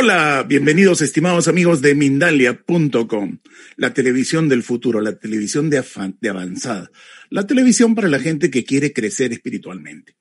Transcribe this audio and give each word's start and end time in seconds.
Hola, 0.00 0.44
bienvenidos 0.46 1.02
estimados 1.02 1.48
amigos 1.48 1.82
de 1.82 1.96
Mindalia.com, 1.96 3.38
la 3.76 3.92
televisión 3.92 4.48
del 4.48 4.62
futuro, 4.62 5.00
la 5.00 5.18
televisión 5.18 5.70
de, 5.70 5.82
avanzada, 6.30 6.92
la 7.30 7.48
televisión 7.48 7.96
para 7.96 8.06
la 8.06 8.20
gente 8.20 8.48
que 8.48 8.62
quiere 8.62 8.92
crecer 8.92 9.32
espiritualmente. 9.32 10.14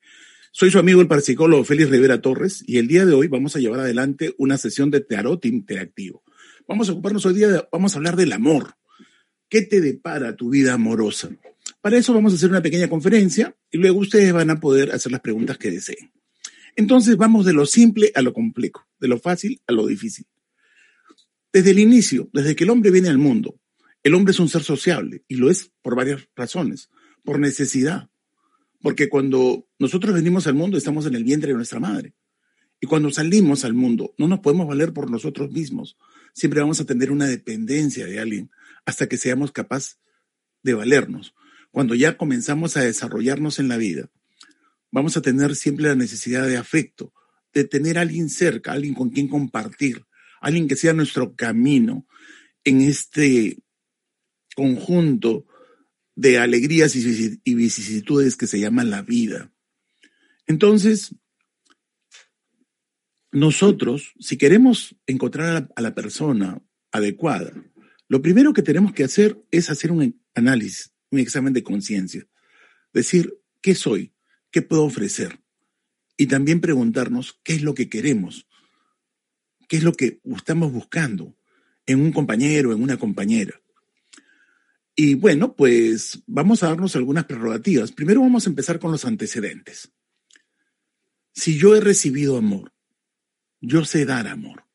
Soy 0.52 0.72
su 0.72 0.80
amigo 0.80 1.00
el 1.00 1.08
parapsicólogo 1.08 1.64
Félix 1.64 1.92
Rivera 1.92 2.20
Torres 2.22 2.64
y 2.66 2.80
el 2.80 2.88
día 2.88 3.06
de 3.06 3.14
hoy 3.14 3.28
vamos 3.28 3.56
a 3.56 3.60
llevar 3.60 3.82
adelante 3.82 4.34
una 4.40 4.58
sesión 4.58 4.90
de 4.90 5.02
tarot 5.02 5.46
interactivo. 5.46 6.24
Vamos 6.68 6.90
a 6.90 6.94
ocuparnos 6.94 7.28
hoy 7.28 7.36
día, 7.36 7.48
de, 7.48 7.64
vamos 7.72 7.94
a 7.94 7.98
hablar 7.98 8.16
del 8.16 8.34
amor. 8.34 8.74
¿Qué 9.48 9.62
te 9.62 9.80
depara 9.80 10.36
tu 10.36 10.50
vida 10.50 10.74
amorosa? 10.74 11.30
Para 11.82 11.98
eso 11.98 12.16
vamos 12.16 12.34
a 12.34 12.38
hacer 12.38 12.50
una 12.50 12.64
pequeña 12.64 12.90
conferencia 12.90 13.56
y 13.70 13.78
luego 13.78 14.00
ustedes 14.00 14.34
van 14.34 14.50
a 14.50 14.60
poder 14.60 14.92
hacer 14.92 15.12
las 15.12 15.22
preguntas 15.22 15.60
que 15.60 15.70
deseen. 15.70 16.17
Entonces 16.78 17.18
vamos 17.18 17.44
de 17.44 17.54
lo 17.54 17.66
simple 17.66 18.12
a 18.14 18.22
lo 18.22 18.34
complejo, 18.34 18.88
de 19.00 19.08
lo 19.08 19.18
fácil 19.18 19.60
a 19.66 19.74
lo 19.74 19.88
difícil. 19.88 20.28
Desde 21.52 21.72
el 21.72 21.80
inicio, 21.80 22.30
desde 22.34 22.56
que 22.56 22.66
el 22.66 22.70
hombre 22.70 22.92
viene 22.92 23.10
al 23.10 23.18
mundo, 23.18 23.60
el 24.04 24.14
hombre 24.14 24.32
es 24.32 24.40
un 24.40 24.48
ser 24.48 24.62
sociable 24.62 25.24
y 25.28 25.38
lo 25.38 25.50
es 25.50 25.72
por 25.82 25.96
varias 25.96 26.30
razones, 26.36 26.90
por 27.24 27.40
necesidad, 27.40 28.12
porque 28.80 29.10
cuando 29.10 29.68
nosotros 29.80 30.14
venimos 30.14 30.46
al 30.46 30.54
mundo 30.54 30.78
estamos 30.78 31.08
en 31.08 31.16
el 31.16 31.24
vientre 31.24 31.50
de 31.50 31.56
nuestra 31.56 31.80
madre. 31.80 32.14
Y 32.80 32.86
cuando 32.86 33.10
salimos 33.10 33.66
al 33.66 33.74
mundo 33.74 34.14
no 34.20 34.28
nos 34.28 34.42
podemos 34.42 34.68
valer 34.68 34.94
por 34.94 35.10
nosotros 35.10 35.50
mismos. 35.52 35.98
Siempre 36.32 36.62
vamos 36.62 36.80
a 36.80 36.86
tener 36.86 37.12
una 37.12 37.26
dependencia 37.26 38.06
de 38.06 38.20
alguien 38.20 38.52
hasta 38.86 39.10
que 39.10 39.18
seamos 39.18 39.52
capaces 39.52 39.98
de 40.62 40.76
valernos. 40.76 41.34
Cuando 41.72 41.96
ya 41.96 42.18
comenzamos 42.18 42.78
a 42.78 42.82
desarrollarnos 42.82 43.58
en 43.58 43.68
la 43.68 43.78
vida, 43.78 44.12
vamos 44.92 45.18
a 45.18 45.22
tener 45.22 45.56
siempre 45.56 45.88
la 45.88 45.96
necesidad 45.96 46.48
de 46.48 46.58
afecto, 46.58 47.14
de 47.54 47.64
tener 47.64 47.98
a 47.98 48.02
alguien 48.02 48.30
cerca, 48.30 48.72
alguien 48.72 48.94
con 48.94 49.10
quien 49.10 49.28
compartir, 49.28 50.06
alguien 50.42 50.68
que 50.68 50.76
sea 50.76 50.94
nuestro 50.94 51.36
camino 51.36 52.08
en 52.64 52.82
este 52.82 53.58
conjunto 54.56 55.46
de 56.16 56.40
alegrías 56.40 56.96
y 56.96 57.56
vicisitudes 57.56 58.36
que 58.36 58.48
se 58.48 58.60
llama 58.60 58.84
la 58.84 59.04
vida. 59.04 59.52
Entonces, 60.48 61.14
nosotros, 63.32 64.14
si 64.20 64.38
queremos 64.38 64.96
encontrar 65.06 65.70
a 65.76 65.82
la 65.82 65.94
persona 65.94 66.62
adecuada, 66.92 67.54
lo 68.08 68.22
primero 68.22 68.54
que 68.54 68.62
tenemos 68.64 68.94
que 68.94 69.04
hacer 69.04 69.38
es 69.52 69.70
hacer 69.70 69.92
un 69.92 70.20
análisis, 70.34 70.94
un 71.12 71.20
examen 71.20 71.54
de 71.54 71.64
conciencia. 71.64 72.26
Decir, 72.94 73.38
¿qué 73.62 73.76
soy? 73.76 74.14
¿Qué 74.52 74.62
puedo 74.62 74.84
ofrecer? 74.84 75.40
Y 76.18 76.28
también 76.28 76.62
preguntarnos 76.62 77.40
qué 77.44 77.54
es 77.54 77.62
lo 77.62 77.74
que 77.74 77.90
queremos, 77.90 78.48
qué 79.68 79.78
es 79.78 79.84
lo 79.84 79.94
que 79.94 80.20
estamos 80.36 80.72
buscando 80.72 81.36
en 81.86 82.02
un 82.02 82.12
compañero, 82.12 82.74
en 82.74 82.82
una 82.82 82.98
compañera. 82.98 83.62
Y 84.96 85.14
bueno, 85.14 85.56
pues 85.56 86.24
vamos 86.26 86.64
a 86.64 86.70
darnos 86.70 86.96
algunas 86.96 87.26
prerrogativas. 87.26 87.92
Primero 87.92 88.22
vamos 88.22 88.48
a 88.48 88.50
empezar 88.50 88.80
con 88.80 88.92
los 88.92 89.06
antecedentes. 89.06 89.92
Si 91.34 91.58
yo 91.58 91.76
he 91.76 91.82
recibido 91.82 92.36
amor, 92.36 92.74
yo 93.62 93.86
sé 93.86 94.06
dar 94.06 94.28
amor. 94.28 94.66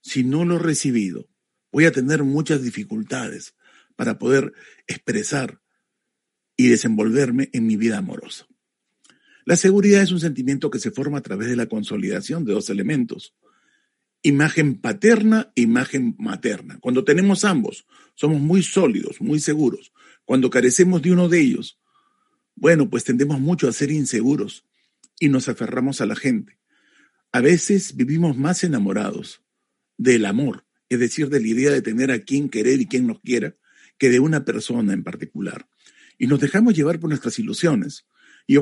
Si 0.00 0.22
no 0.22 0.44
lo 0.44 0.56
he 0.56 0.60
recibido, 0.60 1.28
voy 1.72 1.86
a 1.86 1.92
tener 1.92 2.22
muchas 2.22 2.62
dificultades 2.62 3.56
para 3.96 4.16
poder 4.16 4.52
expresar 4.86 5.60
y 6.56 6.68
desenvolverme 6.68 7.50
en 7.52 7.66
mi 7.66 7.76
vida 7.76 7.98
amorosa. 7.98 8.46
La 9.48 9.56
seguridad 9.56 10.02
es 10.02 10.12
un 10.12 10.20
sentimiento 10.20 10.70
que 10.70 10.78
se 10.78 10.90
forma 10.90 11.16
a 11.16 11.22
través 11.22 11.48
de 11.48 11.56
la 11.56 11.64
consolidación 11.64 12.44
de 12.44 12.52
dos 12.52 12.68
elementos. 12.68 13.34
Imagen 14.22 14.78
paterna 14.78 15.52
imagen 15.54 16.16
materna. 16.18 16.78
Cuando 16.80 17.02
tenemos 17.02 17.46
ambos, 17.46 17.86
somos 18.14 18.42
muy 18.42 18.62
sólidos, 18.62 19.22
muy 19.22 19.40
seguros. 19.40 19.90
Cuando 20.26 20.50
carecemos 20.50 21.00
de 21.00 21.12
uno 21.12 21.30
de 21.30 21.40
ellos, 21.40 21.80
bueno, 22.56 22.90
pues 22.90 23.04
tendemos 23.04 23.40
mucho 23.40 23.68
a 23.68 23.72
ser 23.72 23.90
inseguros 23.90 24.66
y 25.18 25.30
nos 25.30 25.48
aferramos 25.48 26.02
a 26.02 26.06
la 26.06 26.14
gente. 26.14 26.58
A 27.32 27.40
veces 27.40 27.96
vivimos 27.96 28.36
más 28.36 28.62
enamorados 28.64 29.42
del 29.96 30.26
amor, 30.26 30.66
es 30.90 31.00
decir, 31.00 31.30
de 31.30 31.40
la 31.40 31.48
idea 31.48 31.70
de 31.70 31.80
tener 31.80 32.10
a 32.10 32.18
quien 32.18 32.50
querer 32.50 32.82
y 32.82 32.86
quien 32.86 33.06
nos 33.06 33.20
quiera, 33.20 33.56
que 33.96 34.10
de 34.10 34.20
una 34.20 34.44
persona 34.44 34.92
en 34.92 35.04
particular. 35.04 35.70
Y 36.18 36.26
nos 36.26 36.38
dejamos 36.38 36.74
llevar 36.74 37.00
por 37.00 37.08
nuestras 37.08 37.38
ilusiones 37.38 38.04
y 38.48 38.56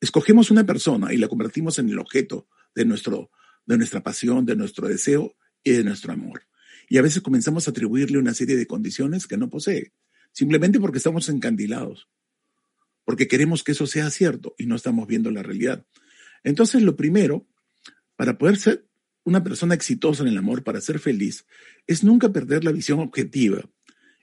escogemos 0.00 0.50
una 0.50 0.64
persona 0.64 1.12
y 1.12 1.18
la 1.18 1.28
convertimos 1.28 1.78
en 1.78 1.90
el 1.90 1.98
objeto 1.98 2.48
de, 2.74 2.86
nuestro, 2.86 3.30
de 3.66 3.76
nuestra 3.76 4.02
pasión, 4.02 4.46
de 4.46 4.56
nuestro 4.56 4.88
deseo 4.88 5.36
y 5.62 5.72
de 5.72 5.84
nuestro 5.84 6.14
amor. 6.14 6.48
Y 6.88 6.96
a 6.96 7.02
veces 7.02 7.20
comenzamos 7.22 7.68
a 7.68 7.70
atribuirle 7.70 8.16
una 8.16 8.32
serie 8.32 8.56
de 8.56 8.66
condiciones 8.66 9.26
que 9.26 9.36
no 9.36 9.50
posee, 9.50 9.92
simplemente 10.32 10.80
porque 10.80 10.98
estamos 10.98 11.28
encandilados, 11.28 12.08
porque 13.04 13.28
queremos 13.28 13.62
que 13.62 13.72
eso 13.72 13.86
sea 13.86 14.10
cierto 14.10 14.54
y 14.56 14.64
no 14.64 14.76
estamos 14.76 15.06
viendo 15.06 15.30
la 15.30 15.42
realidad. 15.42 15.86
Entonces, 16.42 16.82
lo 16.82 16.96
primero, 16.96 17.46
para 18.16 18.38
poder 18.38 18.56
ser 18.56 18.88
una 19.22 19.44
persona 19.44 19.74
exitosa 19.74 20.22
en 20.22 20.30
el 20.30 20.38
amor, 20.38 20.64
para 20.64 20.80
ser 20.80 20.98
feliz, 20.98 21.44
es 21.86 22.04
nunca 22.04 22.32
perder 22.32 22.64
la 22.64 22.72
visión 22.72 23.00
objetiva. 23.00 23.68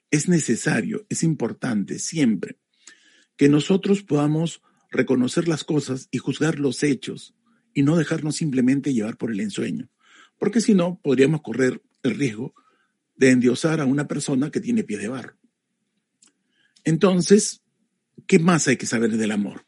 Es 0.09 0.27
necesario, 0.27 1.05
es 1.07 1.21
importante, 1.21 1.99
siempre 1.99 2.57
que 3.39 3.47
nosotros 3.47 4.03
podamos 4.03 4.61
reconocer 4.91 5.47
las 5.47 5.63
cosas 5.63 6.09
y 6.11 6.17
juzgar 6.17 6.59
los 6.59 6.83
hechos 6.83 7.33
y 7.73 7.83
no 7.83 7.95
dejarnos 7.95 8.35
simplemente 8.35 8.93
llevar 8.93 9.15
por 9.15 9.31
el 9.31 9.39
ensueño, 9.39 9.89
porque 10.37 10.59
si 10.59 10.73
no, 10.73 10.99
podríamos 11.01 11.41
correr 11.41 11.81
el 12.03 12.15
riesgo 12.15 12.53
de 13.15 13.31
endiosar 13.31 13.79
a 13.79 13.85
una 13.85 14.09
persona 14.09 14.51
que 14.51 14.59
tiene 14.59 14.83
pie 14.83 14.97
de 14.97 15.07
barro. 15.07 15.37
Entonces, 16.83 17.61
¿qué 18.27 18.39
más 18.39 18.67
hay 18.67 18.75
que 18.75 18.85
saber 18.85 19.15
del 19.15 19.31
amor? 19.31 19.65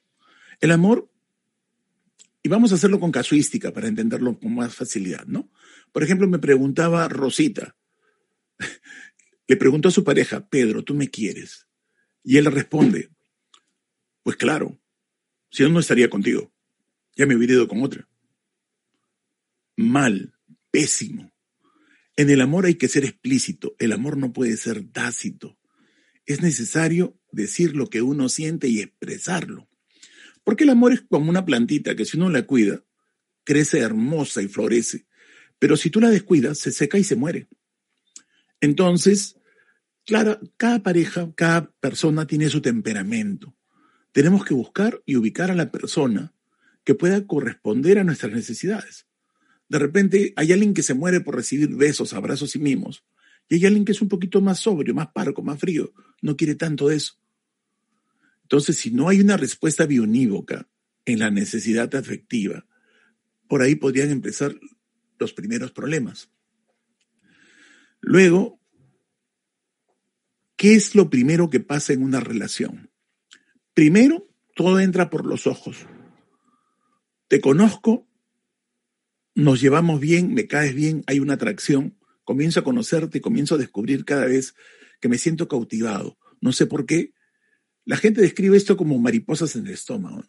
El 0.60 0.72
amor, 0.72 1.10
y 2.44 2.50
vamos 2.50 2.74
a 2.74 2.76
hacerlo 2.76 3.00
con 3.00 3.14
casuística 3.14 3.72
para 3.72 3.88
entenderlo 3.88 4.38
con 4.38 4.54
más 4.54 4.76
facilidad, 4.76 5.26
¿no? 5.28 5.50
Por 5.94 6.04
ejemplo, 6.04 6.28
me 6.28 6.40
preguntaba 6.40 7.08
Rosita, 7.08 7.78
le 9.48 9.56
preguntó 9.56 9.88
a 9.88 9.92
su 9.92 10.04
pareja, 10.04 10.50
Pedro, 10.50 10.84
¿tú 10.84 10.94
me 10.94 11.10
quieres? 11.10 11.68
Y 12.22 12.36
él 12.36 12.48
responde, 12.48 13.12
pues 14.24 14.38
claro, 14.38 14.80
si 15.50 15.64
no, 15.64 15.70
no 15.70 15.80
estaría 15.80 16.10
contigo. 16.10 16.52
Ya 17.16 17.26
me 17.26 17.36
hubiera 17.36 17.54
ido 17.54 17.68
con 17.68 17.84
otra. 17.84 18.08
Mal, 19.76 20.34
pésimo. 20.72 21.32
En 22.16 22.30
el 22.30 22.42
amor 22.42 22.66
hay 22.66 22.76
que 22.76 22.88
ser 22.88 23.04
explícito. 23.04 23.76
El 23.80 23.92
amor 23.92 24.18
no 24.18 24.32
puede 24.32 24.56
ser 24.58 24.84
tácito. 24.92 25.58
Es 26.26 26.42
necesario 26.42 27.20
decir 27.32 27.76
lo 27.76 27.88
que 27.88 28.02
uno 28.02 28.30
siente 28.30 28.68
y 28.68 28.80
expresarlo. 28.80 29.68
Porque 30.44 30.64
el 30.64 30.70
amor 30.70 30.94
es 30.94 31.02
como 31.02 31.30
una 31.30 31.46
plantita 31.46 31.96
que 31.96 32.06
si 32.06 32.18
uno 32.18 32.30
la 32.30 32.46
cuida, 32.46 32.84
crece 33.44 33.80
hermosa 33.80 34.42
y 34.42 34.48
florece. 34.48 35.08
Pero 35.60 35.76
si 35.78 35.90
tú 35.90 36.00
la 36.00 36.10
descuidas, 36.10 36.60
se 36.60 36.72
seca 36.72 36.98
y 36.98 37.04
se 37.04 37.16
muere. 37.16 37.48
Entonces, 38.62 39.36
claro, 40.06 40.40
cada 40.58 40.82
pareja, 40.82 41.34
cada 41.36 41.72
persona 41.80 42.26
tiene 42.26 42.50
su 42.50 42.62
temperamento 42.62 43.56
tenemos 44.12 44.46
que 44.46 44.54
buscar 44.54 45.02
y 45.06 45.16
ubicar 45.16 45.52
a 45.52 45.56
la 45.56 45.72
persona 45.72 46.34
que 46.84 46.96
pueda 46.96 47.26
corresponder 47.26 48.00
a 48.00 48.04
nuestras 48.04 48.32
necesidades. 48.32 49.08
De 49.70 49.80
repente 49.80 50.34
hay 50.36 50.52
alguien 50.52 50.74
que 50.74 50.84
se 50.84 50.94
muere 50.94 51.22
por 51.22 51.36
recibir 51.36 51.70
besos, 51.76 52.14
abrazos 52.14 52.56
y 52.56 52.60
mimos, 52.60 53.06
y 53.48 53.56
hay 53.56 53.66
alguien 53.66 53.86
que 53.86 53.92
es 53.92 54.02
un 54.02 54.10
poquito 54.10 54.42
más 54.42 54.60
sobrio, 54.60 54.94
más 54.94 55.08
parco, 55.14 55.42
más 55.42 55.60
frío, 55.60 55.94
no 56.22 56.36
quiere 56.36 56.56
tanto 56.56 56.88
de 56.88 56.98
eso. 56.98 57.16
Entonces, 58.44 58.78
si 58.78 58.92
no 58.92 59.08
hay 59.08 59.22
una 59.22 59.38
respuesta 59.38 59.86
bionívoca 59.86 60.68
en 61.06 61.20
la 61.20 61.32
necesidad 61.32 61.94
afectiva, 61.96 62.66
por 63.48 63.62
ahí 63.62 63.76
podrían 63.76 64.10
empezar 64.10 64.56
los 65.20 65.34
primeros 65.34 65.72
problemas. 65.72 66.30
Luego, 68.02 68.60
¿qué 70.58 70.76
es 70.76 70.96
lo 70.96 71.10
primero 71.10 71.50
que 71.50 71.60
pasa 71.60 71.94
en 71.94 72.04
una 72.04 72.20
relación? 72.20 72.91
Primero, 73.74 74.28
todo 74.56 74.80
entra 74.80 75.10
por 75.10 75.26
los 75.26 75.48
ojos. 75.48 75.86
Te 77.28 77.40
conozco, 77.40 78.08
nos 79.34 79.62
llevamos 79.62 80.02
bien, 80.02 80.34
me 80.34 80.48
caes 80.48 80.76
bien, 80.76 81.04
hay 81.08 81.20
una 81.20 81.36
atracción, 81.36 81.98
comienzo 82.26 82.60
a 82.60 82.64
conocerte, 82.64 83.22
comienzo 83.22 83.56
a 83.56 83.58
descubrir 83.58 84.04
cada 84.04 84.26
vez 84.26 84.56
que 85.00 85.08
me 85.08 85.18
siento 85.18 85.48
cautivado. 85.48 86.18
No 86.42 86.52
sé 86.52 86.66
por 86.66 86.86
qué. 86.86 87.14
La 87.86 87.96
gente 87.96 88.22
describe 88.22 88.58
esto 88.58 88.76
como 88.76 89.00
mariposas 89.00 89.56
en 89.56 89.66
el 89.66 89.74
estómago, 89.74 90.26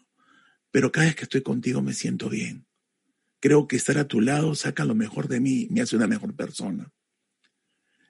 pero 0.70 0.92
cada 0.92 1.06
vez 1.06 1.16
que 1.16 1.24
estoy 1.24 1.42
contigo 1.42 1.82
me 1.82 1.94
siento 1.94 2.28
bien. 2.28 2.66
Creo 3.40 3.66
que 3.66 3.76
estar 3.76 3.98
a 3.98 4.06
tu 4.06 4.20
lado 4.20 4.54
saca 4.54 4.84
lo 4.84 4.94
mejor 4.94 5.26
de 5.26 5.40
mí, 5.40 5.66
me 5.70 5.80
hace 5.80 5.96
una 5.96 6.06
mejor 6.06 6.36
persona. 6.36 6.92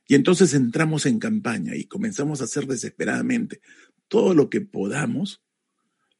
Y 0.06 0.14
entonces 0.14 0.52
entramos 0.52 1.06
en 1.06 1.18
campaña 1.18 1.74
y 1.74 1.86
comenzamos 1.86 2.40
a 2.40 2.44
hacer 2.44 2.66
desesperadamente 2.66 3.62
todo 4.12 4.34
lo 4.34 4.50
que 4.50 4.60
podamos 4.60 5.42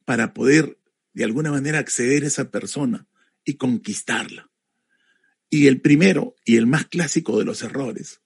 para 0.07 0.33
poder 0.33 0.79
de 1.13 1.25
alguna 1.25 1.51
manera 1.51 1.79
acceder 1.79 2.25
a 2.25 2.29
esa 2.29 2.51
persona 2.51 3.07
y 3.45 3.59
conquistarla. 3.59 4.51
Y 5.51 5.67
el 5.67 5.83
primero 5.83 6.35
y 6.47 6.57
el 6.57 6.67
más 6.67 6.87
clásico 6.87 7.39
de 7.39 7.45
los 7.45 7.61
errores 7.61 8.23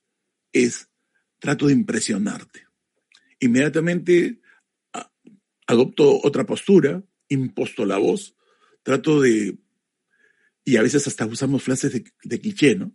es 0.52 0.88
trato 1.40 1.66
de 1.66 1.72
impresionarte. 1.72 2.68
Inmediatamente 3.40 4.40
adopto 5.66 6.20
otra 6.22 6.46
postura, 6.46 7.02
imposto 7.28 7.84
la 7.84 7.98
voz, 7.98 8.36
trato 8.84 9.20
de, 9.20 9.58
y 10.64 10.76
a 10.76 10.82
veces 10.82 11.08
hasta 11.08 11.26
usamos 11.26 11.64
frases 11.64 11.92
de, 11.92 12.04
de 12.22 12.40
cliché, 12.40 12.76
¿no? 12.76 12.92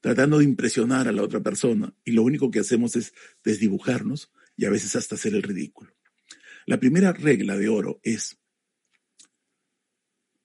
Tratando 0.00 0.38
de 0.38 0.44
impresionar 0.44 1.08
a 1.08 1.12
la 1.12 1.22
otra 1.22 1.40
persona 1.40 1.92
y 2.06 2.12
lo 2.12 2.22
único 2.22 2.50
que 2.50 2.60
hacemos 2.60 2.96
es 2.96 3.12
desdibujarnos 3.44 4.32
y 4.56 4.64
a 4.64 4.70
veces 4.70 4.94
hasta 4.96 5.14
hacer 5.14 5.34
el 5.34 5.42
ridículo. 5.42 5.94
La 6.66 6.78
primera 6.78 7.12
regla 7.12 7.56
de 7.56 7.68
oro 7.68 8.00
es, 8.02 8.38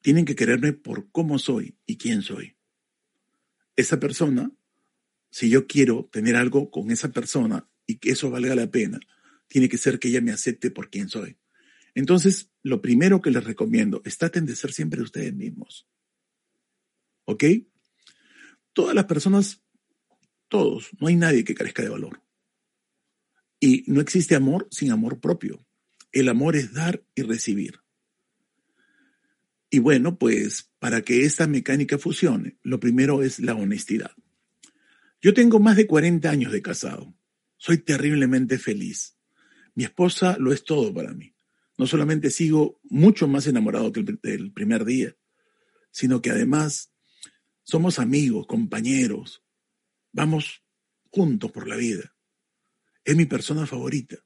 tienen 0.01 0.25
que 0.25 0.35
quererme 0.35 0.73
por 0.73 1.11
cómo 1.11 1.39
soy 1.39 1.77
y 1.85 1.97
quién 1.97 2.21
soy. 2.21 2.57
Esa 3.75 3.99
persona, 3.99 4.51
si 5.29 5.49
yo 5.49 5.67
quiero 5.67 6.09
tener 6.11 6.35
algo 6.35 6.69
con 6.71 6.91
esa 6.91 7.11
persona 7.11 7.69
y 7.85 7.97
que 7.97 8.11
eso 8.11 8.29
valga 8.29 8.55
la 8.55 8.69
pena, 8.69 8.99
tiene 9.47 9.69
que 9.69 9.77
ser 9.77 9.99
que 9.99 10.09
ella 10.09 10.21
me 10.21 10.31
acepte 10.31 10.71
por 10.71 10.89
quién 10.89 11.09
soy. 11.09 11.37
Entonces, 11.95 12.51
lo 12.61 12.81
primero 12.81 13.21
que 13.21 13.31
les 13.31 13.43
recomiendo 13.43 14.01
es 14.05 14.17
traten 14.17 14.45
de 14.45 14.55
ser 14.55 14.73
siempre 14.73 15.01
ustedes 15.01 15.33
mismos. 15.33 15.87
¿Ok? 17.25 17.43
Todas 18.73 18.95
las 18.95 19.05
personas, 19.05 19.63
todos, 20.47 20.89
no 20.99 21.07
hay 21.07 21.15
nadie 21.15 21.43
que 21.43 21.55
carezca 21.55 21.81
de 21.81 21.89
valor. 21.89 22.21
Y 23.59 23.83
no 23.87 24.01
existe 24.01 24.35
amor 24.35 24.67
sin 24.71 24.91
amor 24.91 25.19
propio. 25.19 25.65
El 26.11 26.29
amor 26.29 26.55
es 26.55 26.73
dar 26.73 27.03
y 27.15 27.23
recibir. 27.23 27.79
Y 29.69 29.79
bueno, 29.79 30.17
pues 30.17 30.71
para 30.79 31.01
que 31.01 31.25
esta 31.25 31.45
mecánica 31.45 31.97
funcione, 31.97 32.57
lo 32.63 32.79
primero 32.79 33.21
es 33.21 33.39
la 33.39 33.53
honestidad. 33.53 34.11
Yo 35.21 35.33
tengo 35.33 35.59
más 35.59 35.75
de 35.75 35.85
40 35.85 36.29
años 36.29 36.51
de 36.51 36.61
casado. 36.61 37.13
Soy 37.57 37.77
terriblemente 37.77 38.57
feliz. 38.57 39.17
Mi 39.75 39.83
esposa 39.83 40.37
lo 40.39 40.51
es 40.53 40.63
todo 40.63 40.93
para 40.93 41.13
mí. 41.13 41.35
No 41.77 41.85
solamente 41.85 42.31
sigo 42.31 42.79
mucho 42.83 43.27
más 43.27 43.45
enamorado 43.47 43.91
que 43.91 44.03
primer 44.53 44.85
día, 44.85 45.15
sino 45.91 46.21
que 46.21 46.31
además 46.31 46.91
somos 47.63 47.99
amigos, 47.99 48.47
compañeros. 48.47 49.43
Vamos 50.11 50.63
juntos 51.11 51.51
por 51.51 51.67
la 51.67 51.75
vida. 51.75 52.15
Es 53.09 53.15
mi 53.15 53.25
persona 53.25 53.65
favorita. 53.65 54.17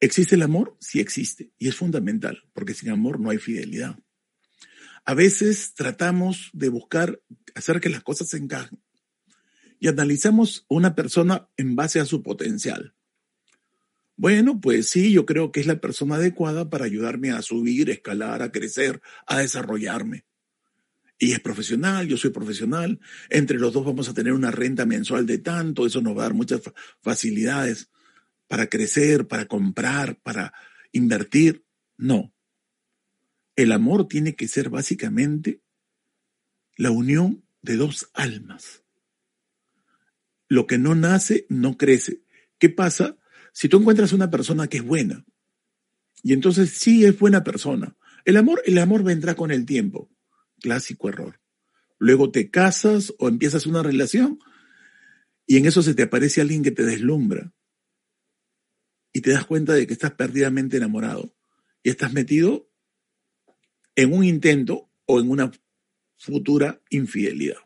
¿Existe 0.00 0.34
el 0.34 0.42
amor? 0.42 0.76
Sí 0.80 0.98
existe, 0.98 1.52
y 1.56 1.68
es 1.68 1.76
fundamental, 1.76 2.42
porque 2.52 2.74
sin 2.74 2.90
amor 2.90 3.20
no 3.20 3.30
hay 3.30 3.38
fidelidad. 3.38 3.96
A 5.04 5.14
veces 5.14 5.74
tratamos 5.74 6.50
de 6.52 6.68
buscar 6.68 7.22
hacer 7.54 7.80
que 7.80 7.90
las 7.90 8.02
cosas 8.02 8.30
se 8.30 8.38
encajen 8.38 8.82
y 9.78 9.86
analizamos 9.86 10.66
a 10.68 10.74
una 10.74 10.96
persona 10.96 11.48
en 11.56 11.76
base 11.76 12.00
a 12.00 12.06
su 12.06 12.24
potencial. 12.24 12.96
Bueno, 14.16 14.60
pues 14.60 14.88
sí, 14.88 15.12
yo 15.12 15.26
creo 15.26 15.52
que 15.52 15.60
es 15.60 15.68
la 15.68 15.80
persona 15.80 16.16
adecuada 16.16 16.70
para 16.70 16.86
ayudarme 16.86 17.30
a 17.30 17.40
subir, 17.40 17.90
a 17.90 17.92
escalar, 17.92 18.42
a 18.42 18.50
crecer, 18.50 19.00
a 19.28 19.38
desarrollarme. 19.38 20.24
Y 21.22 21.32
es 21.32 21.40
profesional, 21.40 22.08
yo 22.08 22.16
soy 22.16 22.30
profesional, 22.30 22.98
entre 23.28 23.58
los 23.58 23.74
dos 23.74 23.84
vamos 23.84 24.08
a 24.08 24.14
tener 24.14 24.32
una 24.32 24.50
renta 24.50 24.86
mensual 24.86 25.26
de 25.26 25.36
tanto, 25.36 25.84
eso 25.84 26.00
nos 26.00 26.16
va 26.16 26.22
a 26.22 26.24
dar 26.24 26.34
muchas 26.34 26.62
facilidades 27.02 27.90
para 28.48 28.68
crecer, 28.68 29.28
para 29.28 29.44
comprar, 29.44 30.18
para 30.22 30.54
invertir. 30.92 31.66
No. 31.98 32.34
El 33.54 33.70
amor 33.72 34.08
tiene 34.08 34.34
que 34.34 34.48
ser 34.48 34.70
básicamente 34.70 35.60
la 36.78 36.90
unión 36.90 37.44
de 37.60 37.76
dos 37.76 38.08
almas. 38.14 38.82
Lo 40.48 40.66
que 40.66 40.78
no 40.78 40.94
nace, 40.94 41.44
no 41.50 41.76
crece. 41.76 42.22
¿Qué 42.58 42.70
pasa 42.70 43.18
si 43.52 43.68
tú 43.68 43.76
encuentras 43.76 44.14
una 44.14 44.30
persona 44.30 44.68
que 44.68 44.78
es 44.78 44.84
buena? 44.84 45.26
Y 46.22 46.32
entonces 46.32 46.70
sí 46.70 47.04
es 47.04 47.18
buena 47.18 47.44
persona. 47.44 47.94
El 48.24 48.38
amor, 48.38 48.62
el 48.64 48.78
amor 48.78 49.02
vendrá 49.02 49.34
con 49.34 49.50
el 49.50 49.66
tiempo. 49.66 50.10
Clásico 50.60 51.08
error. 51.08 51.40
Luego 51.98 52.30
te 52.30 52.50
casas 52.50 53.12
o 53.18 53.28
empiezas 53.28 53.66
una 53.66 53.82
relación 53.82 54.38
y 55.46 55.56
en 55.56 55.66
eso 55.66 55.82
se 55.82 55.94
te 55.94 56.04
aparece 56.04 56.40
alguien 56.40 56.62
que 56.62 56.70
te 56.70 56.84
deslumbra 56.84 57.52
y 59.12 59.20
te 59.20 59.32
das 59.32 59.44
cuenta 59.44 59.74
de 59.74 59.86
que 59.86 59.92
estás 59.92 60.12
perdidamente 60.12 60.76
enamorado 60.76 61.34
y 61.82 61.90
estás 61.90 62.12
metido 62.12 62.70
en 63.96 64.12
un 64.12 64.24
intento 64.24 64.90
o 65.06 65.20
en 65.20 65.28
una 65.30 65.50
futura 66.16 66.80
infidelidad. 66.90 67.58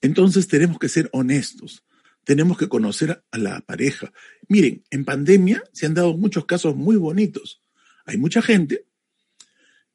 Entonces 0.00 0.48
tenemos 0.48 0.78
que 0.78 0.88
ser 0.88 1.08
honestos, 1.12 1.84
tenemos 2.24 2.56
que 2.56 2.68
conocer 2.68 3.24
a 3.30 3.38
la 3.38 3.60
pareja. 3.60 4.12
Miren, 4.48 4.84
en 4.90 5.04
pandemia 5.04 5.62
se 5.72 5.86
han 5.86 5.94
dado 5.94 6.16
muchos 6.16 6.44
casos 6.46 6.76
muy 6.76 6.96
bonitos. 6.96 7.62
Hay 8.04 8.16
mucha 8.16 8.42
gente 8.42 8.86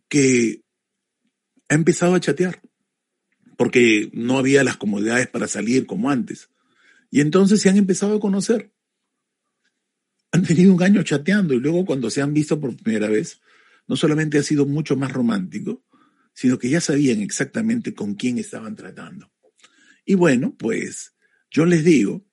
que 0.10 0.64
ha 1.70 1.76
empezado 1.76 2.16
a 2.16 2.20
chatear 2.20 2.62
porque 3.58 4.10
no 4.14 4.38
había 4.38 4.64
las 4.64 4.78
comodidades 4.78 5.28
para 5.28 5.48
salir 5.48 5.86
como 5.86 6.10
antes. 6.10 6.50
Y 7.10 7.22
entonces 7.22 7.62
se 7.62 7.70
han 7.70 7.78
empezado 7.78 8.16
a 8.16 8.20
conocer 8.20 8.72
han 10.32 10.44
tenido 10.44 10.74
un 10.74 10.84
año 10.84 11.04
chateando 11.04 11.54
y 11.54 11.60
luego 11.60 11.86
cuando 11.86 12.10
se 12.10 12.22
han 12.22 12.34
visto 12.34 12.60
por 12.60 12.76
primera 12.76 13.10
vez, 13.10 13.42
no 13.88 13.96
solamente 13.96 14.38
ha 14.38 14.44
sido 14.44 14.66
mucho 14.66 14.96
más 14.96 15.12
romántico, 15.12 15.84
sino 16.34 16.60
que 16.60 16.70
ya 16.70 16.82
sabían 16.82 17.22
exactamente 17.22 17.94
con 17.94 18.16
quién 18.16 18.38
estaban 18.38 18.76
tratando. 18.76 19.32
Y 20.06 20.16
bueno, 20.16 20.56
pues 20.58 21.16
yo 21.50 21.66
les 21.66 21.84
digo 21.84 22.26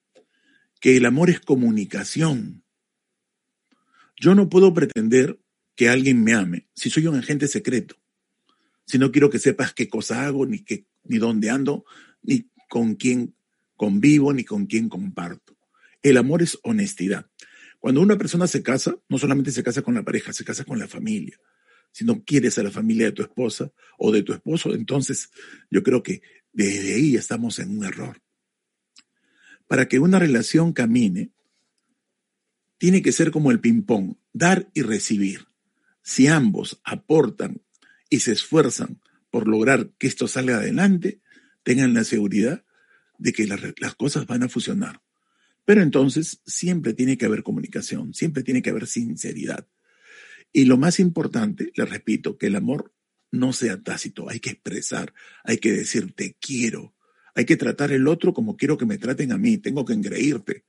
que 0.80 0.96
el 0.96 1.06
amor 1.06 1.30
es 1.30 1.40
comunicación. 1.40 2.64
Yo 4.16 4.34
no 4.34 4.48
puedo 4.48 4.74
pretender 4.74 5.40
que 5.74 5.88
alguien 5.88 6.22
me 6.22 6.34
ame 6.34 6.68
si 6.74 6.90
soy 6.90 7.06
un 7.06 7.16
agente 7.16 7.48
secreto, 7.48 7.96
si 8.86 8.98
no 8.98 9.10
quiero 9.10 9.30
que 9.30 9.38
sepas 9.38 9.72
qué 9.72 9.88
cosa 9.88 10.26
hago, 10.26 10.46
ni, 10.46 10.64
qué, 10.64 10.86
ni 11.04 11.18
dónde 11.18 11.50
ando, 11.50 11.84
ni 12.22 12.50
con 12.68 12.94
quién 12.94 13.34
convivo, 13.76 14.32
ni 14.32 14.44
con 14.44 14.66
quién 14.66 14.88
comparto. 14.88 15.56
El 16.02 16.16
amor 16.16 16.42
es 16.42 16.58
honestidad. 16.62 17.30
Cuando 17.78 18.00
una 18.00 18.16
persona 18.16 18.46
se 18.46 18.62
casa, 18.62 18.96
no 19.08 19.18
solamente 19.18 19.52
se 19.52 19.62
casa 19.62 19.82
con 19.82 19.94
la 19.94 20.02
pareja, 20.02 20.32
se 20.32 20.44
casa 20.44 20.64
con 20.64 20.78
la 20.78 20.88
familia. 20.88 21.38
Si 21.92 22.04
no 22.04 22.24
quieres 22.24 22.58
a 22.58 22.62
la 22.62 22.70
familia 22.70 23.06
de 23.06 23.12
tu 23.12 23.22
esposa 23.22 23.70
o 23.98 24.10
de 24.10 24.22
tu 24.22 24.32
esposo, 24.32 24.74
entonces 24.74 25.30
yo 25.70 25.82
creo 25.82 26.02
que 26.02 26.22
desde 26.52 26.94
ahí 26.94 27.16
estamos 27.16 27.58
en 27.58 27.76
un 27.76 27.84
error. 27.84 28.22
Para 29.66 29.86
que 29.88 29.98
una 29.98 30.18
relación 30.18 30.72
camine, 30.72 31.30
tiene 32.78 33.02
que 33.02 33.12
ser 33.12 33.30
como 33.30 33.50
el 33.50 33.60
ping-pong, 33.60 34.16
dar 34.32 34.70
y 34.74 34.82
recibir. 34.82 35.46
Si 36.02 36.26
ambos 36.26 36.80
aportan 36.84 37.62
y 38.08 38.20
se 38.20 38.32
esfuerzan 38.32 39.00
por 39.30 39.48
lograr 39.48 39.90
que 39.98 40.06
esto 40.06 40.28
salga 40.28 40.58
adelante, 40.58 41.20
tengan 41.62 41.94
la 41.94 42.04
seguridad 42.04 42.64
de 43.18 43.32
que 43.32 43.46
las, 43.46 43.94
cosas 43.96 44.26
van 44.26 44.42
a 44.42 44.48
funcionar. 44.48 45.02
Pero 45.64 45.82
entonces 45.82 46.40
siempre 46.46 46.94
tiene 46.94 47.16
que 47.16 47.26
haber 47.26 47.42
comunicación, 47.42 48.14
siempre 48.14 48.42
tiene 48.42 48.62
que 48.62 48.70
haber 48.70 48.86
sinceridad. 48.86 49.66
Y 50.52 50.66
lo 50.66 50.76
más 50.76 51.00
importante, 51.00 51.72
le 51.74 51.84
repito, 51.84 52.38
que 52.38 52.46
el 52.46 52.56
amor 52.56 52.92
no 53.32 53.52
sea 53.52 53.82
tácito, 53.82 54.30
hay 54.30 54.40
que 54.40 54.50
expresar, 54.50 55.12
hay 55.42 55.58
que 55.58 55.72
decir 55.72 56.12
te 56.12 56.36
quiero, 56.40 56.94
hay 57.34 57.44
que 57.44 57.56
tratar 57.56 57.90
el 57.90 58.06
otro 58.06 58.32
como 58.32 58.56
quiero 58.56 58.78
que 58.78 58.86
me 58.86 58.98
traten 58.98 59.32
a 59.32 59.38
mí, 59.38 59.58
tengo 59.58 59.84
que 59.84 59.94
engreírte. 59.94 60.64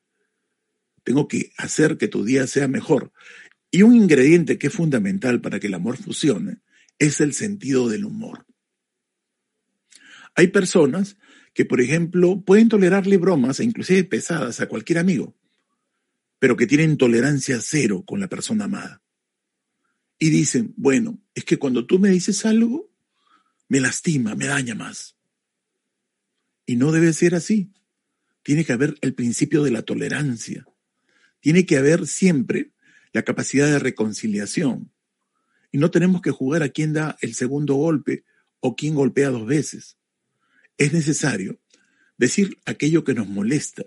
tengo 1.04 1.28
que 1.28 1.52
hacer 1.58 1.98
que 1.98 2.08
tu 2.08 2.24
día 2.26 2.48
sea 2.48 2.68
mejor. 2.68 3.12
Y 3.70 3.84
un 3.84 3.96
ingrediente 3.96 4.58
que 4.58 4.68
es 4.68 4.74
fundamental 4.74 5.40
para 5.40 5.60
que 5.60 5.68
el 5.68 5.76
amor 5.76 5.98
funcione 5.98 6.62
es 7.00 7.22
el 7.22 7.34
sentido 7.34 7.90
del 7.90 8.06
humor. 8.06 8.46
Hay 10.36 10.48
personas 10.48 11.18
que, 11.54 11.66
por 11.66 11.80
ejemplo, 11.82 12.42
pueden 12.42 12.70
tolerarle 12.70 13.18
bromas, 13.18 13.60
e 13.60 13.64
inclusive 13.64 14.04
pesadas, 14.04 14.60
a 14.60 14.68
cualquier 14.68 15.00
amigo, 15.00 15.36
pero 16.40 16.58
que 16.58 16.68
tienen 16.68 16.98
tolerancia 16.98 17.60
cero 17.62 18.04
con 18.06 18.20
la 18.20 18.28
persona 18.28 18.66
amada. 18.66 19.02
Y 20.20 20.30
dicen, 20.30 20.74
bueno, 20.78 21.20
es 21.34 21.46
que 21.46 21.58
cuando 21.58 21.86
tú 21.86 22.00
me 22.00 22.10
dices 22.10 22.46
algo, 22.46 22.92
me 23.68 23.80
lastima, 23.80 24.36
me 24.36 24.48
daña 24.48 24.76
más. 24.76 25.16
Y 26.66 26.76
no 26.76 26.92
debe 26.92 27.14
ser 27.14 27.36
así. 27.36 27.72
Tiene 28.44 28.66
que 28.66 28.74
haber 28.74 28.96
el 29.02 29.14
principio 29.14 29.64
de 29.64 29.72
la 29.72 29.82
tolerancia. 29.82 30.66
Tiene 31.40 31.66
que 31.66 31.78
haber 31.78 32.08
siempre 32.08 32.72
la 33.12 33.24
capacidad 33.24 33.68
de 33.68 33.80
reconciliación. 33.80 34.92
Y 35.76 35.78
no 35.78 35.92
tenemos 35.92 36.22
que 36.22 36.32
jugar 36.32 36.64
a 36.64 36.70
quién 36.70 36.94
da 36.94 37.18
el 37.20 37.34
segundo 37.34 37.76
golpe 37.76 38.24
o 38.62 38.78
quién 38.78 38.96
golpea 38.96 39.30
dos 39.30 39.46
veces. 39.46 39.98
Es 40.78 40.94
necesario 40.94 41.60
decir 42.18 42.60
aquello 42.66 43.04
que 43.04 43.14
nos 43.14 43.28
molesta. 43.28 43.84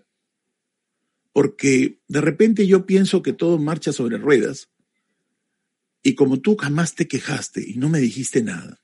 Porque 1.33 2.03
de 2.07 2.21
repente 2.21 2.67
yo 2.67 2.85
pienso 2.85 3.23
que 3.23 3.33
todo 3.33 3.57
marcha 3.57 3.95
sobre 3.95 4.19
ruedas 4.19 4.69
y 6.03 6.15
como 6.15 6.41
tú 6.41 6.57
jamás 6.57 6.95
te 6.95 7.09
quejaste 7.09 7.65
y 7.67 7.79
no 7.79 7.89
me 7.89 8.01
dijiste 8.01 8.43
nada, 8.43 8.83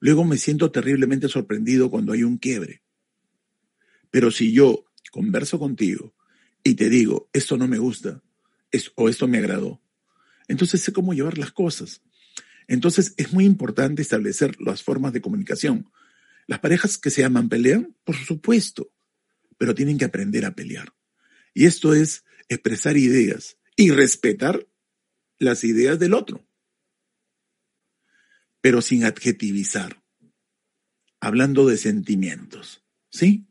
luego 0.00 0.24
me 0.24 0.36
siento 0.36 0.72
terriblemente 0.72 1.28
sorprendido 1.28 1.88
cuando 1.88 2.14
hay 2.14 2.24
un 2.24 2.38
quiebre. 2.38 2.82
Pero 4.10 4.32
si 4.32 4.52
yo 4.52 4.86
converso 5.12 5.60
contigo 5.60 6.16
y 6.64 6.74
te 6.74 6.88
digo, 6.88 7.30
esto 7.32 7.56
no 7.56 7.68
me 7.68 7.78
gusta, 7.78 8.24
o 8.96 9.08
esto 9.08 9.28
me 9.28 9.38
agradó, 9.38 9.80
entonces 10.48 10.80
sé 10.80 10.92
cómo 10.92 11.14
llevar 11.14 11.38
las 11.38 11.52
cosas. 11.52 12.02
Entonces 12.68 13.14
es 13.16 13.32
muy 13.32 13.44
importante 13.44 14.02
establecer 14.02 14.60
las 14.60 14.82
formas 14.82 15.12
de 15.12 15.20
comunicación. 15.20 15.90
Las 16.46 16.60
parejas 16.60 16.98
que 16.98 17.10
se 17.10 17.24
aman 17.24 17.48
pelean, 17.48 17.96
por 18.04 18.16
supuesto, 18.16 18.92
pero 19.58 19.74
tienen 19.74 19.98
que 19.98 20.04
aprender 20.04 20.44
a 20.44 20.54
pelear. 20.54 20.92
Y 21.54 21.66
esto 21.66 21.94
es 21.94 22.24
expresar 22.48 22.96
ideas 22.96 23.56
y 23.76 23.90
respetar 23.90 24.66
las 25.38 25.64
ideas 25.64 25.98
del 25.98 26.14
otro, 26.14 26.46
pero 28.60 28.82
sin 28.82 29.04
adjetivizar, 29.04 30.02
hablando 31.20 31.66
de 31.66 31.76
sentimientos, 31.76 32.84
¿sí? 33.10 33.46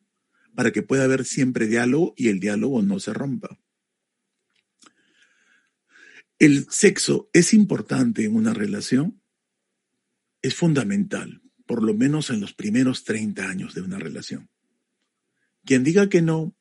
Para 0.56 0.72
que 0.72 0.84
pueda 0.84 1.04
haber 1.04 1.26
siempre 1.26 1.68
diálogo 1.68 2.14
y 2.16 2.30
el 2.30 2.40
diálogo 2.40 2.82
no 2.82 3.00
se 3.00 3.14
rompa. 3.14 3.60
El 6.40 6.68
sexo 6.70 7.30
es 7.34 7.54
importante 7.54 8.26
en 8.26 8.36
una 8.36 8.54
relación, 8.54 9.22
es 10.42 10.56
fundamental, 10.56 11.42
por 11.66 11.84
lo 11.84 11.94
menos 11.94 12.30
en 12.30 12.42
los 12.42 12.54
primeros 12.54 13.04
30 13.04 13.48
años 13.48 13.74
de 13.74 13.82
una 13.82 14.00
relación. 14.00 14.50
Quien 15.66 15.84
diga 15.84 16.10
que 16.10 16.22
no, 16.22 16.56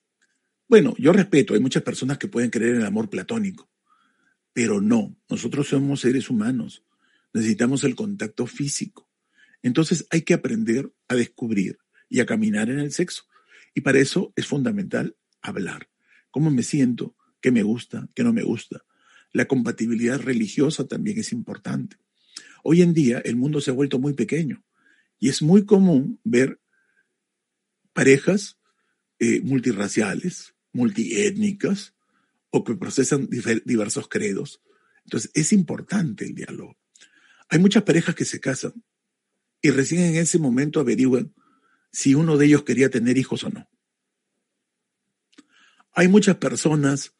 bueno, 0.69 0.95
yo 0.99 1.13
respeto, 1.13 1.55
hay 1.55 1.61
muchas 1.61 1.83
personas 1.83 2.19
que 2.19 2.29
pueden 2.29 2.51
creer 2.51 2.75
en 2.75 2.81
el 2.83 2.87
amor 2.87 3.11
platónico, 3.11 3.71
pero 4.53 4.81
no, 4.81 5.17
nosotros 5.29 5.69
somos 5.69 6.01
seres 6.01 6.31
humanos, 6.31 6.85
necesitamos 7.33 7.85
el 7.85 7.95
contacto 7.95 8.47
físico. 8.47 9.11
Entonces 9.63 10.07
hay 10.11 10.23
que 10.23 10.35
aprender 10.35 10.93
a 11.09 11.15
descubrir 11.15 11.79
y 12.09 12.21
a 12.21 12.27
caminar 12.27 12.69
en 12.69 12.79
el 12.79 12.93
sexo. 12.93 13.25
Y 13.75 13.81
para 13.81 13.99
eso 13.99 14.33
es 14.37 14.47
fundamental 14.47 15.17
hablar. 15.41 15.89
¿Cómo 16.31 16.51
me 16.51 16.63
siento? 16.63 17.17
¿Qué 17.41 17.51
me 17.51 17.63
gusta? 17.63 18.09
¿Qué 18.15 18.23
no 18.23 18.33
me 18.33 18.43
gusta? 18.43 18.85
La 19.33 19.47
compatibilidad 19.47 20.21
religiosa 20.21 20.87
también 20.87 21.19
es 21.19 21.33
importante. 21.33 21.97
Hoy 22.63 22.83
en 22.83 22.95
día 22.95 23.19
el 23.19 23.37
mundo 23.37 23.61
se 23.61 23.71
ha 23.71 23.75
vuelto 23.75 23.99
muy 23.99 24.13
pequeño 24.13 24.63
y 25.19 25.29
es 25.29 25.43
muy 25.43 25.65
común 25.65 26.21
ver 26.25 26.61
parejas 27.93 28.59
eh, 29.19 29.41
multirraciales, 29.41 30.55
multiétnicas, 30.73 31.95
o 32.53 32.63
que 32.65 32.75
procesan 32.75 33.29
diversos 33.65 34.09
credos. 34.09 34.61
Entonces, 35.05 35.31
es 35.35 35.53
importante 35.53 36.27
el 36.27 36.35
diálogo. 36.35 36.77
Hay 37.49 37.59
muchas 37.59 37.83
parejas 37.83 38.15
que 38.15 38.27
se 38.27 38.41
casan 38.41 38.85
y 39.63 39.71
recién 39.71 40.03
en 40.03 40.17
ese 40.17 40.39
momento 40.39 40.79
averiguan 40.79 41.35
si 41.91 42.15
uno 42.15 42.37
de 42.37 42.47
ellos 42.47 42.63
quería 42.63 42.91
tener 42.91 43.17
hijos 43.17 43.43
o 43.45 43.51
no. 43.51 43.69
Hay 45.95 46.09
muchas 46.09 46.37
personas 46.37 47.15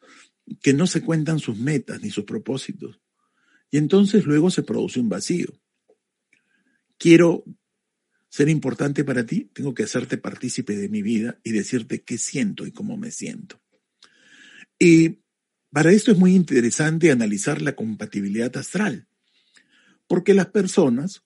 que 0.61 0.73
no 0.73 0.87
se 0.87 1.03
cuentan 1.03 1.39
sus 1.39 1.57
metas 1.57 2.03
ni 2.03 2.11
sus 2.11 2.25
propósitos 2.25 3.01
y 3.73 3.79
entonces 3.79 4.27
luego 4.27 4.51
se 4.51 4.63
produce 4.63 5.01
un 5.01 5.09
vacío. 5.09 5.49
Quiero 6.99 7.43
ser 8.29 8.49
importante 8.49 9.03
para 9.03 9.27
ti, 9.27 9.51
tengo 9.53 9.75
que 9.75 9.83
hacerte 9.83 10.19
partícipe 10.19 10.77
de 10.77 10.89
mi 10.89 11.03
vida 11.03 11.41
y 11.43 11.53
decirte 11.53 12.03
qué 12.03 12.19
siento 12.19 12.67
y 12.67 12.73
cómo 12.73 12.97
me 12.97 13.11
siento. 13.11 13.61
Y 14.79 15.21
para 15.71 15.91
esto 15.91 16.13
es 16.13 16.19
muy 16.19 16.35
interesante 16.35 17.11
analizar 17.11 17.63
la 17.63 17.75
compatibilidad 17.75 18.55
astral, 18.59 19.09
porque 20.07 20.35
las 20.35 20.47
personas 20.49 21.25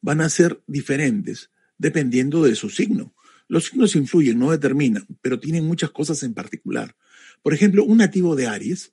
van 0.00 0.22
a 0.22 0.30
ser 0.30 0.62
diferentes 0.66 1.50
dependiendo 1.76 2.42
de 2.42 2.54
su 2.54 2.70
signo. 2.70 3.14
Los 3.48 3.66
signos 3.66 3.96
influyen, 3.96 4.38
no 4.38 4.50
determinan, 4.50 5.06
pero 5.20 5.38
tienen 5.38 5.66
muchas 5.66 5.90
cosas 5.90 6.22
en 6.22 6.32
particular. 6.32 6.96
Por 7.42 7.54
ejemplo, 7.54 7.84
un 7.84 7.98
nativo 7.98 8.36
de 8.36 8.46
Aries, 8.46 8.92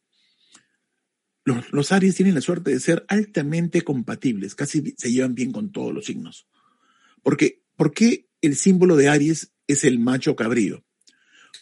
los, 1.45 1.91
Aries 1.91 2.15
tienen 2.15 2.35
la 2.35 2.41
suerte 2.41 2.71
de 2.71 2.79
ser 2.79 3.05
altamente 3.07 3.81
compatibles, 3.81 4.55
casi 4.55 4.93
se 4.97 5.11
llevan 5.11 5.35
bien 5.35 5.51
con 5.51 5.71
todos 5.71 5.93
los 5.93 6.05
signos. 6.05 6.47
Porque, 7.23 7.63
¿Por 7.75 7.93
qué 7.93 8.27
el 8.41 8.57
símbolo 8.57 8.97
de 8.97 9.07
Aries 9.07 9.53
es 9.65 9.85
el 9.85 9.99
macho 9.99 10.35
cabrío? 10.35 10.83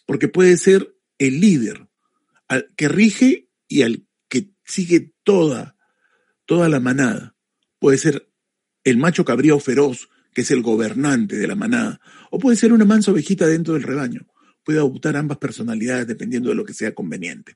Porque 0.08 0.28
puede 0.28 0.58
ser 0.58 0.98
el 1.20 1.40
líder, 1.40 1.88
al 2.48 2.74
que 2.76 2.88
rige 2.88 3.50
y 3.68 3.84
al 3.84 4.08
que 4.28 4.52
sigue 4.66 5.14
toda, 5.24 5.78
toda 6.46 6.70
la 6.70 6.80
manada. 6.80 7.36
Puede 7.78 8.00
ser 8.00 8.32
el 8.84 8.98
macho 8.98 9.26
cabrío 9.26 9.60
feroz, 9.60 10.10
que 10.34 10.42
es 10.42 10.50
el 10.50 10.64
gobernante 10.64 11.36
de 11.36 11.48
la 11.48 11.56
manada, 11.56 12.00
o 12.32 12.40
puede 12.40 12.58
ser 12.58 12.74
una 12.74 12.86
mansa 12.86 13.12
ovejita 13.12 13.46
dentro 13.46 13.76
del 13.76 13.84
rebaño. 13.84 14.28
Puede 14.68 14.80
adoptar 14.80 15.16
ambas 15.16 15.38
personalidades 15.38 16.08
dependiendo 16.08 16.50
de 16.50 16.56
lo 16.56 16.66
que 16.66 16.74
sea 16.74 16.94
conveniente. 16.94 17.56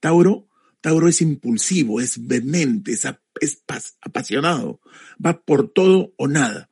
Tauro, 0.00 0.48
Tauro 0.80 1.06
es 1.06 1.20
impulsivo, 1.20 2.00
es 2.00 2.26
vehemente, 2.26 2.92
es, 2.92 3.06
es 3.42 3.62
apasionado, 4.00 4.80
va 5.22 5.38
por 5.42 5.70
todo 5.70 6.14
o 6.16 6.26
nada. 6.26 6.70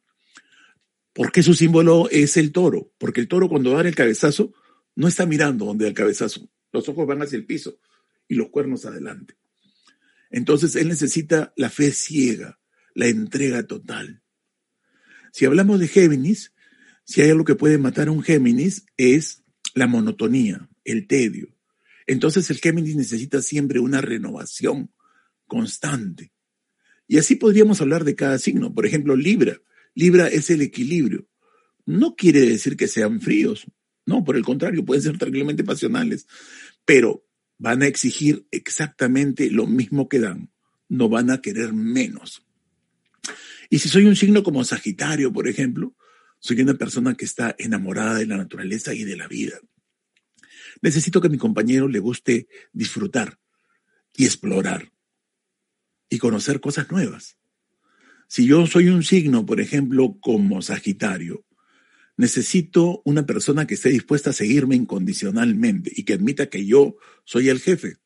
¿Por 1.13 1.33
qué 1.33 1.43
su 1.43 1.53
símbolo 1.53 2.09
es 2.11 2.39
el 2.39 2.51
toro? 2.51 2.95
Porque 2.97 3.21
el 3.21 3.29
toro 3.29 3.51
cuando 3.51 3.73
da 3.73 3.87
el 3.87 3.95
cabezazo 3.95 4.55
no 4.95 5.07
está 5.07 5.27
mirando 5.27 5.67
donde 5.67 5.85
da 5.85 5.91
el 5.91 5.95
cabezazo, 5.95 6.49
los 6.73 6.89
ojos 6.89 7.07
van 7.07 7.21
hacia 7.21 7.37
el 7.37 7.45
piso 7.45 7.79
y 8.29 8.37
los 8.37 8.49
cuernos 8.49 8.87
adelante. 8.87 9.35
Entonces 10.31 10.77
él 10.77 10.89
necesita 10.89 11.53
la 11.57 11.69
fe 11.69 11.93
ciega, 11.93 12.59
la 12.95 13.07
entrega 13.07 13.67
total. 13.67 14.23
Si 15.31 15.45
hablamos 15.45 15.79
de 15.79 15.89
Géminis, 15.89 16.55
si 17.05 17.21
hay 17.21 17.29
algo 17.29 17.45
que 17.45 17.55
puede 17.55 17.77
matar 17.77 18.09
a 18.09 18.13
un 18.13 18.23
Géminis 18.23 18.87
es 18.97 19.42
la 19.75 19.87
monotonía, 19.87 20.69
el 20.85 21.07
tedio. 21.07 21.49
Entonces 22.07 22.51
el 22.51 22.59
Géminis 22.59 22.97
necesita 22.97 23.43
siempre 23.43 23.81
una 23.81 24.01
renovación 24.01 24.91
constante. 25.47 26.33
Y 27.07 27.19
así 27.19 27.37
podríamos 27.37 27.81
hablar 27.81 28.05
de 28.05 28.15
cada 28.15 28.39
signo. 28.39 28.75
Por 28.75 28.87
ejemplo, 28.87 29.17
Libra. 29.17 29.61
Libra 29.95 30.29
es 30.29 30.51
el 30.51 30.63
equilibrio. 30.63 31.27
No 31.85 32.15
quiere 32.17 32.41
decir 32.41 32.77
que 32.77 32.89
sean 32.89 33.21
fríos, 33.21 33.67
no, 34.05 34.25
por 34.25 34.37
el 34.37 34.45
contrario, 34.45 34.85
pueden 34.85 35.03
ser 35.03 35.19
terriblemente 35.19 35.65
pasionales, 35.65 36.27
pero 36.85 37.25
van 37.59 37.83
a 37.83 37.87
exigir 37.87 38.47
exactamente 38.51 39.51
lo 39.51 39.67
mismo 39.67 40.09
que 40.09 40.19
dan, 40.19 40.51
no 40.89 41.09
van 41.09 41.31
a 41.31 41.41
querer 41.41 41.73
menos. 41.73 42.45
Y 43.71 43.79
si 43.79 43.89
soy 43.89 44.07
un 44.07 44.17
signo 44.17 44.43
como 44.43 44.65
Sagitario, 44.65 45.33
por 45.33 45.49
ejemplo, 45.49 45.95
soy 46.43 46.61
una 46.61 46.75
persona 46.75 47.15
que 47.15 47.25
está 47.25 47.55
enamorada 47.57 48.19
de 48.19 48.27
la 48.27 48.37
naturaleza 48.37 48.93
y 48.93 49.05
de 49.05 49.17
la 49.17 49.29
vida. 49.29 49.61
Necesito 50.81 51.21
que 51.21 51.29
a 51.29 51.31
mi 51.31 51.39
compañero 51.39 51.87
le 51.87 52.01
guste 52.01 52.49
disfrutar 52.73 53.39
y 54.17 54.25
explorar 54.25 54.93
y 56.11 56.19
conocer 56.19 56.61
cosas 56.61 56.91
nuevas. 56.91 57.39
Si 58.27 58.45
yo 58.45 58.67
soy 58.67 58.89
un 58.89 59.05
signo, 59.05 59.47
por 59.47 59.61
ejemplo, 59.61 60.19
como 60.21 60.63
Sagitario, 60.63 61.47
necesito 62.17 63.03
una 63.05 63.25
persona 63.25 63.69
que 63.69 63.75
esté 63.75 63.91
dispuesta 63.91 64.31
a 64.31 64.35
seguirme 64.35 64.75
incondicionalmente 64.75 65.93
y 65.95 66.03
que 66.03 66.15
admita 66.15 66.47
que 66.47 66.67
yo 66.67 66.97
soy 67.25 67.51
el 67.51 67.61
jefe. 67.61 67.99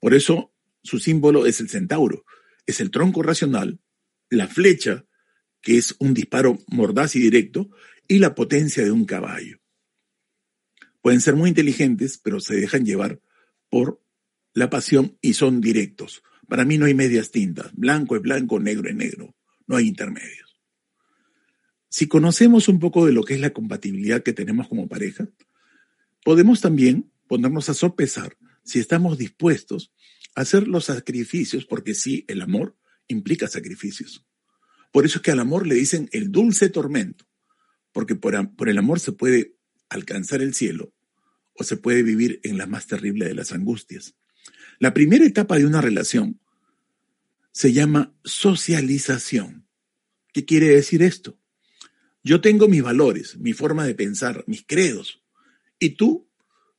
Por 0.00 0.12
eso 0.12 0.52
su 0.82 0.98
símbolo 0.98 1.46
es 1.46 1.60
el 1.60 1.70
centauro, 1.70 2.26
es 2.66 2.80
el 2.80 2.90
tronco 2.90 3.22
racional, 3.22 3.80
la 4.28 4.48
flecha, 4.48 5.06
que 5.66 5.78
es 5.78 5.96
un 5.98 6.14
disparo 6.14 6.60
mordaz 6.68 7.16
y 7.16 7.18
directo, 7.18 7.68
y 8.06 8.20
la 8.20 8.36
potencia 8.36 8.84
de 8.84 8.92
un 8.92 9.04
caballo. 9.04 9.58
Pueden 11.02 11.20
ser 11.20 11.34
muy 11.34 11.48
inteligentes, 11.48 12.18
pero 12.18 12.38
se 12.38 12.54
dejan 12.54 12.86
llevar 12.86 13.20
por 13.68 14.00
la 14.54 14.70
pasión 14.70 15.18
y 15.20 15.32
son 15.32 15.60
directos. 15.60 16.22
Para 16.46 16.64
mí 16.64 16.78
no 16.78 16.86
hay 16.86 16.94
medias 16.94 17.32
tintas. 17.32 17.72
Blanco 17.74 18.14
es 18.14 18.22
blanco, 18.22 18.60
negro 18.60 18.88
es 18.88 18.94
negro. 18.94 19.34
No 19.66 19.74
hay 19.74 19.88
intermedios. 19.88 20.56
Si 21.88 22.06
conocemos 22.06 22.68
un 22.68 22.78
poco 22.78 23.04
de 23.04 23.12
lo 23.12 23.24
que 23.24 23.34
es 23.34 23.40
la 23.40 23.50
compatibilidad 23.50 24.22
que 24.22 24.32
tenemos 24.32 24.68
como 24.68 24.86
pareja, 24.86 25.28
podemos 26.22 26.60
también 26.60 27.10
ponernos 27.26 27.70
a 27.70 27.74
sopesar 27.74 28.36
si 28.62 28.78
estamos 28.78 29.18
dispuestos 29.18 29.92
a 30.36 30.42
hacer 30.42 30.68
los 30.68 30.84
sacrificios, 30.84 31.66
porque 31.66 31.94
sí, 31.96 32.24
el 32.28 32.40
amor 32.40 32.76
implica 33.08 33.48
sacrificios. 33.48 34.24
Por 34.96 35.04
eso 35.04 35.18
es 35.18 35.22
que 35.22 35.30
al 35.30 35.40
amor 35.40 35.66
le 35.66 35.74
dicen 35.74 36.08
el 36.10 36.32
dulce 36.32 36.70
tormento, 36.70 37.26
porque 37.92 38.14
por, 38.14 38.34
el 38.34 38.78
amor 38.78 38.98
se 38.98 39.12
puede 39.12 39.54
alcanzar 39.90 40.40
el 40.40 40.54
cielo 40.54 40.94
o 41.52 41.64
se 41.64 41.76
puede 41.76 42.02
vivir 42.02 42.40
en 42.44 42.56
la 42.56 42.66
más 42.66 42.86
terrible 42.86 43.26
de 43.26 43.34
las 43.34 43.52
angustias. 43.52 44.14
La 44.78 44.94
primera 44.94 45.26
etapa 45.26 45.58
de 45.58 45.66
una 45.66 45.82
relación 45.82 46.40
se 47.52 47.74
llama 47.74 48.16
socialización. 48.24 49.68
¿Qué 50.32 50.46
quiere 50.46 50.68
decir 50.68 51.02
esto? 51.02 51.38
Yo 52.24 52.40
tengo 52.40 52.66
mis 52.66 52.82
valores, 52.82 53.36
mi 53.36 53.52
forma 53.52 53.84
de 53.84 53.94
pensar, 53.94 54.44
mis 54.46 54.64
credos, 54.64 55.22
y 55.78 55.90
tú 55.90 56.26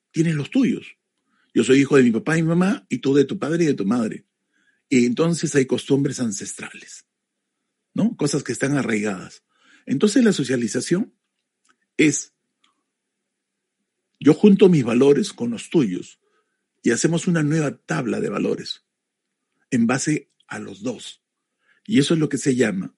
tienes 0.09 0.33
los 0.33 0.50
tuyos. 0.50 0.97
Yo 1.53 1.63
soy 1.63 1.81
hijo 1.81 1.97
de 1.97 2.01
mi 2.01 2.09
papá 2.09 2.36
y 2.36 2.41
mamá, 2.41 2.83
y 2.89 2.97
tú 2.97 3.13
de 3.13 3.25
tu 3.25 3.38
padre 3.38 3.65
y 3.65 3.67
de 3.67 3.74
tu 3.75 3.86
madre. 3.86 4.25
Y 4.89 5.05
entonces 5.05 5.53
hay 5.53 5.67
costumbres 5.67 6.19
ancestrales, 6.19 7.07
¿no? 7.98 8.16
Cosas 8.16 8.44
que 8.44 8.51
están 8.51 8.77
arraigadas. 8.77 9.44
Entonces 9.88 10.24
la 10.24 10.32
socialización 10.32 11.16
es, 11.98 12.36
yo 14.20 14.36
junto 14.36 14.70
mis 14.70 14.84
valores 14.84 15.34
con 15.34 15.50
los 15.50 15.72
tuyos 15.72 16.20
y 16.84 16.92
hacemos 16.92 17.27
una 17.27 17.42
nueva 17.42 17.75
tabla 17.75 18.20
de 18.20 18.30
valores 18.30 18.86
en 19.72 19.88
base 19.88 20.32
a 20.48 20.60
los 20.60 20.84
dos. 20.84 21.24
Y 21.88 21.98
eso 21.98 22.13
es 22.13 22.20
lo 22.20 22.30
que 22.30 22.38
se 22.38 22.56
llama 22.56 22.96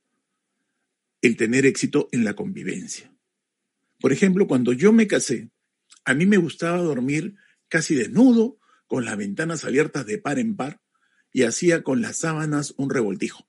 el 1.21 1.37
tener 1.37 1.65
éxito 1.65 2.09
en 2.11 2.25
la 2.25 2.35
convivencia. 2.35 3.13
Por 4.01 4.11
ejemplo, 4.11 4.47
cuando 4.47 4.73
yo 4.73 4.91
me 4.91 5.07
casé, 5.07 5.49
a 6.03 6.13
mí 6.13 6.25
me 6.25 6.37
gustaba 6.37 6.77
dormir 6.79 7.35
casi 7.69 7.95
desnudo, 7.95 8.59
con 8.87 9.05
las 9.05 9.15
ventanas 9.15 9.63
abiertas 9.63 10.05
de 10.05 10.17
par 10.17 10.39
en 10.39 10.57
par, 10.57 10.81
y 11.31 11.43
hacía 11.43 11.83
con 11.83 12.01
las 12.01 12.17
sábanas 12.17 12.73
un 12.77 12.89
revoltijo, 12.89 13.48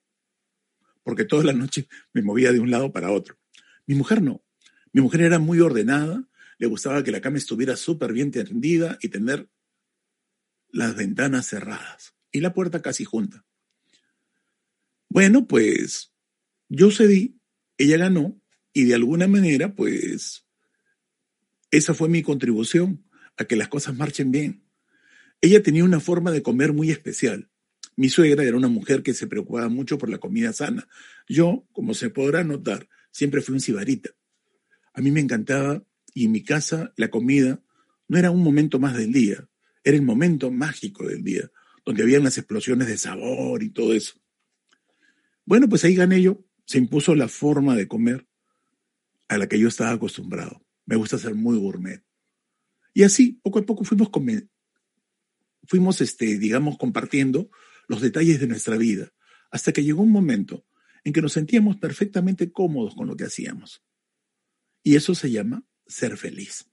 porque 1.11 1.25
toda 1.25 1.43
la 1.43 1.53
noche 1.53 1.89
me 2.13 2.23
movía 2.23 2.53
de 2.53 2.61
un 2.61 2.71
lado 2.71 2.93
para 2.93 3.11
otro. 3.11 3.37
Mi 3.85 3.97
mujer 3.97 4.23
no. 4.23 4.45
Mi 4.93 5.01
mujer 5.01 5.23
era 5.23 5.41
muy 5.41 5.59
ordenada, 5.59 6.25
le 6.57 6.69
gustaba 6.69 7.03
que 7.03 7.11
la 7.11 7.21
cama 7.21 7.37
estuviera 7.37 7.75
súper 7.75 8.13
bien 8.13 8.31
tendida 8.31 8.97
y 9.03 9.09
tener 9.09 9.51
las 10.69 10.95
ventanas 10.95 11.49
cerradas 11.49 12.15
y 12.31 12.39
la 12.39 12.55
puerta 12.55 12.81
casi 12.81 13.05
junta. 13.05 13.45
Bueno, 15.09 15.49
pues 15.49 16.13
yo 16.69 16.93
cedí, 16.93 17.41
ella 17.77 17.97
ganó 17.97 18.41
y 18.73 18.85
de 18.85 18.95
alguna 18.95 19.27
manera, 19.27 19.75
pues 19.75 20.47
esa 21.73 21.93
fue 21.93 22.09
mi 22.09 22.23
contribución 22.23 23.05
a 23.37 23.47
que 23.47 23.57
las 23.57 23.67
cosas 23.67 23.97
marchen 23.97 24.31
bien. 24.31 24.65
Ella 25.41 25.61
tenía 25.61 25.83
una 25.83 25.99
forma 25.99 26.31
de 26.31 26.45
comer 26.45 26.73
muy 26.73 26.93
especial. 26.93 27.50
Mi 28.01 28.09
suegra 28.09 28.45
era 28.45 28.57
una 28.57 28.69
mujer 28.69 29.03
que 29.03 29.13
se 29.13 29.27
preocupaba 29.27 29.69
mucho 29.69 29.99
por 29.99 30.09
la 30.09 30.17
comida 30.17 30.55
sana. 30.55 30.89
Yo, 31.29 31.67
como 31.71 31.93
se 31.93 32.09
podrá 32.09 32.43
notar, 32.43 32.89
siempre 33.11 33.43
fui 33.43 33.53
un 33.53 33.61
cibarita. 33.61 34.09
A 34.95 35.03
mí 35.03 35.11
me 35.11 35.21
encantaba 35.21 35.85
y 36.15 36.25
en 36.25 36.33
mi 36.33 36.43
casa 36.43 36.95
la 36.97 37.11
comida 37.11 37.63
no 38.09 38.17
era 38.17 38.31
un 38.31 38.43
momento 38.43 38.79
más 38.79 38.97
del 38.97 39.13
día, 39.13 39.47
era 39.85 39.99
el 39.99 40.03
momento 40.03 40.51
mágico 40.51 41.07
del 41.07 41.23
día, 41.23 41.51
donde 41.85 42.03
había 42.03 42.19
unas 42.19 42.39
explosiones 42.39 42.89
de 42.89 42.97
sabor 42.97 43.63
y 43.63 43.69
todo 43.69 43.93
eso. 43.93 44.15
Bueno, 45.45 45.69
pues 45.69 45.85
ahí 45.85 45.95
gané 45.95 46.23
yo, 46.23 46.43
se 46.65 46.79
impuso 46.79 47.15
la 47.15 47.29
forma 47.29 47.77
de 47.77 47.87
comer 47.87 48.27
a 49.29 49.37
la 49.37 49.47
que 49.47 49.59
yo 49.59 49.69
estaba 49.69 49.91
acostumbrado. 49.91 50.65
Me 50.87 50.97
gusta 50.97 51.19
ser 51.19 51.35
muy 51.35 51.59
gourmet. 51.59 52.03
Y 52.95 53.03
así, 53.03 53.39
poco 53.43 53.59
a 53.59 53.67
poco 53.67 53.85
fuimos, 53.85 54.09
fuimos 55.67 56.01
este, 56.01 56.39
digamos, 56.39 56.79
compartiendo 56.79 57.51
los 57.91 58.01
detalles 58.01 58.39
de 58.39 58.47
nuestra 58.47 58.77
vida, 58.77 59.13
hasta 59.51 59.73
que 59.73 59.83
llegó 59.83 60.03
un 60.03 60.13
momento 60.13 60.65
en 61.03 61.13
que 61.13 61.21
nos 61.21 61.33
sentíamos 61.33 61.77
perfectamente 61.77 62.53
cómodos 62.53 62.95
con 62.95 63.09
lo 63.09 63.17
que 63.17 63.25
hacíamos. 63.25 63.83
Y 64.85 64.95
eso 64.95 65.13
se 65.17 65.29
llama 65.29 65.65
ser 65.89 66.17
feliz. 66.17 66.71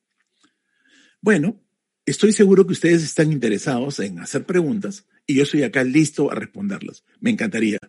Bueno, 1.19 1.59
estoy 2.05 2.33
seguro 2.33 2.67
que 2.67 2.73
ustedes 2.73 3.01
están 3.01 3.31
interesados 3.31 3.99
en 3.99 4.19
hacer 4.19 4.45
preguntas 4.45 5.07
y 5.25 5.33
yo 5.33 5.41
estoy 5.41 5.63
acá 5.63 5.83
listo 5.83 6.31
a 6.31 6.35
responderlas. 6.35 7.03
Me 7.19 7.31
encantaría 7.31 7.79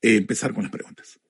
eh, 0.00 0.16
empezar 0.16 0.54
con 0.54 0.62
las 0.62 0.72
preguntas. 0.72 1.20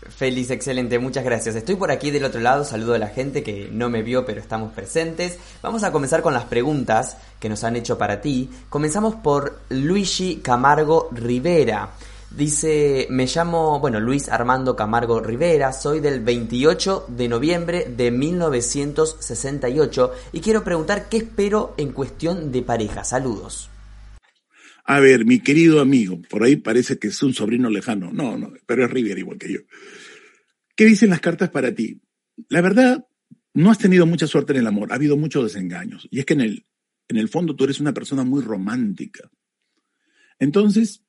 Feliz, 0.00 0.50
excelente, 0.50 0.98
muchas 0.98 1.24
gracias. 1.24 1.56
Estoy 1.56 1.74
por 1.74 1.90
aquí 1.90 2.10
del 2.10 2.24
otro 2.24 2.40
lado, 2.40 2.64
saludo 2.64 2.94
a 2.94 2.98
la 2.98 3.08
gente 3.08 3.42
que 3.42 3.68
no 3.72 3.90
me 3.90 4.02
vio 4.02 4.24
pero 4.24 4.40
estamos 4.40 4.72
presentes. 4.72 5.38
Vamos 5.60 5.82
a 5.82 5.90
comenzar 5.90 6.22
con 6.22 6.34
las 6.34 6.44
preguntas 6.44 7.16
que 7.40 7.48
nos 7.48 7.64
han 7.64 7.76
hecho 7.76 7.98
para 7.98 8.20
ti. 8.20 8.48
Comenzamos 8.68 9.16
por 9.16 9.58
Luigi 9.70 10.36
Camargo 10.36 11.08
Rivera. 11.10 11.90
Dice, 12.30 13.06
me 13.10 13.26
llamo, 13.26 13.80
bueno, 13.80 14.00
Luis 14.00 14.28
Armando 14.28 14.76
Camargo 14.76 15.18
Rivera, 15.18 15.72
soy 15.72 16.00
del 16.00 16.20
28 16.20 17.06
de 17.08 17.28
noviembre 17.28 17.86
de 17.88 18.10
1968 18.10 20.12
y 20.32 20.40
quiero 20.40 20.62
preguntar 20.62 21.08
qué 21.08 21.16
espero 21.18 21.74
en 21.76 21.92
cuestión 21.92 22.52
de 22.52 22.62
pareja. 22.62 23.02
Saludos. 23.02 23.70
A 24.90 25.00
ver, 25.00 25.26
mi 25.26 25.40
querido 25.40 25.80
amigo, 25.80 26.22
por 26.30 26.42
ahí 26.42 26.56
parece 26.56 26.98
que 26.98 27.08
es 27.08 27.22
un 27.22 27.34
sobrino 27.34 27.68
lejano. 27.68 28.10
No, 28.10 28.38
no, 28.38 28.54
pero 28.64 28.86
es 28.86 28.90
Rivera 28.90 29.20
igual 29.20 29.36
que 29.36 29.52
yo. 29.52 29.60
¿Qué 30.74 30.86
dicen 30.86 31.10
las 31.10 31.20
cartas 31.20 31.50
para 31.50 31.74
ti? 31.74 32.00
La 32.48 32.62
verdad, 32.62 33.06
no 33.52 33.70
has 33.70 33.76
tenido 33.76 34.06
mucha 34.06 34.26
suerte 34.26 34.54
en 34.54 34.60
el 34.60 34.66
amor, 34.66 34.90
ha 34.90 34.94
habido 34.94 35.18
muchos 35.18 35.44
desengaños. 35.44 36.08
Y 36.10 36.20
es 36.20 36.24
que 36.24 36.32
en 36.32 36.40
el, 36.40 36.66
en 37.06 37.18
el 37.18 37.28
fondo 37.28 37.54
tú 37.54 37.64
eres 37.64 37.80
una 37.80 37.92
persona 37.92 38.24
muy 38.24 38.40
romántica. 38.40 39.30
Entonces, 40.38 41.04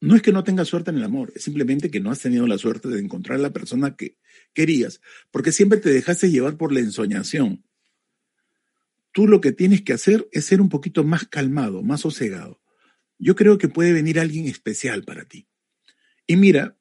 no 0.00 0.16
es 0.16 0.22
que 0.22 0.32
no 0.32 0.42
tengas 0.42 0.66
suerte 0.66 0.90
en 0.90 0.96
el 0.96 1.04
amor, 1.04 1.32
es 1.36 1.44
simplemente 1.44 1.92
que 1.92 2.00
no 2.00 2.10
has 2.10 2.18
tenido 2.18 2.48
la 2.48 2.58
suerte 2.58 2.88
de 2.88 2.98
encontrar 2.98 3.38
a 3.38 3.42
la 3.42 3.52
persona 3.52 3.94
que 3.94 4.18
querías, 4.52 5.00
porque 5.30 5.52
siempre 5.52 5.78
te 5.78 5.90
dejaste 5.90 6.28
llevar 6.28 6.56
por 6.56 6.72
la 6.72 6.80
ensoñación. 6.80 7.64
Tú 9.12 9.28
lo 9.28 9.40
que 9.40 9.52
tienes 9.52 9.82
que 9.82 9.92
hacer 9.92 10.28
es 10.32 10.44
ser 10.46 10.60
un 10.60 10.68
poquito 10.68 11.04
más 11.04 11.28
calmado, 11.28 11.84
más 11.84 12.00
sosegado. 12.00 12.61
Yo 13.24 13.36
creo 13.36 13.56
que 13.56 13.68
puede 13.68 13.92
venir 13.92 14.18
alguien 14.18 14.46
especial 14.46 15.04
para 15.04 15.24
ti. 15.24 15.46
Y 16.26 16.34
mira, 16.34 16.76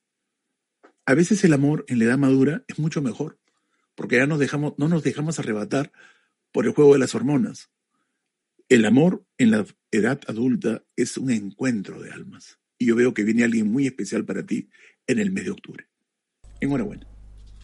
a 1.06 1.14
veces 1.14 1.44
el 1.44 1.54
amor 1.54 1.86
en 1.88 2.00
la 2.00 2.06
edad 2.06 2.18
madura 2.18 2.64
es 2.68 2.80
mucho 2.80 3.00
mejor, 3.00 3.38
porque 3.94 4.16
ya 4.16 4.26
nos 4.26 4.40
dejamos, 4.40 4.74
no 4.78 4.88
nos 4.88 5.04
dejamos 5.04 5.38
arrebatar 5.38 5.92
por 6.52 6.66
el 6.66 6.74
juego 6.74 6.94
de 6.94 7.00
las 7.00 7.14
hormonas. 7.14 7.70
El 8.70 8.86
amor 8.86 9.24
en 9.38 9.52
la 9.52 9.68
edad 9.92 10.20
adulta 10.28 10.84
es 10.96 11.16
un 11.16 11.30
encuentro 11.30 12.02
de 12.02 12.12
almas 12.12 12.58
y 12.80 12.88
yo 12.88 12.96
veo 12.96 13.14
que 13.14 13.24
viene 13.24 13.44
alguien 13.44 13.72
muy 13.72 13.86
especial 13.86 14.26
para 14.26 14.44
ti 14.44 14.68
en 15.06 15.20
el 15.20 15.30
mes 15.30 15.46
de 15.46 15.52
octubre. 15.52 15.90
Enhorabuena. 16.60 17.06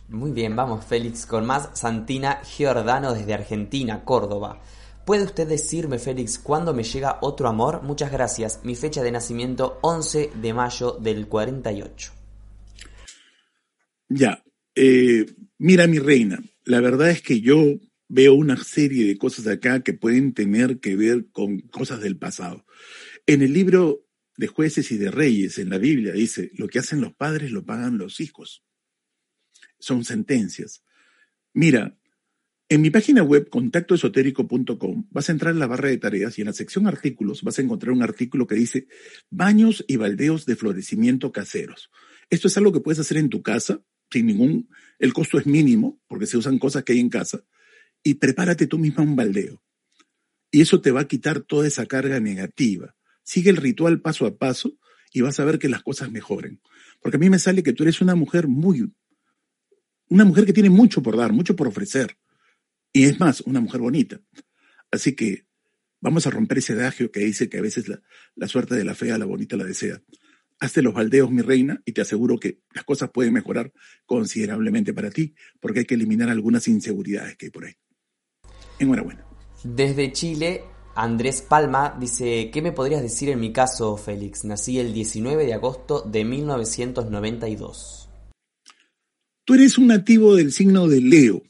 Muy 0.07 0.31
bien, 0.31 0.55
vamos 0.55 0.85
Félix 0.85 1.25
con 1.25 1.47
más. 1.47 1.71
Santina 1.73 2.43
Giordano 2.43 3.15
desde 3.15 3.33
Argentina, 3.33 4.05
Córdoba. 4.05 4.61
¿Puede 5.07 5.23
usted 5.23 5.47
decirme, 5.47 5.99
Félix, 5.99 6.37
cuándo 6.37 6.73
me 6.73 6.83
llega 6.83 7.19
otro 7.21 7.47
amor? 7.47 7.81
Muchas 7.81 8.11
gracias. 8.11 8.59
Mi 8.65 8.75
fecha 8.75 9.01
de 9.01 9.13
nacimiento, 9.13 9.79
11 9.81 10.31
de 10.35 10.53
mayo 10.53 10.97
del 10.99 11.29
48. 11.29 12.11
Ya, 14.09 14.43
eh, 14.75 15.25
mira 15.59 15.87
mi 15.87 15.99
reina, 15.99 16.43
la 16.65 16.81
verdad 16.81 17.09
es 17.09 17.21
que 17.21 17.39
yo 17.39 17.79
veo 18.09 18.33
una 18.33 18.57
serie 18.61 19.07
de 19.07 19.17
cosas 19.17 19.47
acá 19.47 19.81
que 19.81 19.93
pueden 19.93 20.33
tener 20.33 20.81
que 20.81 20.97
ver 20.97 21.27
con 21.31 21.59
cosas 21.59 22.01
del 22.01 22.17
pasado. 22.17 22.65
En 23.25 23.41
el 23.41 23.53
libro 23.53 24.05
de 24.35 24.47
jueces 24.47 24.91
y 24.91 24.97
de 24.97 25.09
reyes 25.09 25.57
en 25.57 25.69
la 25.69 25.77
Biblia 25.77 26.11
dice, 26.11 26.51
lo 26.55 26.67
que 26.67 26.79
hacen 26.79 26.99
los 26.99 27.13
padres 27.13 27.51
lo 27.51 27.65
pagan 27.65 27.97
los 27.97 28.19
hijos. 28.19 28.65
Son 29.79 30.03
sentencias. 30.03 30.83
Mira, 31.53 31.97
en 32.69 32.81
mi 32.81 32.89
página 32.89 33.23
web 33.23 33.49
contactoesotérico.com 33.49 35.07
vas 35.09 35.29
a 35.29 35.31
entrar 35.31 35.53
en 35.53 35.59
la 35.59 35.67
barra 35.67 35.89
de 35.89 35.97
tareas 35.97 36.37
y 36.37 36.41
en 36.41 36.47
la 36.47 36.53
sección 36.53 36.87
artículos 36.87 37.43
vas 37.43 37.59
a 37.59 37.61
encontrar 37.61 37.93
un 37.93 38.03
artículo 38.03 38.47
que 38.47 38.55
dice 38.55 38.87
baños 39.29 39.85
y 39.87 39.95
baldeos 39.95 40.45
de 40.45 40.55
florecimiento 40.55 41.31
caseros. 41.31 41.89
Esto 42.29 42.47
es 42.47 42.57
algo 42.57 42.73
que 42.73 42.81
puedes 42.81 42.99
hacer 42.99 43.17
en 43.17 43.29
tu 43.29 43.41
casa 43.41 43.81
sin 44.11 44.27
ningún, 44.27 44.69
el 44.99 45.13
costo 45.13 45.37
es 45.37 45.45
mínimo 45.45 45.99
porque 46.07 46.27
se 46.27 46.37
usan 46.37 46.59
cosas 46.59 46.83
que 46.83 46.93
hay 46.93 46.99
en 46.99 47.09
casa 47.09 47.43
y 48.03 48.15
prepárate 48.15 48.67
tú 48.67 48.77
misma 48.77 49.03
un 49.03 49.15
baldeo. 49.15 49.61
Y 50.49 50.61
eso 50.61 50.81
te 50.81 50.91
va 50.91 51.01
a 51.01 51.07
quitar 51.07 51.41
toda 51.41 51.67
esa 51.67 51.85
carga 51.85 52.19
negativa 52.19 52.95
Sigue 53.27 53.49
el 53.49 53.57
ritual 53.57 53.99
paso 53.99 54.25
a 54.25 54.37
paso 54.37 54.77
y 55.11 55.19
vas 55.19 55.37
a 55.41 55.43
ver 55.43 55.59
que 55.59 55.67
las 55.67 55.83
cosas 55.83 56.09
mejoren. 56.09 56.61
Porque 57.01 57.17
a 57.17 57.19
mí 57.19 57.29
me 57.29 57.39
sale 57.39 57.61
que 57.61 57.73
tú 57.73 57.83
eres 57.83 57.99
una 57.99 58.15
mujer 58.15 58.47
muy, 58.47 58.89
una 60.07 60.23
mujer 60.23 60.45
que 60.45 60.53
tiene 60.53 60.69
mucho 60.69 61.03
por 61.03 61.17
dar, 61.17 61.33
mucho 61.33 61.53
por 61.53 61.67
ofrecer. 61.67 62.17
Y 62.93 63.05
es 63.05 63.19
más, 63.19 63.41
una 63.41 63.59
mujer 63.61 63.81
bonita. 63.81 64.19
Así 64.91 65.15
que 65.15 65.47
Vamos 65.99 66.27
a 66.27 66.29
romper 66.29 66.59
ese 66.59 66.73
adagio 66.73 67.11
que 67.11 67.21
dice 67.21 67.49
que 67.49 67.57
a 67.57 67.61
veces 67.61 67.87
la, 67.87 67.99
la 68.35 68.47
suerte 68.47 68.75
de 68.75 68.83
la 68.83 68.93
fea, 68.93 69.17
la 69.17 69.25
bonita 69.25 69.57
la 69.57 69.63
desea. 69.63 70.01
Hazte 70.59 70.81
los 70.81 70.93
baldeos, 70.93 71.31
mi 71.31 71.41
reina, 71.41 71.81
y 71.85 71.91
te 71.91 72.01
aseguro 72.01 72.39
que 72.39 72.61
las 72.73 72.83
cosas 72.83 73.09
pueden 73.11 73.33
mejorar 73.33 73.71
considerablemente 74.05 74.93
para 74.93 75.09
ti, 75.09 75.35
porque 75.59 75.79
hay 75.79 75.85
que 75.85 75.95
eliminar 75.95 76.29
algunas 76.29 76.67
inseguridades 76.67 77.35
que 77.35 77.47
hay 77.47 77.51
por 77.51 77.65
ahí. 77.65 77.73
Enhorabuena. 78.79 79.25
Desde 79.63 80.11
Chile, 80.11 80.61
Andrés 80.95 81.41
Palma 81.41 81.95
dice, 81.99 82.51
¿qué 82.51 82.61
me 82.61 82.71
podrías 82.71 83.01
decir 83.01 83.29
en 83.29 83.39
mi 83.39 83.51
caso, 83.51 83.97
Félix? 83.97 84.45
Nací 84.45 84.79
el 84.79 84.93
19 84.93 85.45
de 85.45 85.53
agosto 85.53 86.01
de 86.01 86.25
1992. 86.25 88.09
Tú 89.43 89.53
eres 89.53 89.77
un 89.77 89.87
nativo 89.87 90.35
del 90.35 90.51
signo 90.51 90.87
de 90.87 91.01
Leo. 91.01 91.41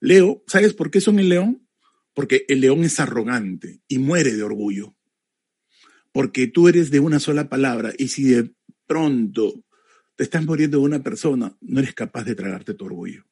Leo, 0.00 0.42
¿sabes 0.46 0.74
por 0.74 0.90
qué 0.90 1.00
son 1.00 1.18
el 1.18 1.28
león? 1.28 1.68
Porque 2.14 2.44
el 2.48 2.60
león 2.60 2.82
es 2.84 2.98
arrogante 2.98 3.82
y 3.86 3.98
muere 3.98 4.34
de 4.34 4.42
orgullo. 4.42 4.96
Porque 6.12 6.48
tú 6.48 6.68
eres 6.68 6.90
de 6.90 7.00
una 7.00 7.20
sola 7.20 7.48
palabra 7.48 7.92
y 7.96 8.08
si 8.08 8.24
de 8.24 8.52
pronto 8.86 9.64
te 10.16 10.24
estás 10.24 10.44
muriendo 10.44 10.78
de 10.78 10.84
una 10.84 11.02
persona, 11.02 11.56
no 11.60 11.80
eres 11.80 11.94
capaz 11.94 12.24
de 12.24 12.34
tragarte 12.34 12.74
tu 12.74 12.86
orgullo. 12.86 13.24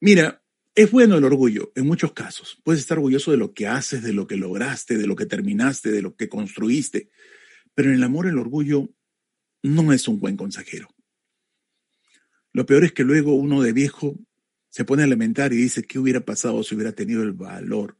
Mira, 0.00 0.44
es 0.74 0.90
bueno 0.90 1.18
el 1.18 1.24
orgullo 1.24 1.72
en 1.74 1.86
muchos 1.86 2.12
casos. 2.12 2.60
Puedes 2.62 2.80
estar 2.80 2.98
orgulloso 2.98 3.30
de 3.30 3.36
lo 3.36 3.52
que 3.52 3.66
haces, 3.66 4.02
de 4.02 4.12
lo 4.12 4.26
que 4.26 4.36
lograste, 4.36 4.96
de 4.96 5.06
lo 5.06 5.16
que 5.16 5.26
terminaste, 5.26 5.90
de 5.90 6.02
lo 6.02 6.14
que 6.16 6.28
construiste. 6.28 7.10
Pero 7.74 7.88
en 7.88 7.96
el 7.96 8.02
amor 8.02 8.26
el 8.26 8.38
orgullo 8.38 8.88
no 9.62 9.92
es 9.92 10.06
un 10.06 10.20
buen 10.20 10.36
consejero. 10.36 10.88
Lo 12.52 12.66
peor 12.66 12.84
es 12.84 12.92
que 12.92 13.04
luego 13.04 13.34
uno 13.34 13.62
de 13.62 13.72
viejo 13.72 14.16
se 14.70 14.84
pone 14.84 15.02
a 15.02 15.06
lamentar 15.06 15.52
y 15.52 15.56
dice, 15.56 15.82
¿qué 15.82 15.98
hubiera 15.98 16.20
pasado 16.24 16.62
si 16.62 16.74
hubiera 16.74 16.92
tenido 16.92 17.22
el 17.22 17.32
valor 17.32 17.98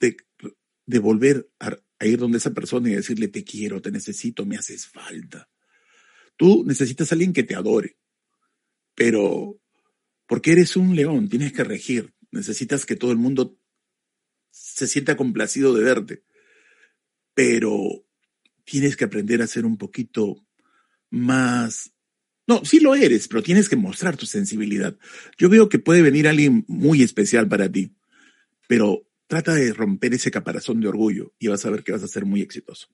de, 0.00 0.98
volver 0.98 1.48
a, 1.60 1.76
a 1.98 2.06
ir 2.06 2.18
donde 2.18 2.38
esa 2.38 2.52
persona 2.52 2.90
y 2.90 2.94
decirle, 2.94 3.28
te 3.28 3.44
quiero, 3.44 3.80
te 3.80 3.90
necesito, 3.90 4.44
me 4.44 4.56
haces 4.56 4.86
falta? 4.86 5.48
Tú 6.36 6.64
necesitas 6.66 7.10
a 7.10 7.14
alguien 7.14 7.32
que 7.32 7.44
te 7.44 7.54
adore, 7.54 7.96
pero 8.94 9.58
porque 10.26 10.52
eres 10.52 10.76
un 10.76 10.96
león, 10.96 11.28
tienes 11.28 11.52
que 11.52 11.64
regir, 11.64 12.12
necesitas 12.30 12.84
que 12.86 12.96
todo 12.96 13.12
el 13.12 13.18
mundo 13.18 13.58
se 14.50 14.86
sienta 14.86 15.16
complacido 15.16 15.74
de 15.74 15.84
verte, 15.84 16.24
pero 17.34 18.04
tienes 18.64 18.96
que 18.96 19.04
aprender 19.04 19.42
a 19.42 19.46
ser 19.46 19.64
un 19.64 19.76
poquito 19.76 20.44
más... 21.10 21.93
No, 22.46 22.64
sí 22.64 22.80
lo 22.80 22.94
eres, 22.94 23.26
pero 23.28 23.42
tienes 23.42 23.68
que 23.68 23.76
mostrar 23.76 24.16
tu 24.16 24.26
sensibilidad. 24.26 24.96
Yo 25.38 25.48
veo 25.48 25.68
que 25.68 25.78
puede 25.78 26.02
venir 26.02 26.28
alguien 26.28 26.64
muy 26.68 27.02
especial 27.02 27.48
para 27.48 27.70
ti, 27.70 27.96
pero 28.68 29.06
trata 29.26 29.54
de 29.54 29.72
romper 29.72 30.14
ese 30.14 30.30
caparazón 30.30 30.80
de 30.80 30.88
orgullo 30.88 31.32
y 31.38 31.48
vas 31.48 31.64
a 31.64 31.70
ver 31.70 31.82
que 31.82 31.92
vas 31.92 32.02
a 32.02 32.08
ser 32.08 32.26
muy 32.26 32.42
exitoso. 32.42 32.88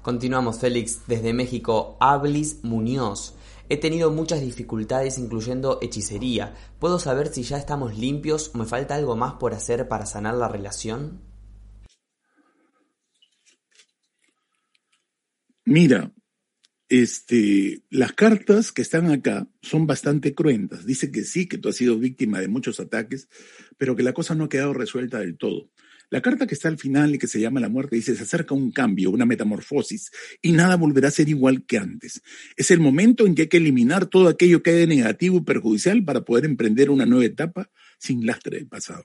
Continuamos, 0.00 0.58
Félix, 0.58 1.02
desde 1.06 1.34
México, 1.34 1.98
Ablis 2.00 2.64
Muñoz. 2.64 3.34
He 3.68 3.76
tenido 3.76 4.10
muchas 4.10 4.40
dificultades 4.40 5.18
incluyendo 5.18 5.78
hechicería. 5.82 6.54
¿Puedo 6.78 6.98
saber 6.98 7.28
si 7.28 7.42
ya 7.42 7.58
estamos 7.58 7.98
limpios 7.98 8.50
o 8.54 8.58
me 8.58 8.64
falta 8.64 8.94
algo 8.94 9.16
más 9.16 9.34
por 9.34 9.52
hacer 9.52 9.88
para 9.88 10.06
sanar 10.06 10.34
la 10.36 10.48
relación? 10.48 11.20
Mira, 15.66 16.10
este, 16.88 17.82
las 17.90 18.12
cartas 18.12 18.72
que 18.72 18.82
están 18.82 19.10
acá 19.10 19.48
son 19.62 19.86
bastante 19.86 20.34
cruentas. 20.34 20.86
Dice 20.86 21.10
que 21.10 21.24
sí, 21.24 21.46
que 21.46 21.58
tú 21.58 21.68
has 21.68 21.76
sido 21.76 21.98
víctima 21.98 22.40
de 22.40 22.48
muchos 22.48 22.80
ataques, 22.80 23.28
pero 23.76 23.94
que 23.94 24.02
la 24.02 24.12
cosa 24.12 24.34
no 24.34 24.44
ha 24.44 24.48
quedado 24.48 24.72
resuelta 24.72 25.18
del 25.18 25.36
todo. 25.36 25.70
La 26.10 26.22
carta 26.22 26.46
que 26.46 26.54
está 26.54 26.68
al 26.68 26.78
final 26.78 27.14
y 27.14 27.18
que 27.18 27.26
se 27.26 27.38
llama 27.38 27.60
la 27.60 27.68
muerte 27.68 27.96
dice, 27.96 28.16
se 28.16 28.22
acerca 28.22 28.54
un 28.54 28.70
cambio, 28.70 29.10
una 29.10 29.26
metamorfosis, 29.26 30.10
y 30.40 30.52
nada 30.52 30.76
volverá 30.76 31.08
a 31.08 31.10
ser 31.10 31.28
igual 31.28 31.66
que 31.66 31.76
antes. 31.76 32.22
Es 32.56 32.70
el 32.70 32.80
momento 32.80 33.26
en 33.26 33.34
que 33.34 33.42
hay 33.42 33.48
que 33.48 33.58
eliminar 33.58 34.06
todo 34.06 34.28
aquello 34.28 34.62
que 34.62 34.70
hay 34.70 34.76
de 34.78 34.86
negativo 34.86 35.36
y 35.36 35.42
perjudicial 35.42 36.02
para 36.04 36.24
poder 36.24 36.46
emprender 36.46 36.88
una 36.88 37.04
nueva 37.04 37.26
etapa 37.26 37.70
sin 37.98 38.24
lastre 38.24 38.56
del 38.56 38.68
pasado. 38.68 39.04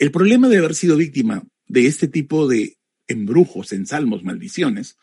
El 0.00 0.10
problema 0.10 0.48
de 0.48 0.58
haber 0.58 0.74
sido 0.74 0.96
víctima 0.96 1.44
de 1.68 1.86
este 1.86 2.08
tipo 2.08 2.48
de 2.48 2.76
embrujos, 3.06 3.72
ensalmos, 3.72 4.24
maldiciones, 4.24 4.96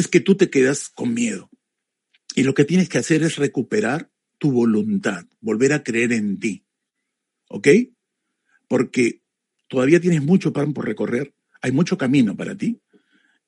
es 0.00 0.08
que 0.08 0.20
tú 0.20 0.36
te 0.36 0.50
quedas 0.50 0.88
con 0.88 1.14
miedo. 1.14 1.50
Y 2.34 2.42
lo 2.42 2.54
que 2.54 2.64
tienes 2.64 2.88
que 2.88 2.98
hacer 2.98 3.22
es 3.22 3.36
recuperar 3.36 4.10
tu 4.38 4.52
voluntad, 4.52 5.26
volver 5.40 5.72
a 5.72 5.82
creer 5.82 6.12
en 6.12 6.38
ti. 6.38 6.64
¿Ok? 7.48 7.68
Porque 8.68 9.22
todavía 9.68 10.00
tienes 10.00 10.22
mucho 10.22 10.52
pan 10.52 10.72
por 10.72 10.86
recorrer, 10.86 11.34
hay 11.60 11.72
mucho 11.72 11.98
camino 11.98 12.36
para 12.36 12.56
ti. 12.56 12.80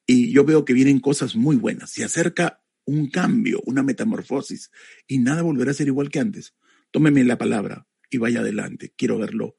Y 0.06 0.32
yo 0.32 0.44
veo 0.44 0.64
que 0.64 0.72
vienen 0.72 1.00
cosas 1.00 1.36
muy 1.36 1.56
buenas. 1.56 1.90
Se 1.90 2.04
acerca 2.04 2.62
un 2.84 3.08
cambio, 3.08 3.62
una 3.64 3.82
metamorfosis, 3.82 4.70
y 5.06 5.18
nada 5.18 5.42
volverá 5.42 5.70
a 5.70 5.74
ser 5.74 5.86
igual 5.86 6.10
que 6.10 6.18
antes. 6.18 6.54
Tómeme 6.90 7.24
la 7.24 7.38
palabra 7.38 7.86
y 8.10 8.18
vaya 8.18 8.40
adelante. 8.40 8.92
Quiero 8.96 9.18
verlo 9.18 9.56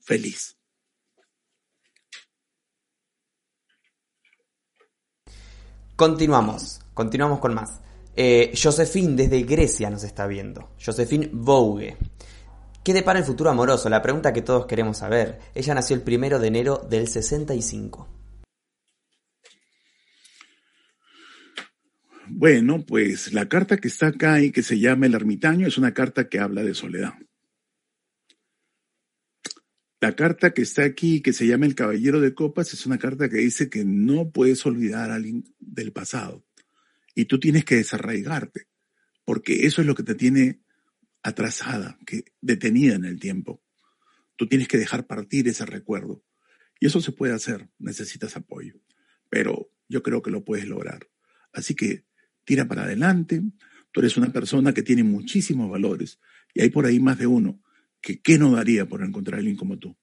feliz. 0.00 0.58
Continuamos, 5.96 6.80
continuamos 6.94 7.38
con 7.38 7.54
más. 7.54 7.80
Eh, 8.14 8.52
Josephine 8.60 9.16
desde 9.16 9.42
Grecia 9.42 9.90
nos 9.90 10.04
está 10.04 10.26
viendo. 10.26 10.70
Josephine 10.84 11.30
Vogue. 11.32 11.96
¿Qué 12.84 12.92
depara 12.92 13.20
el 13.20 13.24
futuro 13.24 13.50
amoroso? 13.50 13.88
La 13.88 14.02
pregunta 14.02 14.32
que 14.32 14.42
todos 14.42 14.66
queremos 14.66 14.98
saber. 14.98 15.38
Ella 15.54 15.74
nació 15.74 15.94
el 15.94 16.02
primero 16.02 16.38
de 16.38 16.48
enero 16.48 16.86
del 16.88 17.08
65. 17.08 18.08
Bueno, 22.28 22.84
pues 22.84 23.32
la 23.32 23.48
carta 23.48 23.76
que 23.76 23.88
está 23.88 24.08
acá 24.08 24.40
y 24.40 24.50
que 24.50 24.62
se 24.62 24.78
llama 24.78 25.06
El 25.06 25.14
ermitaño 25.14 25.66
es 25.66 25.78
una 25.78 25.92
carta 25.92 26.28
que 26.28 26.40
habla 26.40 26.62
de 26.62 26.74
soledad. 26.74 27.12
La 30.02 30.16
carta 30.16 30.52
que 30.52 30.62
está 30.62 30.82
aquí, 30.82 31.20
que 31.20 31.32
se 31.32 31.46
llama 31.46 31.64
El 31.64 31.76
Caballero 31.76 32.18
de 32.18 32.34
Copas, 32.34 32.72
es 32.72 32.86
una 32.86 32.98
carta 32.98 33.28
que 33.28 33.36
dice 33.36 33.70
que 33.70 33.84
no 33.84 34.30
puedes 34.30 34.66
olvidar 34.66 35.12
a 35.12 35.14
alguien 35.14 35.44
del 35.60 35.92
pasado. 35.92 36.44
Y 37.14 37.26
tú 37.26 37.38
tienes 37.38 37.64
que 37.64 37.76
desarraigarte, 37.76 38.66
porque 39.24 39.64
eso 39.64 39.80
es 39.80 39.86
lo 39.86 39.94
que 39.94 40.02
te 40.02 40.16
tiene 40.16 40.58
atrasada, 41.22 42.00
que 42.04 42.24
detenida 42.40 42.96
en 42.96 43.04
el 43.04 43.20
tiempo. 43.20 43.62
Tú 44.34 44.48
tienes 44.48 44.66
que 44.66 44.76
dejar 44.76 45.06
partir 45.06 45.46
ese 45.46 45.66
recuerdo. 45.66 46.24
Y 46.80 46.86
eso 46.86 47.00
se 47.00 47.12
puede 47.12 47.34
hacer, 47.34 47.68
necesitas 47.78 48.34
apoyo. 48.34 48.80
Pero 49.30 49.70
yo 49.88 50.02
creo 50.02 50.20
que 50.20 50.32
lo 50.32 50.44
puedes 50.44 50.66
lograr. 50.66 51.06
Así 51.52 51.76
que 51.76 52.06
tira 52.44 52.66
para 52.66 52.82
adelante. 52.82 53.40
Tú 53.92 54.00
eres 54.00 54.16
una 54.16 54.32
persona 54.32 54.74
que 54.74 54.82
tiene 54.82 55.04
muchísimos 55.04 55.70
valores 55.70 56.18
y 56.54 56.62
hay 56.62 56.70
por 56.70 56.86
ahí 56.86 56.98
más 56.98 57.18
de 57.18 57.28
uno 57.28 57.61
que 58.02 58.20
qué 58.20 58.36
no 58.36 58.50
daría 58.50 58.86
por 58.86 59.02
encontrar 59.02 59.36
a 59.36 59.38
alguien 59.38 59.56
como 59.56 59.78
tú. 59.78 59.96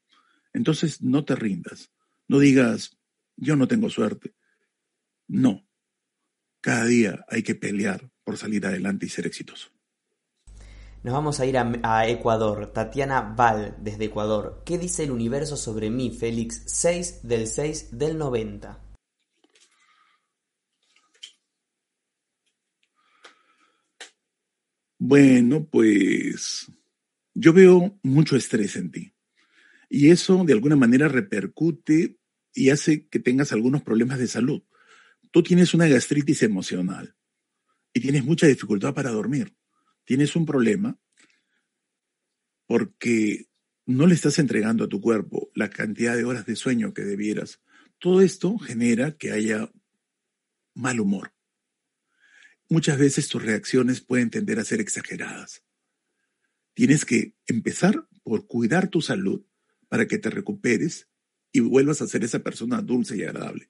Entonces 0.53 1.01
no 1.01 1.25
te 1.25 1.35
rindas. 1.35 1.91
No 2.27 2.39
digas, 2.39 2.97
yo 3.35 3.55
no 3.55 3.67
tengo 3.67 3.89
suerte. 3.89 4.33
No. 5.27 5.67
Cada 6.61 6.85
día 6.85 7.25
hay 7.27 7.43
que 7.43 7.55
pelear 7.55 8.09
por 8.23 8.37
salir 8.37 8.65
adelante 8.65 9.05
y 9.05 9.09
ser 9.09 9.27
exitoso. 9.27 9.69
Nos 11.01 11.13
vamos 11.13 11.39
a 11.39 11.45
ir 11.45 11.57
a, 11.57 12.07
Ecuador. 12.07 12.73
Tatiana 12.73 13.21
Val, 13.21 13.77
desde 13.79 14.05
Ecuador. 14.05 14.63
¿Qué 14.65 14.77
dice 14.77 15.03
el 15.03 15.11
universo 15.11 15.55
sobre 15.55 15.89
mí, 15.89 16.11
Félix? 16.11 16.63
6 16.65 17.21
del 17.23 17.47
6 17.47 17.97
del 17.97 18.17
90. 18.17 18.79
Bueno, 24.97 25.65
pues 25.71 26.69
yo 27.33 27.53
veo 27.53 27.99
mucho 28.03 28.35
estrés 28.35 28.75
en 28.75 28.91
ti. 28.91 29.13
Y 29.89 30.09
eso 30.09 30.43
de 30.45 30.53
alguna 30.53 30.75
manera 30.75 31.07
repercute 31.07 32.17
y 32.53 32.69
hace 32.69 33.07
que 33.07 33.19
tengas 33.19 33.51
algunos 33.51 33.81
problemas 33.81 34.19
de 34.19 34.27
salud. 34.27 34.63
Tú 35.31 35.43
tienes 35.43 35.73
una 35.73 35.87
gastritis 35.87 36.43
emocional 36.43 37.15
y 37.93 37.99
tienes 37.99 38.23
mucha 38.23 38.47
dificultad 38.47 38.93
para 38.93 39.11
dormir 39.11 39.55
tienes 40.09 40.35
un 40.35 40.47
problema 40.47 40.99
porque 42.65 43.45
no 43.85 44.07
le 44.07 44.15
estás 44.15 44.39
entregando 44.39 44.85
a 44.85 44.89
tu 44.89 44.99
cuerpo 44.99 45.51
la 45.53 45.69
cantidad 45.69 46.17
de 46.17 46.23
horas 46.23 46.47
de 46.47 46.55
sueño 46.55 46.95
que 46.95 47.03
debieras. 47.03 47.61
Todo 47.99 48.21
esto 48.21 48.57
genera 48.57 49.17
que 49.17 49.31
haya 49.31 49.71
mal 50.73 50.99
humor. 50.99 51.35
Muchas 52.69 52.97
veces 52.97 53.27
tus 53.27 53.43
reacciones 53.43 54.01
pueden 54.01 54.31
tender 54.31 54.57
a 54.57 54.65
ser 54.65 54.81
exageradas. 54.81 55.63
Tienes 56.79 57.03
que 57.03 57.35
empezar 57.45 58.07
por 58.23 58.47
cuidar 58.47 58.87
tu 58.87 59.01
salud 59.01 59.45
para 59.89 60.07
que 60.07 60.17
te 60.17 60.29
recuperes 60.29 61.09
y 61.51 61.59
vuelvas 61.59 62.01
a 62.01 62.07
ser 62.07 62.23
esa 62.23 62.39
persona 62.39 62.81
dulce 62.81 63.17
y 63.17 63.23
agradable 63.23 63.69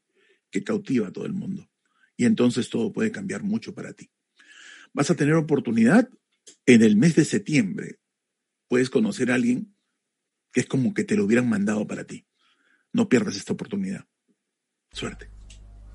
que 0.52 0.63
cautiva 0.63 1.08
a 1.08 1.12
todo 1.12 1.26
el 1.26 1.34
mundo. 1.34 1.72
Y 2.17 2.26
entonces 2.26 2.69
todo 2.69 2.93
puede 2.93 3.12
cambiar 3.12 3.41
mucho 3.41 3.74
para 3.74 3.93
ti. 3.93 4.12
Vas 4.93 5.10
a 5.10 5.15
tener 5.15 5.34
oportunidad 5.34 6.08
en 6.67 6.84
el 6.84 6.98
mes 6.98 7.15
de 7.15 7.26
septiembre 7.26 8.00
puedes 8.67 8.91
conocer 8.91 9.32
a 9.32 9.34
alguien 9.34 9.76
que 10.54 10.60
es 10.60 10.67
como 10.67 10.93
que 10.93 11.04
te 11.04 11.15
lo 11.15 11.26
hubieran 11.26 11.50
mandado 11.50 11.88
para 11.88 12.04
ti. 12.04 12.28
No 12.93 13.10
pierdas 13.10 13.38
esta 13.38 13.54
oportunidad. 13.54 14.06
Suerte. 14.91 15.38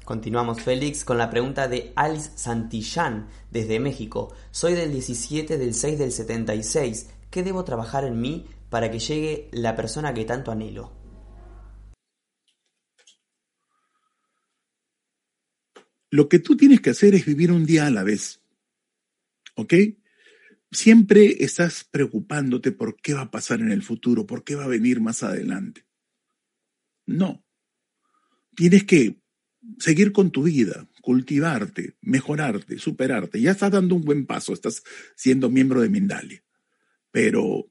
Continuamos, 0.04 0.60
Félix, 0.60 1.02
con 1.02 1.16
la 1.16 1.30
pregunta 1.30 1.66
de 1.66 1.94
Alice 1.96 2.32
Santillán, 2.36 3.28
desde 3.50 3.80
México. 3.80 4.34
Soy 4.50 4.74
del 4.74 4.92
17 4.92 5.56
del 5.56 5.72
6 5.72 5.98
del 5.98 6.12
76. 6.12 7.08
¿Qué 7.30 7.42
debo 7.42 7.64
trabajar 7.64 8.04
en 8.04 8.20
mí 8.20 8.44
para 8.68 8.90
que 8.90 8.98
llegue 8.98 9.48
la 9.52 9.74
persona 9.74 10.12
que 10.12 10.26
tanto 10.26 10.52
anhelo? 10.52 10.92
Lo 16.10 16.28
que 16.28 16.38
tú 16.38 16.54
tienes 16.54 16.82
que 16.82 16.90
hacer 16.90 17.14
es 17.14 17.24
vivir 17.24 17.50
un 17.50 17.64
día 17.64 17.86
a 17.86 17.90
la 17.90 18.04
vez. 18.04 18.42
¿Ok? 19.56 19.72
Siempre 20.70 21.42
estás 21.42 21.84
preocupándote 21.84 22.72
por 22.72 22.96
qué 23.00 23.14
va 23.14 23.22
a 23.22 23.30
pasar 23.30 23.60
en 23.60 23.72
el 23.72 23.82
futuro, 23.82 24.26
por 24.26 24.44
qué 24.44 24.54
va 24.54 24.64
a 24.64 24.68
venir 24.68 25.00
más 25.00 25.22
adelante. 25.22 25.86
No. 27.06 27.42
Tienes 28.54 28.84
que 28.84 29.23
seguir 29.78 30.12
con 30.12 30.30
tu 30.30 30.44
vida, 30.44 30.88
cultivarte, 31.00 31.96
mejorarte, 32.00 32.78
superarte. 32.78 33.40
Ya 33.40 33.52
estás 33.52 33.72
dando 33.72 33.94
un 33.94 34.02
buen 34.02 34.26
paso, 34.26 34.52
estás 34.52 34.82
siendo 35.16 35.50
miembro 35.50 35.80
de 35.80 35.88
Mindalia. 35.88 36.42
Pero 37.10 37.70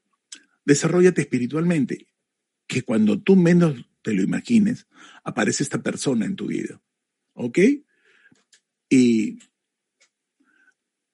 desarrollate 0.65 1.21
espiritualmente, 1.21 2.07
que 2.67 2.83
cuando 2.83 3.21
tú 3.21 3.35
menos 3.35 3.75
te 4.01 4.13
lo 4.13 4.21
imagines, 4.21 4.87
aparece 5.23 5.63
esta 5.63 5.81
persona 5.81 6.25
en 6.25 6.35
tu 6.35 6.47
vida. 6.47 6.81
¿Ok? 7.33 7.59
Y 8.89 9.39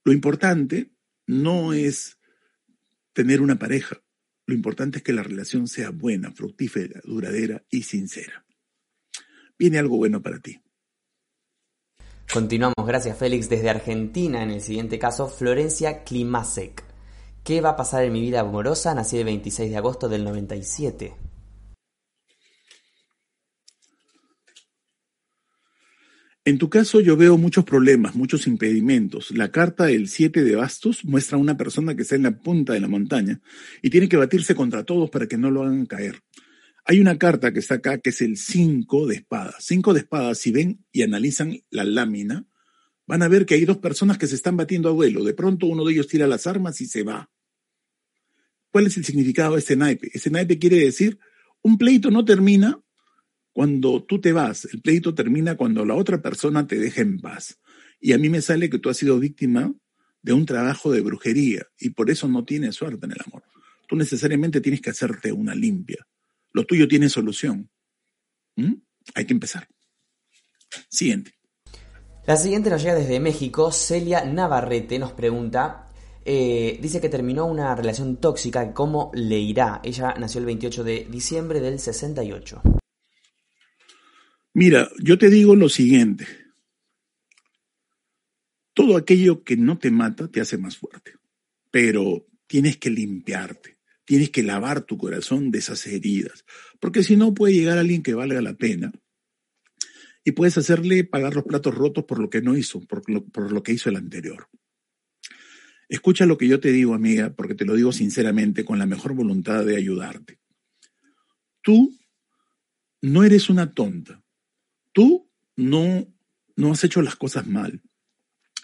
lo 0.04 0.12
importante 0.12 0.92
no 1.28 1.74
es 1.74 2.18
tener 3.13 3.42
una 3.42 3.60
pareja, 3.60 4.02
lo 4.46 4.56
importante 4.56 4.98
es 4.98 5.04
que 5.04 5.13
la 5.13 5.24
relación 5.24 5.68
sea 5.68 5.92
buena, 5.92 6.32
fructífera, 6.32 7.02
duradera 7.04 7.63
y 7.70 7.84
sincera. 7.84 8.46
Viene 9.58 9.78
algo 9.78 9.98
bueno 9.98 10.22
para 10.24 10.39
ti. 10.39 10.60
Continuamos, 12.32 12.86
gracias 12.86 13.18
Félix, 13.18 13.50
desde 13.50 13.72
Argentina, 13.72 14.44
en 14.44 14.52
el 14.52 14.62
siguiente 14.62 15.00
caso, 15.00 15.28
Florencia 15.28 16.04
Klimasek. 16.04 16.84
¿Qué 17.44 17.60
va 17.60 17.70
a 17.70 17.76
pasar 17.76 18.04
en 18.04 18.13
mi 18.13 18.22
vida 18.22 18.42
amorosa? 18.42 18.94
Nací 18.94 19.18
el 19.18 19.26
26 19.26 19.72
de 19.72 19.78
agosto 19.78 20.08
del 20.08 20.24
97. 20.24 21.15
En 26.46 26.60
tu 26.60 26.70
caso 26.70 27.00
yo 27.00 27.18
veo 27.18 27.36
muchos 27.36 27.65
problemas, 27.65 28.13
muchos 28.13 28.46
impedimentos. 28.46 29.32
La 29.32 29.50
carta 29.50 29.86
del 29.86 30.08
7 30.08 30.44
de 30.44 30.56
bastos 30.56 31.04
muestra 31.06 31.38
a 31.38 31.42
una 31.42 31.58
persona 31.58 31.96
que 31.96 32.04
está 32.04 32.15
en 32.15 32.24
la 32.24 32.39
punta 32.39 32.74
de 32.74 32.80
la 32.80 32.88
montaña 32.88 33.42
y 33.82 33.89
tiene 33.89 34.08
que 34.08 34.18
batirse 34.18 34.54
contra 34.54 34.84
todos 34.84 35.10
para 35.10 35.26
que 35.26 35.38
no 35.38 35.50
lo 35.50 35.63
hagan 35.63 35.88
caer. 35.88 36.22
Hay 36.89 36.99
una 36.99 37.19
carta 37.19 37.54
que 37.54 37.60
está 37.60 37.75
acá 37.75 37.99
que 37.99 38.10
es 38.10 38.19
el 38.19 38.36
5 38.36 39.06
de 39.06 39.17
espadas. 39.17 39.58
5 39.60 39.93
de 39.93 39.99
espadas, 39.99 40.39
si 40.39 40.49
ven 40.49 40.84
y 40.91 41.04
analizan 41.04 41.56
la 41.69 41.84
lámina, 41.84 42.47
van 43.06 43.21
a 43.21 43.28
ver 43.28 43.45
que 43.45 43.54
hay 43.54 43.63
dos 43.63 43.78
personas 43.78 44.17
que 44.17 44.25
se 44.25 44.34
están 44.34 44.58
batiendo 44.58 44.89
a 44.89 44.93
duelo. 44.93 45.23
De 45.23 45.36
pronto 45.36 45.67
uno 45.67 45.86
de 45.86 45.93
ellos 45.93 46.08
tira 46.08 46.25
las 46.25 46.47
armas 46.47 46.82
y 46.82 46.88
se 46.88 47.04
va. 47.04 47.30
¿Cuál 48.71 48.88
es 48.88 48.97
el 48.97 49.06
significado 49.06 49.54
de 49.54 49.60
este 49.60 49.75
naipe? 49.75 50.10
Este 50.12 50.32
naipe 50.32 50.58
quiere 50.58 50.78
decir, 50.78 51.19
un 51.62 51.78
pleito 51.78 52.10
no 52.10 52.25
termina 52.25 52.82
cuando 53.54 54.04
tú 54.04 54.19
te 54.19 54.34
vas, 54.34 54.65
el 54.73 54.82
pleito 54.82 55.13
termina 55.13 55.56
cuando 55.56 55.86
la 55.86 55.93
otra 55.93 56.23
persona 56.23 56.65
te 56.65 56.80
deja 56.80 57.02
en 57.02 57.19
paz. 57.19 57.60
Y 57.99 58.13
a 58.13 58.17
mí 58.17 58.30
me 58.30 58.41
sale 58.41 58.67
que 58.67 58.80
tú 58.80 58.89
has 58.89 58.97
sido 58.97 59.19
víctima 59.19 59.71
de 60.23 60.34
un 60.34 60.47
trabajo 60.47 60.91
de 60.91 61.02
brujería 61.02 61.67
y 61.80 61.91
por 61.91 62.10
eso 62.10 62.28
no 62.28 62.45
tienes 62.45 62.73
suerte 62.73 63.06
en 63.06 63.12
el 63.12 63.19
amor. 63.28 63.43
Tú 63.88 63.95
necesariamente 63.95 64.60
tienes 64.60 64.82
que 64.82 64.89
hacerte 64.89 65.32
una 65.32 65.54
limpia. 65.54 66.08
Lo 66.52 66.66
tuyo 66.66 66.88
tiene 66.88 67.10
solución. 67.10 67.70
¿Mm? 68.56 68.76
Hay 69.16 69.26
que 69.26 69.34
empezar. 69.34 69.68
Siguiente. 70.90 71.34
La 72.30 72.36
siguiente 72.36 72.70
nos 72.70 72.84
llega 72.84 72.96
desde 72.96 73.20
México. 73.20 73.72
Celia 73.72 74.24
Navarrete 74.24 75.00
nos 75.00 75.14
pregunta, 75.14 75.90
eh, 76.24 76.78
dice 76.80 77.02
que 77.02 77.10
terminó 77.10 77.48
una 77.48 77.74
relación 77.74 78.18
tóxica, 78.18 78.72
¿cómo 78.72 79.10
le 79.16 79.40
irá? 79.40 79.82
Ella 79.84 80.14
nació 80.20 80.40
el 80.40 80.46
28 80.46 80.84
de 80.84 81.08
diciembre 81.10 81.60
del 81.60 81.80
68. 81.80 82.62
Mira, 84.54 84.90
yo 85.02 85.18
te 85.18 85.32
digo 85.32 85.56
lo 85.56 85.70
siguiente. 85.70 86.28
Todo 88.76 88.96
aquello 88.96 89.44
que 89.44 89.58
no 89.58 89.80
te 89.80 89.90
mata 89.90 90.28
te 90.28 90.40
hace 90.40 90.60
más 90.60 90.78
fuerte, 90.78 91.14
pero 91.72 92.28
tienes 92.46 92.78
que 92.78 92.92
limpiarte, 92.92 93.79
tienes 94.10 94.32
que 94.32 94.41
lavar 94.41 94.82
tu 94.82 94.98
corazón 94.98 95.52
de 95.52 95.60
esas 95.60 95.86
heridas, 95.86 96.43
porque 96.80 97.04
si 97.04 97.15
no 97.15 97.36
puede 97.36 97.54
llegar 97.54 97.78
alguien 97.78 98.02
que 98.02 98.15
valga 98.15 98.41
la 98.41 98.56
pena 98.56 98.91
y 100.24 100.32
puedes 100.32 100.58
hacerle 100.58 101.04
pagar 101.04 101.36
los 101.36 101.43
platos 101.43 101.76
rotos 101.76 102.06
por 102.06 102.17
lo 102.17 102.28
que 102.28 102.41
no 102.41 102.58
hizo, 102.58 102.80
por 102.88 103.08
lo, 103.08 103.24
por 103.28 103.52
lo 103.52 103.62
que 103.62 103.74
hizo 103.74 103.88
el 103.88 103.98
anterior. 103.98 104.48
Escucha 105.89 106.26
lo 106.26 106.39
que 106.39 106.48
yo 106.48 106.60
te 106.60 106.72
digo, 106.72 106.95
amiga, 106.95 107.36
porque 107.36 107.54
te 107.54 107.65
lo 107.65 107.76
digo 107.76 107.91
sinceramente, 107.91 108.65
con 108.65 108.80
la 108.80 108.88
mejor 108.88 109.13
voluntad 109.13 109.63
de 109.63 109.78
ayudarte. 109.78 110.39
Tú 111.62 111.95
no 113.04 113.24
eres 113.24 113.48
una 113.48 113.76
tonta, 113.76 114.24
tú 114.91 115.30
no, 115.56 116.12
no 116.56 116.72
has 116.72 116.84
hecho 116.84 117.04
las 117.04 117.15
cosas 117.15 117.45
mal. 117.45 117.84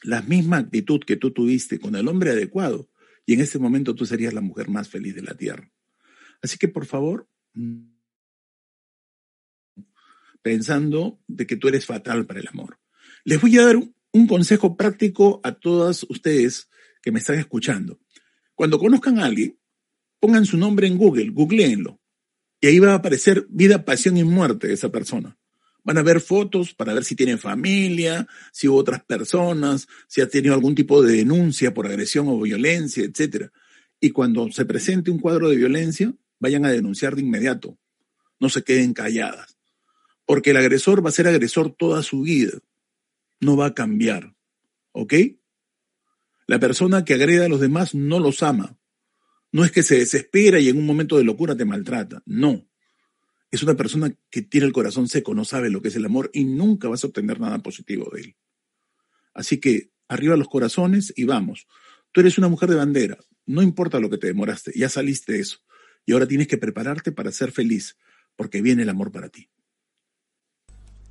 La 0.01 0.23
misma 0.23 0.57
actitud 0.57 1.01
que 1.05 1.17
tú 1.17 1.29
tuviste 1.29 1.77
con 1.77 1.95
el 1.95 2.07
hombre 2.07 2.31
adecuado, 2.31 2.89
y 3.25 3.33
en 3.33 3.41
ese 3.41 3.59
momento 3.59 3.95
tú 3.95 4.05
serías 4.05 4.33
la 4.33 4.41
mujer 4.41 4.69
más 4.69 4.89
feliz 4.89 5.15
de 5.15 5.23
la 5.23 5.35
tierra. 5.35 5.71
Así 6.41 6.57
que 6.57 6.67
por 6.67 6.85
favor, 6.85 7.27
pensando 10.41 11.19
de 11.27 11.47
que 11.47 11.55
tú 11.55 11.67
eres 11.67 11.85
fatal 11.85 12.25
para 12.25 12.39
el 12.39 12.47
amor. 12.47 12.79
Les 13.23 13.41
voy 13.41 13.57
a 13.57 13.65
dar 13.65 13.77
un 13.77 14.27
consejo 14.27 14.77
práctico 14.77 15.41
a 15.43 15.53
todas 15.53 16.03
ustedes 16.09 16.69
que 17.01 17.11
me 17.11 17.19
están 17.19 17.39
escuchando. 17.39 17.99
Cuando 18.53 18.79
conozcan 18.79 19.19
a 19.19 19.25
alguien, 19.25 19.59
pongan 20.19 20.45
su 20.45 20.57
nombre 20.57 20.87
en 20.87 20.97
Google, 20.97 21.29
googleenlo, 21.31 21.99
y 22.61 22.67
ahí 22.67 22.79
va 22.79 22.93
a 22.93 22.95
aparecer 22.95 23.45
vida, 23.49 23.85
pasión 23.85 24.17
y 24.17 24.23
muerte 24.23 24.67
de 24.67 24.73
esa 24.73 24.89
persona. 24.89 25.37
Van 25.85 25.99
a 25.99 26.03
ver 26.03 26.19
fotos 26.19 26.73
para 26.73 26.95
ver 26.95 27.03
si 27.03 27.15
tiene 27.15 27.37
familia, 27.37 28.27
si 28.51 28.67
hubo 28.67 28.77
otras 28.77 29.03
personas, 29.03 29.87
si 30.07 30.19
ha 30.19 30.27
tenido 30.27 30.55
algún 30.55 30.73
tipo 30.73 31.03
de 31.03 31.17
denuncia 31.17 31.75
por 31.75 31.85
agresión 31.85 32.27
o 32.27 32.41
violencia, 32.41 33.03
etc. 33.03 33.51
Y 33.99 34.09
cuando 34.09 34.51
se 34.51 34.65
presente 34.65 35.11
un 35.11 35.19
cuadro 35.19 35.47
de 35.47 35.57
violencia, 35.57 36.11
vayan 36.39 36.65
a 36.65 36.71
denunciar 36.71 37.15
de 37.15 37.21
inmediato. 37.21 37.77
No 38.39 38.49
se 38.49 38.63
queden 38.63 38.95
calladas. 38.95 39.59
Porque 40.25 40.49
el 40.49 40.57
agresor 40.57 41.05
va 41.05 41.09
a 41.09 41.13
ser 41.13 41.27
agresor 41.27 41.71
toda 41.71 42.01
su 42.01 42.21
vida. 42.21 42.57
No 43.39 43.55
va 43.55 43.67
a 43.67 43.73
cambiar. 43.75 44.35
¿Ok? 44.91 45.13
La 46.47 46.59
persona 46.59 47.05
que 47.05 47.13
agrede 47.13 47.45
a 47.45 47.49
los 47.49 47.59
demás 47.59 47.93
no 47.93 48.19
los 48.19 48.41
ama. 48.41 48.75
No 49.51 49.63
es 49.63 49.71
que 49.71 49.83
se 49.83 49.99
desespera 49.99 50.59
y 50.59 50.67
en 50.69 50.79
un 50.79 50.85
momento 50.87 51.15
de 51.15 51.23
locura 51.23 51.55
te 51.55 51.63
maltrata. 51.63 52.23
No 52.25 52.65
es 53.55 53.63
una 53.63 53.75
persona 53.75 54.13
que 54.29 54.41
tiene 54.41 54.67
el 54.67 54.73
corazón 54.73 55.07
seco, 55.07 55.33
no 55.33 55.45
sabe 55.45 55.69
lo 55.69 55.81
que 55.81 55.89
es 55.89 55.95
el 55.95 56.05
amor 56.05 56.29
y 56.33 56.45
nunca 56.45 56.87
vas 56.87 57.03
a 57.03 57.07
obtener 57.07 57.39
nada 57.39 57.59
positivo 57.59 58.09
de 58.13 58.21
él. 58.21 58.35
Así 59.33 59.59
que 59.59 59.91
arriba 60.07 60.37
los 60.37 60.47
corazones 60.47 61.13
y 61.15 61.25
vamos. 61.25 61.67
Tú 62.11 62.21
eres 62.21 62.37
una 62.37 62.47
mujer 62.47 62.69
de 62.69 62.75
bandera, 62.75 63.17
no 63.45 63.61
importa 63.61 63.99
lo 63.99 64.09
que 64.09 64.17
te 64.17 64.27
demoraste, 64.27 64.71
ya 64.75 64.89
saliste 64.89 65.33
de 65.33 65.39
eso. 65.39 65.59
Y 66.05 66.13
ahora 66.13 66.27
tienes 66.27 66.47
que 66.47 66.57
prepararte 66.57 67.11
para 67.11 67.31
ser 67.31 67.51
feliz, 67.51 67.97
porque 68.35 68.61
viene 68.61 68.83
el 68.83 68.89
amor 68.89 69.11
para 69.11 69.29
ti. 69.29 69.49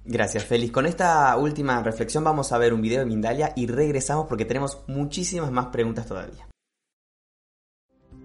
Gracias, 0.04 0.44
Félix. 0.44 0.70
Con 0.72 0.86
esta 0.86 1.36
última 1.36 1.82
reflexión 1.82 2.24
vamos 2.24 2.52
a 2.52 2.58
ver 2.58 2.74
un 2.74 2.82
video 2.82 3.00
de 3.00 3.06
Mindalia 3.06 3.52
y 3.56 3.66
regresamos 3.66 4.26
porque 4.28 4.44
tenemos 4.44 4.84
muchísimas 4.86 5.50
más 5.50 5.66
preguntas 5.66 6.06
todavía. 6.06 6.46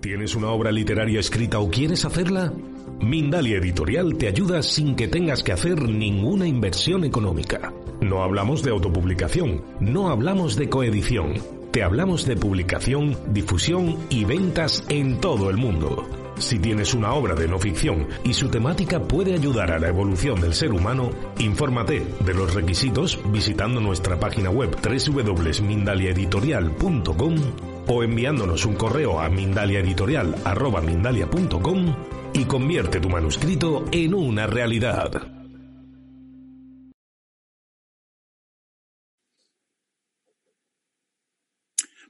¿Tienes 0.01 0.35
una 0.35 0.49
obra 0.51 0.71
literaria 0.71 1.19
escrita 1.19 1.59
o 1.59 1.69
quieres 1.69 2.05
hacerla? 2.05 2.53
Mindalia 3.01 3.57
Editorial 3.57 4.17
te 4.17 4.29
ayuda 4.29 4.63
sin 4.63 4.95
que 4.95 5.09
tengas 5.09 5.43
que 5.43 5.51
hacer 5.51 5.81
ninguna 5.81 6.47
inversión 6.47 7.03
económica. 7.03 7.73
No 7.99 8.23
hablamos 8.23 8.63
de 8.63 8.71
autopublicación, 8.71 9.61
no 9.81 10.09
hablamos 10.09 10.55
de 10.55 10.69
coedición. 10.69 11.33
Te 11.71 11.83
hablamos 11.83 12.25
de 12.25 12.37
publicación, 12.37 13.17
difusión 13.33 13.97
y 14.09 14.23
ventas 14.23 14.85
en 14.87 15.19
todo 15.19 15.49
el 15.49 15.57
mundo. 15.57 16.07
Si 16.37 16.59
tienes 16.59 16.93
una 16.93 17.13
obra 17.13 17.35
de 17.35 17.49
no 17.49 17.59
ficción 17.59 18.07
y 18.23 18.33
su 18.33 18.47
temática 18.47 19.03
puede 19.03 19.33
ayudar 19.33 19.73
a 19.73 19.79
la 19.79 19.89
evolución 19.89 20.39
del 20.39 20.53
ser 20.53 20.71
humano, 20.71 21.09
infórmate 21.39 22.07
de 22.25 22.33
los 22.33 22.53
requisitos 22.53 23.19
visitando 23.33 23.81
nuestra 23.81 24.17
página 24.17 24.49
web 24.49 24.77
www.mindaliaeditorial.com 24.81 27.78
o 27.89 28.03
enviándonos 28.03 28.65
un 28.65 28.75
correo 28.75 29.19
a 29.19 29.27
mindaliaeditorial.com 29.29 31.95
y 32.33 32.45
convierte 32.45 33.01
tu 33.01 33.09
manuscrito 33.09 33.85
en 33.91 34.13
una 34.13 34.47
realidad. 34.47 35.11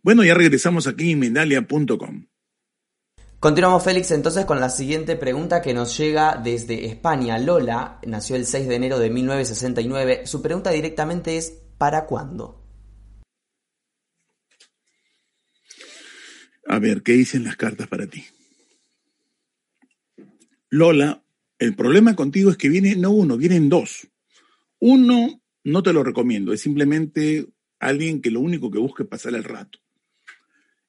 Bueno, 0.01 0.23
ya 0.23 0.33
regresamos 0.33 0.87
aquí 0.87 1.11
en 1.11 1.19
Mindalia.com. 1.19 2.25
Continuamos, 3.39 3.83
Félix, 3.83 4.11
entonces 4.11 4.45
con 4.45 4.59
la 4.59 4.69
siguiente 4.69 5.15
pregunta 5.15 5.61
que 5.61 5.73
nos 5.73 5.97
llega 5.97 6.39
desde 6.41 6.87
España. 6.87 7.37
Lola 7.37 7.99
nació 8.05 8.35
el 8.35 8.45
6 8.45 8.67
de 8.67 8.75
enero 8.75 8.99
de 8.99 9.09
1969. 9.09 10.25
Su 10.25 10.41
pregunta 10.41 10.71
directamente 10.71 11.37
es, 11.37 11.61
¿para 11.77 12.05
cuándo? 12.05 12.58
A 16.71 16.77
ver, 16.77 17.01
¿qué 17.01 17.13
dicen 17.13 17.43
las 17.45 17.57
cartas 17.57 17.87
para 17.87 18.05
ti? 18.05 18.25
Lola, 20.69 21.25
el 21.57 21.75
problema 21.75 22.15
contigo 22.15 22.51
es 22.51 22.57
que 22.57 22.69
viene 22.69 22.95
no 22.95 23.09
uno, 23.09 23.37
vienen 23.37 23.69
dos. 23.69 24.07
Uno, 24.77 25.41
no 25.63 25.81
te 25.81 25.93
lo 25.93 26.03
recomiendo, 26.03 26.53
es 26.53 26.61
simplemente 26.61 27.47
alguien 27.79 28.21
que 28.21 28.29
lo 28.29 28.39
único 28.39 28.69
que 28.69 28.77
busca 28.77 29.01
es 29.01 29.09
pasar 29.09 29.33
el 29.33 29.45
rato. 29.45 29.79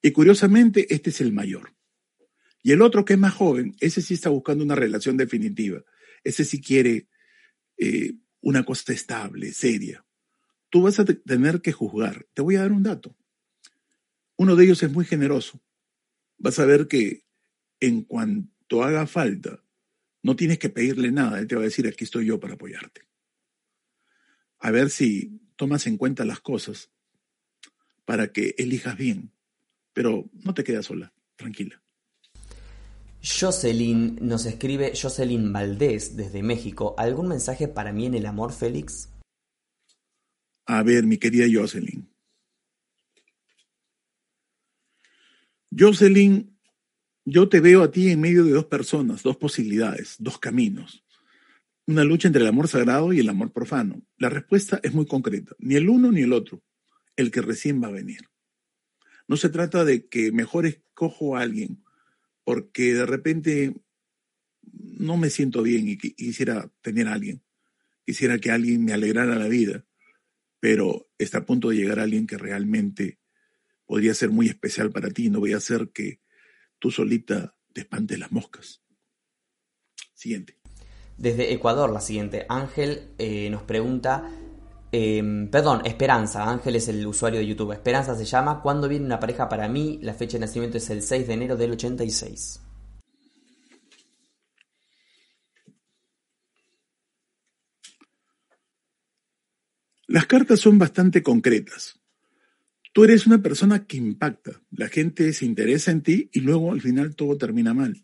Y 0.03 0.11
curiosamente, 0.11 0.93
este 0.93 1.09
es 1.09 1.19
el 1.19 1.33
mayor. 1.33 1.73
Y 2.61 2.73
el 2.73 2.83
otro 2.83 3.03
que 3.03 3.13
es 3.13 3.19
más 3.19 3.33
joven, 3.33 3.75
ese 3.79 4.03
sí 4.03 4.13
está 4.13 4.29
buscando 4.29 4.63
una 4.63 4.75
relación 4.75 5.17
definitiva. 5.17 5.83
Ese 6.23 6.45
sí 6.45 6.61
quiere 6.61 7.07
eh, 7.77 8.13
una 8.41 8.63
cosa 8.65 8.93
estable, 8.93 9.51
seria. 9.51 10.05
Tú 10.69 10.83
vas 10.83 10.99
a 10.99 11.05
tener 11.05 11.59
que 11.59 11.71
juzgar. 11.71 12.27
Te 12.35 12.43
voy 12.43 12.57
a 12.57 12.61
dar 12.61 12.71
un 12.71 12.83
dato. 12.83 13.17
Uno 14.37 14.55
de 14.55 14.65
ellos 14.65 14.83
es 14.83 14.91
muy 14.91 15.05
generoso. 15.05 15.59
Vas 16.41 16.57
a 16.57 16.65
ver 16.65 16.87
que 16.87 17.23
en 17.79 18.01
cuanto 18.01 18.83
haga 18.83 19.05
falta, 19.05 19.63
no 20.23 20.35
tienes 20.35 20.57
que 20.57 20.69
pedirle 20.69 21.11
nada. 21.11 21.37
Él 21.37 21.45
te 21.45 21.55
va 21.55 21.61
a 21.61 21.65
decir, 21.65 21.85
aquí 21.87 22.03
estoy 22.03 22.25
yo 22.25 22.39
para 22.39 22.55
apoyarte. 22.55 23.01
A 24.57 24.71
ver 24.71 24.89
si 24.89 25.39
tomas 25.55 25.85
en 25.85 25.97
cuenta 25.97 26.25
las 26.25 26.39
cosas 26.39 26.89
para 28.05 28.31
que 28.31 28.55
elijas 28.57 28.97
bien. 28.97 29.31
Pero 29.93 30.31
no 30.33 30.55
te 30.55 30.63
quedas 30.63 30.87
sola, 30.87 31.13
tranquila. 31.35 31.79
Jocelyn 33.21 34.17
nos 34.19 34.47
escribe, 34.47 34.93
Jocelyn 34.99 35.53
Valdés 35.53 36.17
desde 36.17 36.41
México. 36.41 36.95
¿Algún 36.97 37.27
mensaje 37.27 37.67
para 37.67 37.93
mí 37.93 38.07
en 38.07 38.15
el 38.15 38.25
amor, 38.25 38.51
Félix? 38.51 39.09
A 40.65 40.81
ver, 40.81 41.05
mi 41.05 41.19
querida 41.19 41.45
Jocelyn. 41.51 42.10
Jocelyn, 45.77 46.57
yo 47.23 47.47
te 47.47 47.61
veo 47.61 47.83
a 47.83 47.91
ti 47.91 48.09
en 48.09 48.19
medio 48.19 48.43
de 48.43 48.51
dos 48.51 48.65
personas, 48.65 49.23
dos 49.23 49.37
posibilidades, 49.37 50.15
dos 50.19 50.37
caminos. 50.37 51.05
Una 51.87 52.03
lucha 52.03 52.27
entre 52.27 52.41
el 52.41 52.47
amor 52.47 52.67
sagrado 52.67 53.13
y 53.13 53.19
el 53.19 53.29
amor 53.29 53.51
profano. 53.51 54.01
La 54.17 54.29
respuesta 54.29 54.79
es 54.83 54.93
muy 54.93 55.05
concreta. 55.05 55.55
Ni 55.59 55.75
el 55.75 55.89
uno 55.89 56.11
ni 56.11 56.21
el 56.21 56.33
otro. 56.33 56.61
El 57.15 57.31
que 57.31 57.41
recién 57.41 57.81
va 57.81 57.87
a 57.87 57.91
venir. 57.91 58.29
No 59.27 59.37
se 59.37 59.49
trata 59.49 59.85
de 59.85 60.07
que 60.07 60.31
mejor 60.31 60.65
escojo 60.65 61.37
a 61.37 61.41
alguien 61.41 61.83
porque 62.43 62.93
de 62.93 63.05
repente 63.05 63.73
no 64.63 65.15
me 65.15 65.29
siento 65.29 65.63
bien 65.63 65.87
y 65.87 65.97
quisiera 65.97 66.69
tener 66.81 67.07
a 67.07 67.13
alguien. 67.13 67.41
Quisiera 68.05 68.39
que 68.39 68.51
alguien 68.51 68.83
me 68.83 68.93
alegrara 68.93 69.35
la 69.35 69.47
vida, 69.47 69.85
pero 70.59 71.09
está 71.17 71.39
a 71.39 71.45
punto 71.45 71.69
de 71.69 71.77
llegar 71.77 71.99
alguien 71.99 72.27
que 72.27 72.37
realmente 72.37 73.20
podría 73.91 74.13
ser 74.13 74.29
muy 74.29 74.47
especial 74.47 74.89
para 74.89 75.09
ti. 75.09 75.29
No 75.29 75.41
voy 75.41 75.51
a 75.51 75.57
hacer 75.57 75.89
que 75.93 76.21
tú 76.79 76.91
solita 76.91 77.57
te 77.73 77.81
espantes 77.81 78.17
las 78.17 78.31
moscas. 78.31 78.81
Siguiente. 80.13 80.59
Desde 81.17 81.51
Ecuador, 81.51 81.91
la 81.91 81.99
siguiente. 81.99 82.45
Ángel 82.47 83.09
eh, 83.17 83.49
nos 83.49 83.63
pregunta 83.63 84.31
Em, 84.93 85.49
perdón, 85.49 85.81
Esperanza, 85.85 86.49
Ángel 86.49 86.75
es 86.75 86.89
el 86.89 87.05
usuario 87.07 87.39
de 87.39 87.47
YouTube. 87.47 87.71
Esperanza 87.71 88.15
se 88.15 88.25
llama. 88.25 88.61
¿Cuándo 88.61 88.89
viene 88.89 89.05
una 89.05 89.19
pareja 89.19 89.47
para 89.47 89.67
mí? 89.69 89.99
La 90.01 90.13
fecha 90.13 90.33
de 90.33 90.41
nacimiento 90.41 90.77
es 90.77 90.89
el 90.89 91.01
6 91.01 91.27
de 91.27 91.33
enero 91.33 91.55
del 91.55 91.71
86. 91.71 92.61
Las 100.07 100.25
cartas 100.25 100.59
son 100.59 100.77
bastante 100.77 101.23
concretas. 101.23 102.00
Tú 102.93 103.05
eres 103.05 103.25
una 103.25 103.41
persona 103.41 103.85
que 103.85 103.97
impacta. 103.97 104.61
La 104.71 104.89
gente 104.89 105.31
se 105.33 105.45
interesa 105.45 105.91
en 105.91 106.01
ti 106.01 106.29
y 106.33 106.41
luego 106.41 106.73
al 106.73 106.81
final 106.81 107.15
todo 107.15 107.37
termina 107.37 107.73
mal. 107.73 108.03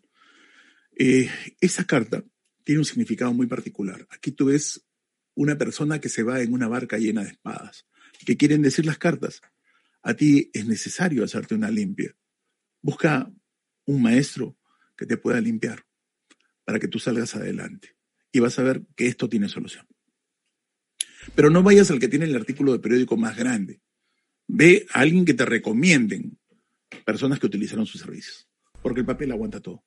Eh, 0.96 1.30
esa 1.60 1.84
carta 1.84 2.24
tiene 2.64 2.80
un 2.80 2.84
significado 2.84 3.32
muy 3.32 3.46
particular. 3.46 4.06
Aquí 4.10 4.32
tú 4.32 4.46
ves 4.46 4.86
una 5.34 5.56
persona 5.56 6.00
que 6.00 6.08
se 6.08 6.22
va 6.22 6.40
en 6.40 6.52
una 6.52 6.68
barca 6.68 6.98
llena 6.98 7.22
de 7.22 7.30
espadas. 7.30 7.86
¿Qué 8.24 8.36
quieren 8.36 8.62
decir 8.62 8.86
las 8.86 8.98
cartas? 8.98 9.40
A 10.02 10.14
ti 10.14 10.50
es 10.52 10.66
necesario 10.66 11.22
hacerte 11.22 11.54
una 11.54 11.70
limpia. 11.70 12.16
Busca 12.80 13.30
un 13.84 14.02
maestro 14.02 14.56
que 14.96 15.06
te 15.06 15.16
pueda 15.16 15.40
limpiar 15.40 15.86
para 16.64 16.78
que 16.78 16.88
tú 16.88 16.98
salgas 16.98 17.36
adelante. 17.36 17.96
Y 18.32 18.40
vas 18.40 18.58
a 18.58 18.62
ver 18.62 18.82
que 18.96 19.06
esto 19.06 19.28
tiene 19.28 19.48
solución. 19.48 19.86
Pero 21.34 21.50
no 21.50 21.62
vayas 21.62 21.90
al 21.90 22.00
que 22.00 22.08
tiene 22.08 22.24
el 22.24 22.36
artículo 22.36 22.72
de 22.72 22.78
periódico 22.78 23.16
más 23.16 23.36
grande. 23.36 23.80
Ve 24.48 24.86
a 24.92 25.00
alguien 25.00 25.24
que 25.24 25.34
te 25.34 25.44
recomienden 25.44 26.38
personas 27.04 27.38
que 27.38 27.46
utilizaron 27.46 27.86
sus 27.86 28.00
servicios. 28.00 28.48
Porque 28.82 29.00
el 29.00 29.06
papel 29.06 29.30
aguanta 29.32 29.60
todo. 29.60 29.84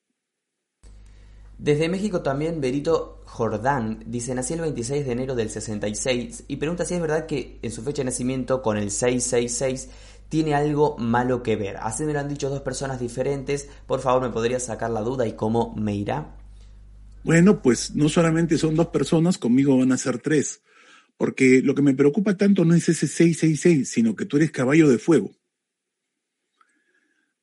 Desde 1.58 1.88
México 1.88 2.22
también 2.22 2.60
Berito 2.60 3.22
Jordán 3.24 4.02
dice, 4.06 4.34
nací 4.34 4.54
el 4.54 4.62
26 4.62 5.06
de 5.06 5.12
enero 5.12 5.34
del 5.36 5.48
66 5.48 6.44
y 6.48 6.56
pregunta 6.56 6.84
si 6.84 6.94
es 6.94 7.00
verdad 7.00 7.26
que 7.26 7.60
en 7.62 7.70
su 7.70 7.82
fecha 7.82 8.02
de 8.02 8.06
nacimiento 8.06 8.62
con 8.62 8.76
el 8.76 8.90
666 8.90 9.88
tiene 10.28 10.54
algo 10.54 10.96
malo 10.98 11.42
que 11.42 11.56
ver. 11.56 11.76
Así 11.76 12.04
me 12.04 12.12
lo 12.12 12.18
han 12.18 12.28
dicho 12.28 12.48
dos 12.48 12.62
personas 12.62 12.98
diferentes. 12.98 13.68
Por 13.86 14.00
favor, 14.00 14.22
¿me 14.22 14.30
podrías 14.30 14.64
sacar 14.64 14.90
la 14.90 15.02
duda 15.02 15.26
y 15.26 15.34
cómo 15.34 15.74
me 15.76 15.94
irá? 15.94 16.34
Bueno, 17.22 17.62
pues 17.62 17.94
no 17.94 18.08
solamente 18.08 18.58
son 18.58 18.74
dos 18.74 18.88
personas, 18.88 19.38
conmigo 19.38 19.78
van 19.78 19.92
a 19.92 19.98
ser 19.98 20.18
tres. 20.18 20.62
Porque 21.22 21.62
lo 21.62 21.76
que 21.76 21.82
me 21.82 21.94
preocupa 21.94 22.36
tanto 22.36 22.64
no 22.64 22.74
es 22.74 22.88
ese 22.88 23.06
666, 23.06 23.88
sino 23.88 24.16
que 24.16 24.26
tú 24.26 24.38
eres 24.38 24.50
caballo 24.50 24.88
de 24.88 24.98
fuego. 24.98 25.32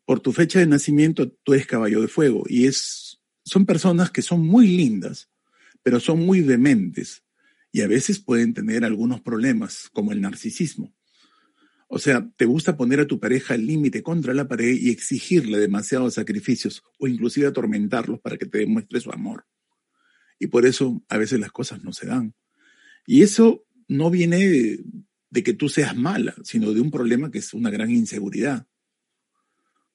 Por 0.04 0.20
tu 0.20 0.34
fecha 0.34 0.60
de 0.60 0.68
nacimiento, 0.68 1.32
tú 1.32 1.54
eres 1.54 1.66
caballo 1.66 2.02
de 2.02 2.10
fuego 2.10 2.44
y 2.50 2.66
es 2.66 3.22
son 3.46 3.66
personas 3.66 4.12
que 4.12 4.22
son 4.22 4.46
muy 4.46 4.68
lindas, 4.68 5.30
pero 5.82 6.02
son 6.02 6.20
muy 6.26 6.42
dementes 6.42 7.24
y 7.72 7.80
a 7.80 7.88
veces 7.88 8.20
pueden 8.20 8.54
tener 8.54 8.84
algunos 8.84 9.22
problemas, 9.22 9.88
como 9.94 10.12
el 10.12 10.20
narcisismo. 10.20 10.94
O 11.88 12.00
sea, 12.00 12.30
te 12.36 12.44
gusta 12.44 12.76
poner 12.76 13.00
a 13.00 13.08
tu 13.08 13.18
pareja 13.18 13.54
al 13.54 13.66
límite 13.66 14.04
contra 14.04 14.34
la 14.34 14.50
pared 14.50 14.76
y 14.78 14.90
exigirle 14.90 15.58
demasiados 15.58 16.16
sacrificios 16.16 16.84
o 17.00 17.08
inclusive 17.08 17.48
atormentarlos 17.48 18.20
para 18.20 18.36
que 18.36 18.46
te 18.46 18.58
demuestre 18.58 19.00
su 19.00 19.10
amor. 19.10 19.46
Y 20.38 20.48
por 20.48 20.66
eso 20.66 21.02
a 21.08 21.18
veces 21.18 21.40
las 21.40 21.54
cosas 21.54 21.82
no 21.82 21.94
se 21.94 22.08
dan. 22.08 22.34
Y 23.08 23.24
eso 23.24 23.66
no 23.90 24.10
viene 24.10 24.38
de, 24.38 25.44
que 25.44 25.54
tú 25.54 25.68
seas 25.68 25.98
mala, 25.98 26.36
sino 26.44 26.74
de 26.74 26.80
un 26.80 26.92
problema 26.92 27.32
que 27.32 27.40
es 27.40 27.54
una 27.54 27.70
gran 27.70 27.90
inseguridad. 27.90 28.68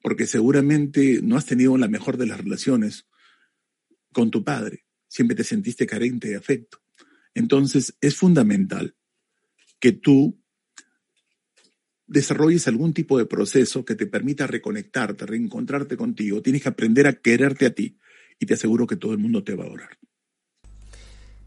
Porque 0.02 0.26
seguramente 0.26 1.20
no 1.22 1.36
has 1.36 1.46
tenido 1.46 1.78
la 1.78 1.88
mejor 1.88 2.18
de 2.18 2.26
las 2.26 2.38
relaciones 2.38 3.06
con 4.12 4.30
tu 4.30 4.44
padre, 4.44 4.84
siempre 5.08 5.34
te 5.34 5.44
sentiste 5.44 5.86
carente 5.86 6.28
de 6.28 6.36
afecto. 6.36 6.82
Entonces 7.34 7.96
es 8.00 8.16
fundamental 8.16 8.94
que 9.80 9.92
tú 9.92 10.38
desarrolles 12.06 12.68
algún 12.68 12.92
tipo 12.92 13.16
de 13.18 13.26
proceso 13.26 13.84
que 13.84 13.94
te 13.94 14.06
permita 14.06 14.46
reconectarte, 14.46 15.26
reencontrarte 15.26 15.96
contigo. 15.96 16.42
Tienes 16.42 16.62
que 16.62 16.68
aprender 16.68 17.06
a 17.06 17.14
quererte 17.14 17.66
a 17.66 17.74
ti 17.74 17.98
y 18.38 18.46
te 18.46 18.54
aseguro 18.54 18.86
que 18.86 18.96
todo 18.96 19.12
el 19.12 19.18
mundo 19.18 19.42
te 19.42 19.54
va 19.54 19.64
a 19.64 19.66
adorar. 19.66 19.98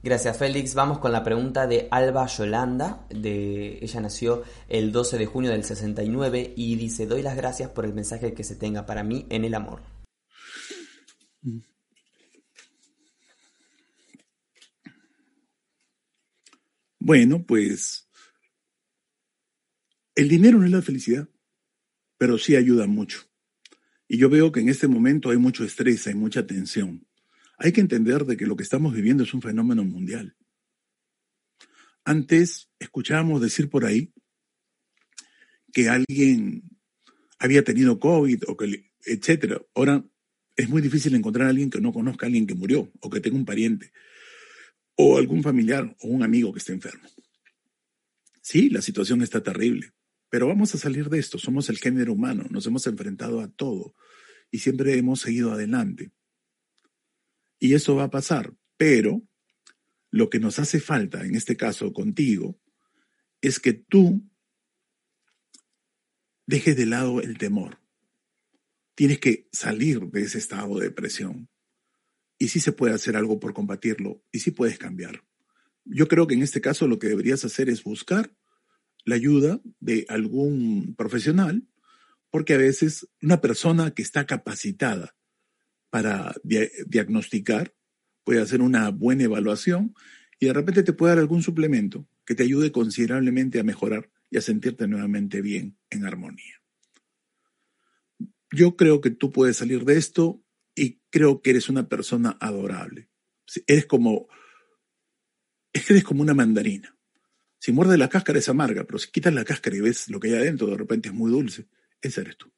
Gracias 0.04 0.38
Félix. 0.38 0.74
Vamos 0.74 1.00
con 1.00 1.12
la 1.12 1.24
pregunta 1.24 1.68
de 1.68 1.88
Alba 1.92 2.28
Yolanda. 2.28 3.06
De... 3.10 3.80
Ella 3.82 4.02
nació 4.02 4.44
el 4.70 4.92
12 4.92 5.18
de 5.18 5.26
junio 5.26 5.52
del 5.52 5.64
69 5.64 6.54
y 6.56 6.76
dice, 6.76 7.08
doy 7.08 7.22
las 7.22 7.36
gracias 7.36 7.70
por 7.72 7.86
el 7.86 7.94
mensaje 7.94 8.34
que 8.34 8.44
se 8.44 8.56
tenga 8.56 8.86
para 8.86 9.04
mí 9.04 9.26
en 9.30 9.44
el 9.44 9.56
amor. 9.56 9.82
Bueno, 17.00 17.44
pues 17.46 18.10
el 20.14 20.28
dinero 20.28 20.58
no 20.60 20.66
es 20.66 20.72
la 20.72 20.82
felicidad, 20.82 21.30
pero 22.18 22.38
sí 22.38 22.56
ayuda 22.56 22.86
mucho. 22.86 23.22
Y 24.08 24.18
yo 24.18 24.30
veo 24.30 24.52
que 24.52 24.60
en 24.60 24.70
este 24.70 24.88
momento 24.88 25.30
hay 25.30 25.38
mucho 25.38 25.64
estrés, 25.64 26.08
hay 26.08 26.16
mucha 26.16 26.46
tensión. 26.46 27.07
Hay 27.58 27.72
que 27.72 27.82
entender 27.82 28.26
de 28.26 28.38
que 28.38 28.46
lo 28.46 28.56
que 28.56 28.64
estamos 28.64 28.94
viviendo 28.94 29.24
es 29.24 29.34
un 29.34 29.42
fenómeno 29.42 29.84
mundial. 29.84 30.36
Antes 32.06 32.70
escuchábamos 32.80 33.42
decir 33.42 33.70
por 33.70 33.86
ahí 33.86 34.14
que 35.74 35.90
alguien 35.90 36.64
había 37.40 37.64
tenido 37.64 38.00
COVID 38.00 38.44
o 38.48 38.56
que, 38.56 38.92
etcétera. 39.06 39.62
Ahora 39.76 40.06
es 40.56 40.70
muy 40.70 40.82
difícil 40.82 41.16
encontrar 41.16 41.48
a 41.48 41.50
alguien 41.50 41.70
que 41.70 41.82
no 41.82 41.92
conozca 41.92 42.26
a 42.26 42.28
alguien 42.28 42.48
que 42.48 42.56
murió 42.56 42.92
o 43.02 43.10
que 43.10 43.20
tenga 43.20 43.38
un 43.38 43.46
pariente 43.46 43.92
o 44.96 45.18
algún 45.18 45.44
familiar 45.44 45.96
o 46.02 46.08
un 46.08 46.24
amigo 46.24 46.52
que 46.52 46.60
esté 46.60 46.74
enfermo. 46.74 47.08
Sí, 48.42 48.70
la 48.70 48.82
situación 48.82 49.22
está 49.22 49.44
terrible, 49.44 49.92
pero 50.30 50.48
vamos 50.48 50.74
a 50.74 50.78
salir 50.78 51.10
de 51.10 51.20
esto. 51.20 51.38
Somos 51.38 51.70
el 51.70 51.78
género 51.78 52.14
humano, 52.14 52.46
nos 52.50 52.66
hemos 52.66 52.88
enfrentado 52.88 53.42
a 53.42 53.50
todo 53.50 53.94
y 54.50 54.60
siempre 54.60 54.98
hemos 54.98 55.22
seguido 55.22 55.52
adelante. 55.52 56.12
Y 57.60 57.74
eso 57.74 57.96
va 57.96 58.04
a 58.04 58.10
pasar, 58.10 58.54
pero 58.78 59.22
lo 60.12 60.30
que 60.30 60.40
nos 60.40 60.60
hace 60.60 60.80
falta, 60.80 61.26
en 61.26 61.36
este 61.36 61.58
caso 61.58 61.92
contigo, 61.94 62.60
es 63.42 63.60
que 63.60 63.74
tú 63.74 64.24
dejes 66.46 66.78
de 66.78 66.86
lado 66.86 67.22
el 67.22 67.38
temor. 67.38 67.80
Tienes 68.96 69.20
que 69.20 69.48
salir 69.52 70.00
de 70.10 70.22
ese 70.24 70.38
estado 70.38 70.80
de 70.80 70.86
depresión. 70.86 71.50
Y 72.40 72.50
sí 72.50 72.60
se 72.60 72.72
puede 72.72 72.94
hacer 72.94 73.16
algo 73.16 73.40
por 73.40 73.54
combatirlo 73.54 74.24
y 74.32 74.40
sí 74.40 74.52
puedes 74.52 74.78
cambiar. 74.78 75.24
Yo 75.86 76.08
creo 76.08 76.28
que 76.28 76.36
en 76.36 76.44
este 76.44 76.62
caso 76.62 76.88
lo 76.88 77.00
que 77.00 77.08
deberías 77.08 77.44
hacer 77.46 77.70
es 77.70 77.84
buscar 77.84 78.36
la 79.06 79.16
ayuda 79.16 79.62
de 79.80 80.06
algún 80.10 80.96
profesional, 80.96 81.68
porque 82.30 82.54
a 82.54 82.58
veces 82.58 83.08
una 83.22 83.42
persona 83.42 83.92
que 83.92 84.02
está 84.02 84.26
capacitada 84.26 85.17
para 85.90 86.36
diagnosticar 86.44 87.74
puede 88.24 88.42
hacer 88.42 88.62
una 88.62 88.90
buena 88.90 89.24
evaluación 89.24 89.96
y 90.40 90.48
de 90.48 90.54
repente 90.54 90.84
te 90.84 90.94
puede 90.94 91.12
dar 91.12 91.20
algún 91.20 91.42
suplemento 91.42 92.08
que 92.26 92.36
te 92.36 92.44
ayude 92.44 92.72
considerablemente 92.72 93.60
a 93.60 93.64
mejorar 93.64 94.12
y 94.30 94.38
a 94.38 94.42
sentirte 94.42 94.88
nuevamente 94.88 95.42
bien, 95.42 95.78
en 95.90 96.06
armonía. 96.06 96.62
Yo 98.52 98.76
creo 98.76 99.02
que 99.02 99.12
tú 99.12 99.32
puedes 99.32 99.58
salir 99.58 99.86
de 99.86 99.98
esto 99.98 100.44
y 100.76 101.02
creo 101.10 101.42
que 101.42 101.52
eres 101.52 101.70
una 101.70 101.88
persona 101.88 102.38
adorable. 102.40 103.10
Eres 103.66 103.86
como, 103.86 104.28
es 105.74 105.86
que 105.86 105.94
eres 105.94 106.04
como 106.04 106.22
una 106.22 106.34
mandarina. 106.34 106.98
Si 107.60 107.72
muerde 107.72 107.98
la 107.98 108.10
cáscara 108.10 108.40
es 108.40 108.50
amarga, 108.50 108.84
pero 108.84 109.00
si 109.00 109.10
quitas 109.10 109.34
la 109.34 109.44
cáscara 109.44 109.76
y 109.76 109.82
ves 109.82 110.10
lo 110.10 110.20
que 110.20 110.28
hay 110.28 110.36
adentro, 110.36 110.68
de 110.68 110.78
repente 110.78 111.10
es 111.10 111.16
muy 111.16 111.32
dulce. 111.32 111.68
Ese 112.02 112.22
eres 112.22 112.38
tú. 112.38 112.52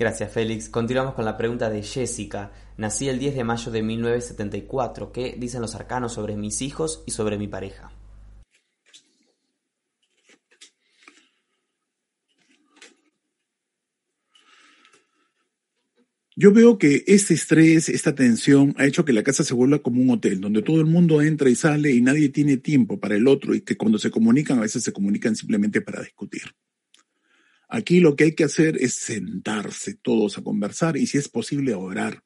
Gracias, 0.00 0.32
Félix. 0.32 0.70
Continuamos 0.70 1.12
con 1.12 1.26
la 1.26 1.36
pregunta 1.36 1.68
de 1.68 1.82
Jessica. 1.82 2.50
Nací 2.78 3.10
el 3.10 3.18
10 3.18 3.34
de 3.34 3.44
mayo 3.44 3.70
de 3.70 3.82
1974. 3.82 5.12
¿Qué 5.12 5.36
dicen 5.38 5.60
los 5.60 5.74
arcanos 5.74 6.14
sobre 6.14 6.36
mis 6.36 6.62
hijos 6.62 7.04
y 7.06 7.10
sobre 7.10 7.36
mi 7.36 7.48
pareja? 7.48 7.92
Yo 16.34 16.50
veo 16.54 16.78
que 16.78 17.04
este 17.06 17.34
estrés, 17.34 17.90
esta 17.90 18.14
tensión 18.14 18.74
ha 18.78 18.86
hecho 18.86 19.04
que 19.04 19.12
la 19.12 19.22
casa 19.22 19.44
se 19.44 19.52
vuelva 19.52 19.80
como 19.80 20.00
un 20.00 20.08
hotel, 20.08 20.40
donde 20.40 20.62
todo 20.62 20.80
el 20.80 20.86
mundo 20.86 21.20
entra 21.20 21.50
y 21.50 21.54
sale 21.54 21.92
y 21.92 22.00
nadie 22.00 22.30
tiene 22.30 22.56
tiempo 22.56 22.98
para 22.98 23.16
el 23.16 23.28
otro 23.28 23.54
y 23.54 23.60
que 23.60 23.76
cuando 23.76 23.98
se 23.98 24.10
comunican 24.10 24.56
a 24.56 24.62
veces 24.62 24.82
se 24.82 24.94
comunican 24.94 25.36
simplemente 25.36 25.82
para 25.82 26.00
discutir. 26.00 26.54
Aquí 27.72 28.00
lo 28.00 28.16
que 28.16 28.24
hay 28.24 28.34
que 28.34 28.42
hacer 28.42 28.76
es 28.82 28.94
sentarse 28.94 29.94
todos 29.94 30.36
a 30.36 30.42
conversar 30.42 30.96
y 30.96 31.06
si 31.06 31.18
es 31.18 31.28
posible 31.28 31.72
orar 31.74 32.24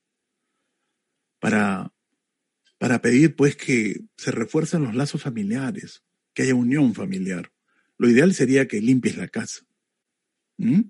para, 1.39 1.93
para 2.79 3.03
pedir 3.03 3.37
pues 3.37 3.55
que 3.55 4.01
se 4.17 4.31
refuercen 4.31 4.85
los 4.85 4.95
lazos 4.95 5.23
familiares, 5.23 6.03
que 6.33 6.45
haya 6.45 6.55
unión 6.55 6.95
familiar. 6.95 7.53
Lo 7.99 8.09
ideal 8.09 8.33
sería 8.33 8.67
que 8.67 8.81
limpies 8.81 9.19
la 9.19 9.29
casa. 9.29 9.67
¿Mm? 10.57 10.81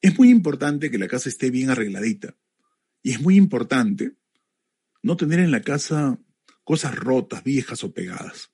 Es 0.00 0.16
muy 0.16 0.30
importante 0.30 0.88
que 0.88 0.98
la 0.98 1.08
casa 1.08 1.28
esté 1.28 1.50
bien 1.50 1.70
arregladita. 1.70 2.36
Y 3.02 3.10
es 3.10 3.20
muy 3.20 3.34
importante 3.34 4.12
no 5.02 5.16
tener 5.16 5.40
en 5.40 5.50
la 5.50 5.62
casa 5.62 6.16
cosas 6.62 6.94
rotas, 6.94 7.42
viejas 7.42 7.82
o 7.82 7.92
pegadas. 7.92 8.52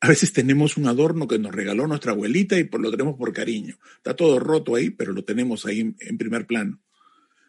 A 0.00 0.08
veces 0.08 0.32
tenemos 0.32 0.76
un 0.76 0.86
adorno 0.86 1.26
que 1.26 1.38
nos 1.38 1.54
regaló 1.54 1.86
nuestra 1.86 2.12
abuelita 2.12 2.58
y 2.58 2.68
lo 2.68 2.90
tenemos 2.90 3.16
por 3.16 3.32
cariño. 3.32 3.78
Está 3.96 4.14
todo 4.14 4.38
roto 4.38 4.74
ahí, 4.74 4.90
pero 4.90 5.12
lo 5.12 5.24
tenemos 5.24 5.64
ahí 5.64 5.80
en, 5.80 6.18
primer 6.18 6.46
plano. 6.46 6.80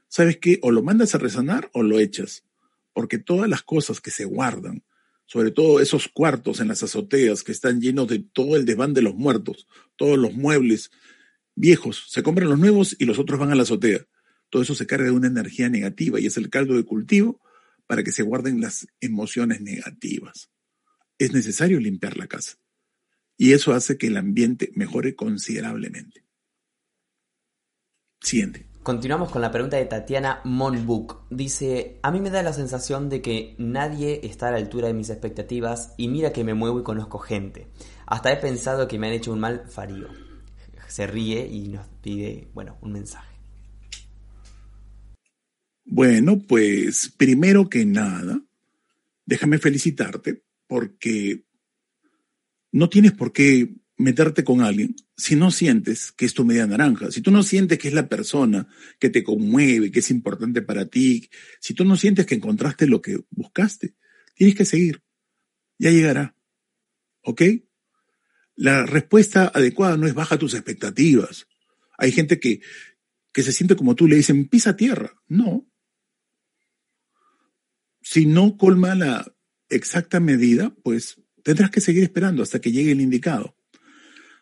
¿Sabes 0.07 0.37
qué? 0.37 0.59
O 0.61 0.71
lo 0.71 0.81
mandas 0.81 1.13
a 1.13 1.17
resanar 1.17 1.69
o 1.73 1.83
lo 1.83 1.99
echas. 1.99 2.45
Porque 2.93 3.17
todas 3.17 3.49
las 3.49 3.63
cosas 3.63 3.99
que 3.99 4.11
se 4.11 4.23
guardan, 4.23 4.83
sobre 5.25 5.51
todo 5.51 5.81
esos 5.81 6.07
cuartos 6.07 6.61
en 6.61 6.69
las 6.69 6.81
azoteas 6.83 7.43
que 7.43 7.51
están 7.51 7.81
llenos 7.81 8.07
de 8.07 8.19
todo 8.19 8.55
el 8.55 8.65
desván 8.65 8.93
de 8.93 9.01
los 9.01 9.13
muertos, 9.13 9.67
todos 9.97 10.17
los 10.17 10.33
muebles 10.33 10.89
viejos, 11.53 12.05
se 12.07 12.23
compran 12.23 12.49
los 12.49 12.59
nuevos 12.59 12.95
y 12.97 13.05
los 13.05 13.19
otros 13.19 13.39
van 13.39 13.51
a 13.51 13.55
la 13.55 13.63
azotea. 13.63 14.07
Todo 14.49 14.61
eso 14.61 14.73
se 14.73 14.87
carga 14.87 15.05
de 15.05 15.11
una 15.11 15.27
energía 15.27 15.67
negativa 15.67 16.19
y 16.19 16.27
es 16.27 16.37
el 16.37 16.49
caldo 16.49 16.75
de 16.75 16.85
cultivo 16.85 17.41
para 17.87 18.03
que 18.03 18.13
se 18.13 18.23
guarden 18.23 18.61
las 18.61 18.87
emociones 19.01 19.59
negativas. 19.59 20.49
Es 21.19 21.33
necesario 21.33 21.79
limpiar 21.79 22.17
la 22.17 22.27
casa 22.27 22.57
y 23.37 23.53
eso 23.53 23.73
hace 23.73 23.97
que 23.97 24.07
el 24.07 24.17
ambiente 24.17 24.71
mejore 24.75 25.15
considerablemente. 25.15 26.23
Siguiente. 28.21 28.67
Continuamos 28.83 29.31
con 29.31 29.41
la 29.41 29.51
pregunta 29.51 29.77
de 29.77 29.85
Tatiana 29.85 30.41
Monbuk. 30.45 31.29
Dice, 31.29 31.99
a 32.03 32.11
mí 32.11 32.21
me 32.21 32.29
da 32.29 32.41
la 32.41 32.53
sensación 32.53 33.09
de 33.09 33.21
que 33.21 33.55
nadie 33.57 34.21
está 34.23 34.47
a 34.47 34.51
la 34.51 34.57
altura 34.57 34.87
de 34.87 34.93
mis 34.93 35.09
expectativas 35.09 35.93
y 35.97 36.07
mira 36.07 36.31
que 36.31 36.43
me 36.43 36.53
muevo 36.53 36.79
y 36.79 36.83
conozco 36.83 37.19
gente. 37.19 37.67
Hasta 38.05 38.31
he 38.31 38.37
pensado 38.37 38.87
que 38.87 38.97
me 38.97 39.07
han 39.07 39.13
hecho 39.13 39.33
un 39.33 39.39
mal 39.39 39.65
farío 39.69 40.07
se 40.87 41.05
ríe 41.05 41.45
y 41.45 41.67
nos 41.67 41.87
pide, 42.01 42.47
bueno, 42.53 42.77
un 42.81 42.93
mensaje. 42.93 43.35
Bueno, 45.85 46.39
pues 46.39 47.13
primero 47.15 47.69
que 47.69 47.85
nada, 47.85 48.41
déjame 49.25 49.57
felicitarte 49.57 50.41
porque 50.67 51.45
no 52.71 52.89
tienes 52.89 53.13
por 53.13 53.33
qué 53.33 53.73
meterte 53.97 54.43
con 54.43 54.61
alguien 54.61 54.95
si 55.17 55.35
no 55.35 55.49
sientes 55.49 56.11
que 56.11 56.25
es 56.25 56.35
tu 56.35 56.45
media 56.45 56.67
naranja, 56.67 57.09
si 57.09 57.21
tú 57.21 57.31
no 57.31 57.41
sientes 57.41 57.79
que 57.79 57.87
es 57.87 57.93
la 57.93 58.07
persona 58.07 58.67
que 58.99 59.09
te 59.09 59.23
conmueve, 59.23 59.91
que 59.91 59.99
es 59.99 60.11
importante 60.11 60.61
para 60.61 60.85
ti, 60.85 61.29
si 61.59 61.73
tú 61.73 61.83
no 61.83 61.95
sientes 61.95 62.27
que 62.27 62.35
encontraste 62.35 62.85
lo 62.85 63.01
que 63.01 63.19
buscaste, 63.31 63.95
tienes 64.35 64.55
que 64.55 64.65
seguir. 64.65 65.01
Ya 65.79 65.89
llegará. 65.89 66.35
¿Ok? 67.23 67.41
La 68.55 68.85
respuesta 68.85 69.51
adecuada 69.53 69.97
no 69.97 70.07
es 70.07 70.13
baja 70.13 70.37
tus 70.37 70.53
expectativas. 70.53 71.47
Hay 71.97 72.11
gente 72.11 72.39
que, 72.39 72.61
que 73.33 73.43
se 73.43 73.51
siente 73.51 73.75
como 73.75 73.95
tú, 73.95 74.07
le 74.07 74.15
dicen, 74.15 74.47
pisa 74.47 74.75
tierra. 74.75 75.13
No. 75.27 75.67
Si 78.01 78.27
no 78.27 78.55
colma 78.55 78.93
la 78.93 79.35
exacta 79.69 80.19
medida, 80.19 80.73
pues 80.83 81.21
tendrás 81.43 81.71
que 81.71 81.81
seguir 81.81 82.03
esperando 82.03 82.43
hasta 82.43 82.59
que 82.59 82.71
llegue 82.71 82.91
el 82.91 83.01
indicado. 83.01 83.55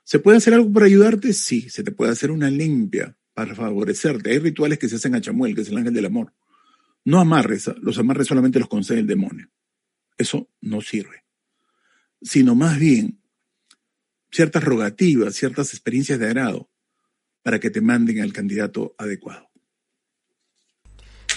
¿Se 0.03 0.19
puede 0.19 0.37
hacer 0.37 0.53
algo 0.53 0.71
para 0.71 0.85
ayudarte? 0.85 1.33
Sí, 1.33 1.69
se 1.69 1.83
te 1.83 1.91
puede 1.91 2.11
hacer 2.11 2.31
una 2.31 2.49
limpia 2.49 3.17
para 3.33 3.55
favorecerte. 3.55 4.31
Hay 4.31 4.39
rituales 4.39 4.79
que 4.79 4.87
se 4.87 4.97
hacen 4.97 5.15
a 5.15 5.21
Chamuel, 5.21 5.55
que 5.55 5.61
es 5.61 5.69
el 5.69 5.77
ángel 5.77 5.93
del 5.93 6.05
amor. 6.05 6.33
No 7.03 7.19
amarres, 7.19 7.69
los 7.81 7.97
amarres 7.97 8.27
solamente 8.27 8.59
los 8.59 8.67
concede 8.67 8.99
el 8.99 9.07
demonio. 9.07 9.49
Eso 10.17 10.49
no 10.61 10.81
sirve. 10.81 11.23
Sino 12.21 12.55
más 12.55 12.79
bien 12.79 13.21
ciertas 14.31 14.63
rogativas, 14.63 15.35
ciertas 15.35 15.73
experiencias 15.73 16.19
de 16.19 16.25
agrado 16.25 16.69
para 17.43 17.59
que 17.59 17.69
te 17.69 17.81
manden 17.81 18.21
al 18.21 18.33
candidato 18.33 18.95
adecuado. 18.97 19.44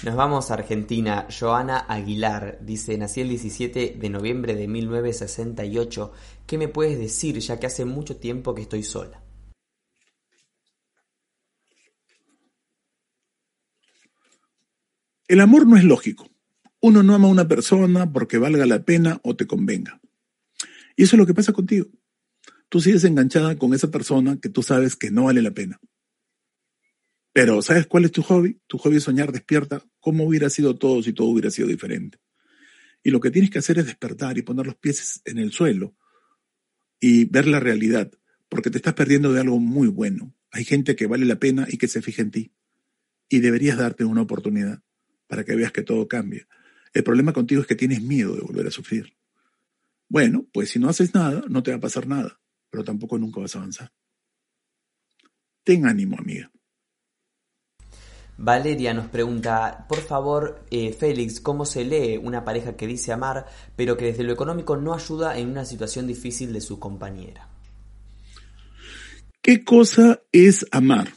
Nos 0.05 0.15
vamos 0.15 0.51
a 0.51 0.55
Argentina. 0.55 1.27
Joana 1.29 1.79
Aguilar 1.79 2.59
dice, 2.63 2.97
nací 2.97 3.21
el 3.21 3.29
17 3.29 3.97
de 3.99 4.11
noviembre 4.11 4.55
de 4.55 4.69
1968. 4.69 6.13
¿Qué 6.47 6.59
me 6.59 6.69
puedes 6.69 6.99
decir 6.99 7.39
ya 7.39 7.59
que 7.59 7.67
hace 7.67 7.85
mucho 7.85 8.17
tiempo 8.17 8.55
que 8.55 8.63
estoy 8.63 8.83
sola? 8.83 9.23
El 15.27 15.41
amor 15.41 15.67
no 15.67 15.77
es 15.77 15.85
lógico. 15.85 16.29
Uno 16.81 17.03
no 17.03 17.15
ama 17.15 17.29
a 17.29 17.33
una 17.33 17.49
persona 17.49 18.11
porque 18.13 18.39
valga 18.39 18.67
la 18.67 18.85
pena 18.85 19.21
o 19.25 19.37
te 19.37 19.47
convenga. 19.47 20.01
Y 20.97 21.03
eso 21.03 21.17
es 21.17 21.19
lo 21.19 21.27
que 21.27 21.35
pasa 21.35 21.53
contigo 21.53 21.87
tú 22.69 22.81
sigues 22.81 23.05
enganchada 23.05 23.57
con 23.57 23.75
esa 23.75 23.91
persona 23.91 24.39
que 24.41 24.49
tú 24.49 24.63
sabes 24.63 24.97
que 24.97 25.11
no 25.11 25.25
vale 25.25 25.43
la 25.43 25.51
pena. 25.51 25.81
Pero 27.39 27.63
¿sabes 27.63 27.87
cuál 27.87 28.05
es 28.05 28.11
tu 28.11 28.25
hobby? 28.25 28.61
Tu 28.67 28.79
hobby 28.79 28.97
es 28.97 29.05
soñar 29.05 29.31
despierta 29.31 29.85
cómo 30.01 30.25
hubiera 30.25 30.51
sido 30.51 30.75
todo 30.75 31.05
si 31.05 31.13
todo 31.13 31.29
hubiera 31.29 31.53
sido 31.53 31.69
diferente. 31.69 32.19
Y 33.05 33.11
lo 33.11 33.21
que 33.21 33.31
tienes 33.31 33.49
que 33.53 33.61
hacer 33.61 33.79
es 33.79 33.87
despertar 33.87 34.37
y 34.39 34.43
poner 34.43 34.67
los 34.67 34.75
pies 34.75 35.23
en 35.25 35.39
el 35.39 35.53
suelo 35.53 35.95
y 36.99 37.27
ver 37.27 37.47
la 37.47 37.61
realidad, 37.61 38.11
porque 38.49 38.71
te 38.71 38.79
estás 38.79 38.95
perdiendo 38.95 39.33
de 39.33 39.41
algo 39.41 39.61
muy 39.61 39.87
bueno. 39.87 40.35
Hay 40.51 40.65
gente 40.65 40.97
que 40.97 41.07
vale 41.07 41.27
la 41.27 41.39
pena 41.39 41.69
y 41.71 41.79
que 41.79 41.87
se 41.87 42.03
fija 42.03 42.23
en 42.23 42.33
ti. 42.33 42.53
Y 43.29 43.39
deberías 43.39 43.79
darte 43.79 44.05
una 44.05 44.23
oportunidad 44.23 44.83
para 45.29 45.45
que 45.45 45.55
veas 45.55 45.71
que 45.71 45.85
todo 45.85 46.09
cambia. 46.09 46.49
El 46.93 47.05
problema 47.05 47.33
contigo 47.33 47.61
es 47.61 47.69
que 47.69 47.77
tienes 47.77 48.03
miedo 48.03 48.35
de 48.35 48.41
volver 48.41 48.67
a 48.67 48.73
sufrir. 48.73 49.17
Bueno, 50.09 50.49
pues 50.53 50.71
si 50.71 50.81
no 50.81 50.89
haces 50.89 51.15
nada, 51.15 51.45
no 51.49 51.63
te 51.63 51.71
va 51.71 51.77
a 51.77 51.81
pasar 51.81 52.09
nada 52.09 52.41
pero 52.71 52.85
tampoco 52.85 53.19
nunca 53.19 53.41
vas 53.41 53.55
a 53.55 53.61
avanzar. 53.61 53.91
Ten 55.65 55.87
ánimo, 55.87 56.19
amiga. 56.19 56.51
Valeria 58.41 58.95
nos 58.95 59.09
pregunta, 59.09 59.85
por 59.89 59.99
favor, 59.99 60.65
eh, 60.71 60.93
Félix, 60.93 61.41
¿cómo 61.41 61.67
se 61.67 61.85
lee 61.85 62.17
una 62.17 62.45
pareja 62.45 62.77
que 62.77 62.87
dice 62.87 63.13
amar, 63.13 63.47
pero 63.75 63.97
que 63.97 64.07
desde 64.07 64.23
lo 64.23 64.33
económico 64.33 64.77
no 64.77 64.95
ayuda 64.95 65.37
en 65.37 65.49
una 65.49 65.65
situación 65.65 66.07
difícil 66.07 66.53
de 66.53 66.61
su 66.61 66.79
compañera? 66.79 67.49
¿Qué 69.43 69.65
cosa 69.65 70.23
es 70.31 70.65
amar? 70.71 71.13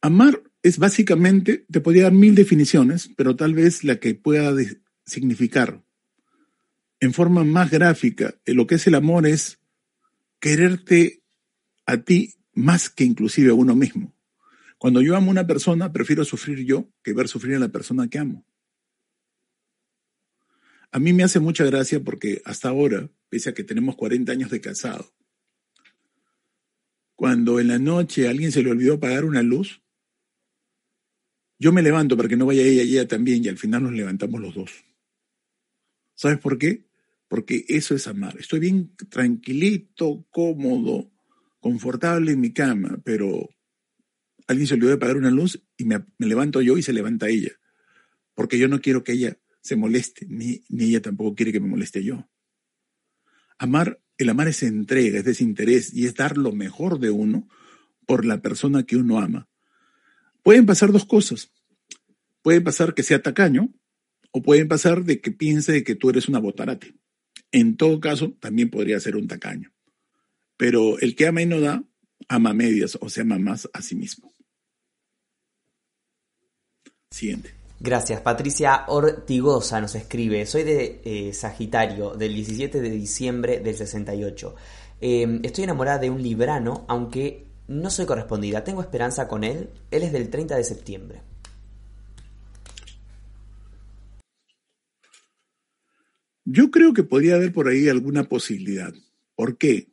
Amar 0.00 0.42
es 0.62 0.78
básicamente, 0.78 1.66
te 1.68 1.80
podría 1.80 2.04
dar 2.04 2.12
mil 2.12 2.36
definiciones, 2.36 3.10
pero 3.16 3.34
tal 3.34 3.52
vez 3.52 3.82
la 3.82 3.96
que 3.96 4.14
pueda 4.14 4.54
significar 5.04 5.82
en 7.00 7.12
forma 7.12 7.42
más 7.42 7.70
gráfica 7.70 8.34
lo 8.46 8.66
que 8.66 8.76
es 8.76 8.86
el 8.86 8.94
amor 8.94 9.26
es 9.26 9.58
quererte 10.38 11.22
a 11.84 11.96
ti 11.96 12.34
más 12.52 12.90
que 12.90 13.02
inclusive 13.02 13.50
a 13.50 13.54
uno 13.54 13.74
mismo. 13.74 14.14
Cuando 14.84 15.00
yo 15.00 15.16
amo 15.16 15.28
a 15.28 15.30
una 15.30 15.46
persona, 15.46 15.94
prefiero 15.94 16.26
sufrir 16.26 16.66
yo 16.66 16.90
que 17.02 17.14
ver 17.14 17.26
sufrir 17.26 17.56
a 17.56 17.58
la 17.58 17.70
persona 17.70 18.06
que 18.06 18.18
amo. 18.18 18.44
A 20.90 20.98
mí 20.98 21.14
me 21.14 21.22
hace 21.22 21.40
mucha 21.40 21.64
gracia 21.64 22.04
porque 22.04 22.42
hasta 22.44 22.68
ahora, 22.68 23.08
pese 23.30 23.48
a 23.48 23.54
que 23.54 23.64
tenemos 23.64 23.96
40 23.96 24.30
años 24.30 24.50
de 24.50 24.60
casado, 24.60 25.10
cuando 27.14 27.60
en 27.60 27.68
la 27.68 27.78
noche 27.78 28.26
a 28.26 28.30
alguien 28.30 28.52
se 28.52 28.62
le 28.62 28.72
olvidó 28.72 28.96
apagar 28.96 29.24
una 29.24 29.42
luz, 29.42 29.80
yo 31.58 31.72
me 31.72 31.80
levanto 31.80 32.14
para 32.14 32.28
que 32.28 32.36
no 32.36 32.44
vaya 32.44 32.60
ella 32.60 32.82
y 32.82 32.90
ella 32.90 33.08
también 33.08 33.42
y 33.42 33.48
al 33.48 33.56
final 33.56 33.84
nos 33.84 33.92
levantamos 33.92 34.38
los 34.38 34.54
dos. 34.54 34.84
¿Sabes 36.12 36.38
por 36.40 36.58
qué? 36.58 36.84
Porque 37.26 37.64
eso 37.68 37.94
es 37.94 38.06
amar. 38.06 38.36
Estoy 38.38 38.60
bien 38.60 38.94
tranquilito, 39.08 40.26
cómodo, 40.30 41.10
confortable 41.58 42.32
en 42.32 42.40
mi 42.42 42.52
cama, 42.52 43.00
pero 43.02 43.48
alguien 44.46 44.66
se 44.66 44.74
olvidó 44.74 44.88
de 44.88 44.96
apagar 44.96 45.16
una 45.16 45.30
luz 45.30 45.62
y 45.76 45.84
me, 45.84 46.04
levanto 46.18 46.60
yo 46.60 46.76
y 46.76 46.82
se 46.82 46.92
levanta 46.92 47.28
ella. 47.28 47.52
Porque 48.34 48.58
yo 48.58 48.68
no 48.68 48.80
quiero 48.80 49.04
que 49.04 49.12
ella 49.12 49.38
se 49.60 49.76
moleste, 49.76 50.26
ni, 50.28 50.62
ni 50.68 50.86
ella 50.86 51.02
tampoco 51.02 51.34
quiere 51.34 51.52
que 51.52 51.60
me 51.60 51.68
moleste 51.68 52.02
yo. 52.02 52.28
Amar, 53.58 54.00
el 54.18 54.28
amar 54.28 54.48
es 54.48 54.62
entrega, 54.62 55.18
es 55.18 55.24
desinterés 55.24 55.94
y 55.94 56.06
es 56.06 56.14
dar 56.14 56.36
lo 56.36 56.52
mejor 56.52 56.98
de 56.98 57.10
uno 57.10 57.48
por 58.06 58.24
la 58.24 58.42
persona 58.42 58.82
que 58.82 58.96
uno 58.96 59.18
ama. 59.18 59.48
Pueden 60.42 60.66
pasar 60.66 60.92
dos 60.92 61.06
cosas. 61.06 61.50
Puede 62.42 62.60
pasar 62.60 62.94
que 62.94 63.02
sea 63.02 63.22
tacaño 63.22 63.72
o 64.30 64.42
pueden 64.42 64.68
pasar 64.68 65.04
de 65.04 65.20
que 65.20 65.30
piense 65.30 65.84
que 65.84 65.94
tú 65.94 66.10
eres 66.10 66.28
una 66.28 66.40
botarate. 66.40 66.94
En 67.52 67.76
todo 67.76 68.00
caso, 68.00 68.36
también 68.40 68.68
podría 68.68 69.00
ser 69.00 69.16
un 69.16 69.28
tacaño. 69.28 69.72
Pero 70.56 70.98
el 70.98 71.14
que 71.14 71.26
ama 71.26 71.40
y 71.40 71.46
no 71.46 71.60
da, 71.60 71.84
ama 72.28 72.52
medias 72.52 72.98
o 73.00 73.08
se 73.08 73.22
ama 73.22 73.38
más 73.38 73.70
a 73.72 73.80
sí 73.80 73.94
mismo. 73.94 74.33
Siguiente. 77.14 77.54
Gracias. 77.78 78.20
Patricia 78.22 78.86
Ortigosa 78.88 79.80
nos 79.80 79.94
escribe. 79.94 80.44
Soy 80.46 80.64
de 80.64 81.00
eh, 81.04 81.32
Sagitario, 81.32 82.16
del 82.16 82.34
17 82.34 82.80
de 82.80 82.90
diciembre 82.90 83.60
del 83.60 83.76
68. 83.76 84.56
Eh, 85.00 85.40
estoy 85.44 85.62
enamorada 85.62 85.98
de 85.98 86.10
un 86.10 86.20
librano, 86.20 86.84
aunque 86.88 87.46
no 87.68 87.88
soy 87.88 88.04
correspondida, 88.04 88.64
tengo 88.64 88.80
esperanza 88.80 89.28
con 89.28 89.44
él. 89.44 89.70
Él 89.92 90.02
es 90.02 90.10
del 90.10 90.28
30 90.28 90.56
de 90.56 90.64
septiembre. 90.64 91.22
Yo 96.44 96.72
creo 96.72 96.92
que 96.94 97.04
podría 97.04 97.36
haber 97.36 97.52
por 97.52 97.68
ahí 97.68 97.88
alguna 97.88 98.24
posibilidad. 98.24 98.92
¿Por 99.36 99.56
qué? 99.56 99.86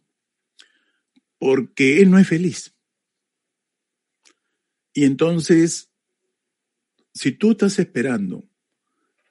Porque 1.38 2.02
él 2.02 2.10
no 2.10 2.18
es 2.18 2.28
feliz. 2.28 2.74
Y 4.92 5.06
entonces, 5.06 5.91
si 7.14 7.32
tú 7.32 7.52
estás 7.52 7.80
esperando 7.80 8.48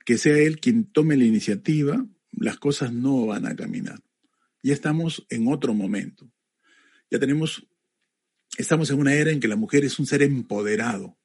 que 0.05 0.19
sea 0.19 0.39
él 0.39 0.61
quien 0.61 0.85
tome 0.85 1.17
la 1.17 1.25
iniciativa, 1.25 2.07
las 2.33 2.59
cosas 2.59 2.93
no 2.93 3.27
van 3.27 3.47
a 3.47 3.57
caminar. 3.57 4.01
Ya 4.63 4.75
estamos 4.75 5.27
en 5.31 5.49
otro 5.49 5.75
momento. 5.75 6.31
Ya 7.11 7.19
tenemos 7.19 7.67
estamos 8.57 8.91
en 8.91 8.99
una 8.99 9.15
era 9.15 9.31
en 9.31 9.41
que 9.41 9.49
la 9.49 9.57
mujer 9.57 9.85
es 9.85 9.99
un 9.99 10.07
ser 10.07 10.23
empoderado. 10.23 11.17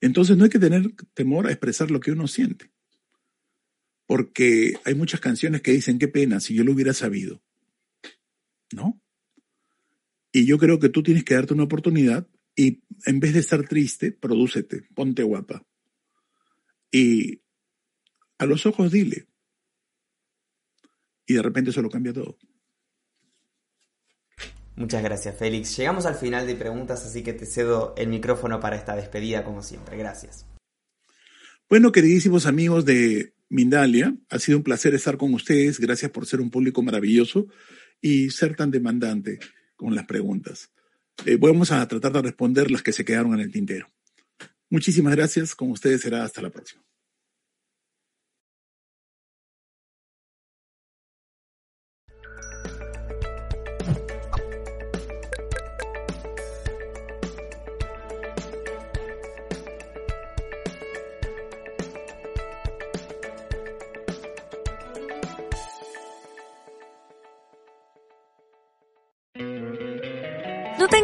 Entonces 0.00 0.36
no 0.36 0.44
hay 0.44 0.50
que 0.50 0.58
tener 0.58 0.94
temor 1.14 1.46
a 1.46 1.50
expresar 1.50 1.90
lo 1.90 2.00
que 2.00 2.12
uno 2.12 2.26
siente. 2.26 2.70
Porque 4.06 4.74
hay 4.84 4.94
muchas 4.94 5.20
canciones 5.20 5.62
que 5.62 5.72
dicen, 5.72 5.98
qué 5.98 6.08
pena, 6.08 6.40
si 6.40 6.54
yo 6.54 6.64
lo 6.64 6.72
hubiera 6.72 6.94
sabido. 6.94 7.42
¿No? 8.72 9.00
Y 10.32 10.46
yo 10.46 10.58
creo 10.58 10.78
que 10.78 10.88
tú 10.88 11.02
tienes 11.02 11.24
que 11.24 11.34
darte 11.34 11.54
una 11.54 11.64
oportunidad 11.64 12.26
y 12.56 12.82
en 13.06 13.20
vez 13.20 13.34
de 13.34 13.40
estar 13.40 13.66
triste, 13.66 14.12
prodúcete, 14.12 14.82
ponte 14.94 15.22
guapa. 15.22 15.66
Y 16.90 17.42
a 18.38 18.46
los 18.46 18.66
ojos 18.66 18.90
dile. 18.90 19.26
Y 21.26 21.34
de 21.34 21.42
repente 21.42 21.70
eso 21.70 21.82
lo 21.82 21.90
cambia 21.90 22.12
todo. 22.12 22.38
Muchas 24.76 25.02
gracias, 25.02 25.36
Félix. 25.36 25.76
Llegamos 25.76 26.06
al 26.06 26.14
final 26.14 26.46
de 26.46 26.54
preguntas, 26.56 27.04
así 27.04 27.22
que 27.22 27.34
te 27.34 27.44
cedo 27.44 27.94
el 27.98 28.08
micrófono 28.08 28.60
para 28.60 28.76
esta 28.76 28.96
despedida, 28.96 29.44
como 29.44 29.62
siempre. 29.62 29.96
Gracias. 29.96 30.46
Bueno, 31.68 31.92
queridísimos 31.92 32.46
amigos 32.46 32.84
de 32.84 33.34
Mindalia, 33.48 34.16
ha 34.30 34.38
sido 34.38 34.58
un 34.58 34.64
placer 34.64 34.94
estar 34.94 35.16
con 35.16 35.34
ustedes. 35.34 35.78
Gracias 35.78 36.10
por 36.10 36.26
ser 36.26 36.40
un 36.40 36.50
público 36.50 36.82
maravilloso 36.82 37.46
y 38.00 38.30
ser 38.30 38.56
tan 38.56 38.70
demandante 38.70 39.38
con 39.76 39.94
las 39.94 40.06
preguntas. 40.06 40.70
Eh, 41.26 41.36
vamos 41.38 41.70
a 41.70 41.86
tratar 41.86 42.12
de 42.12 42.22
responder 42.22 42.70
las 42.70 42.82
que 42.82 42.92
se 42.92 43.04
quedaron 43.04 43.34
en 43.34 43.40
el 43.40 43.52
tintero. 43.52 43.88
Muchísimas 44.70 45.14
gracias. 45.14 45.54
Con 45.54 45.70
ustedes 45.70 46.00
será 46.00 46.24
hasta 46.24 46.40
la 46.40 46.50
próxima. 46.50 46.82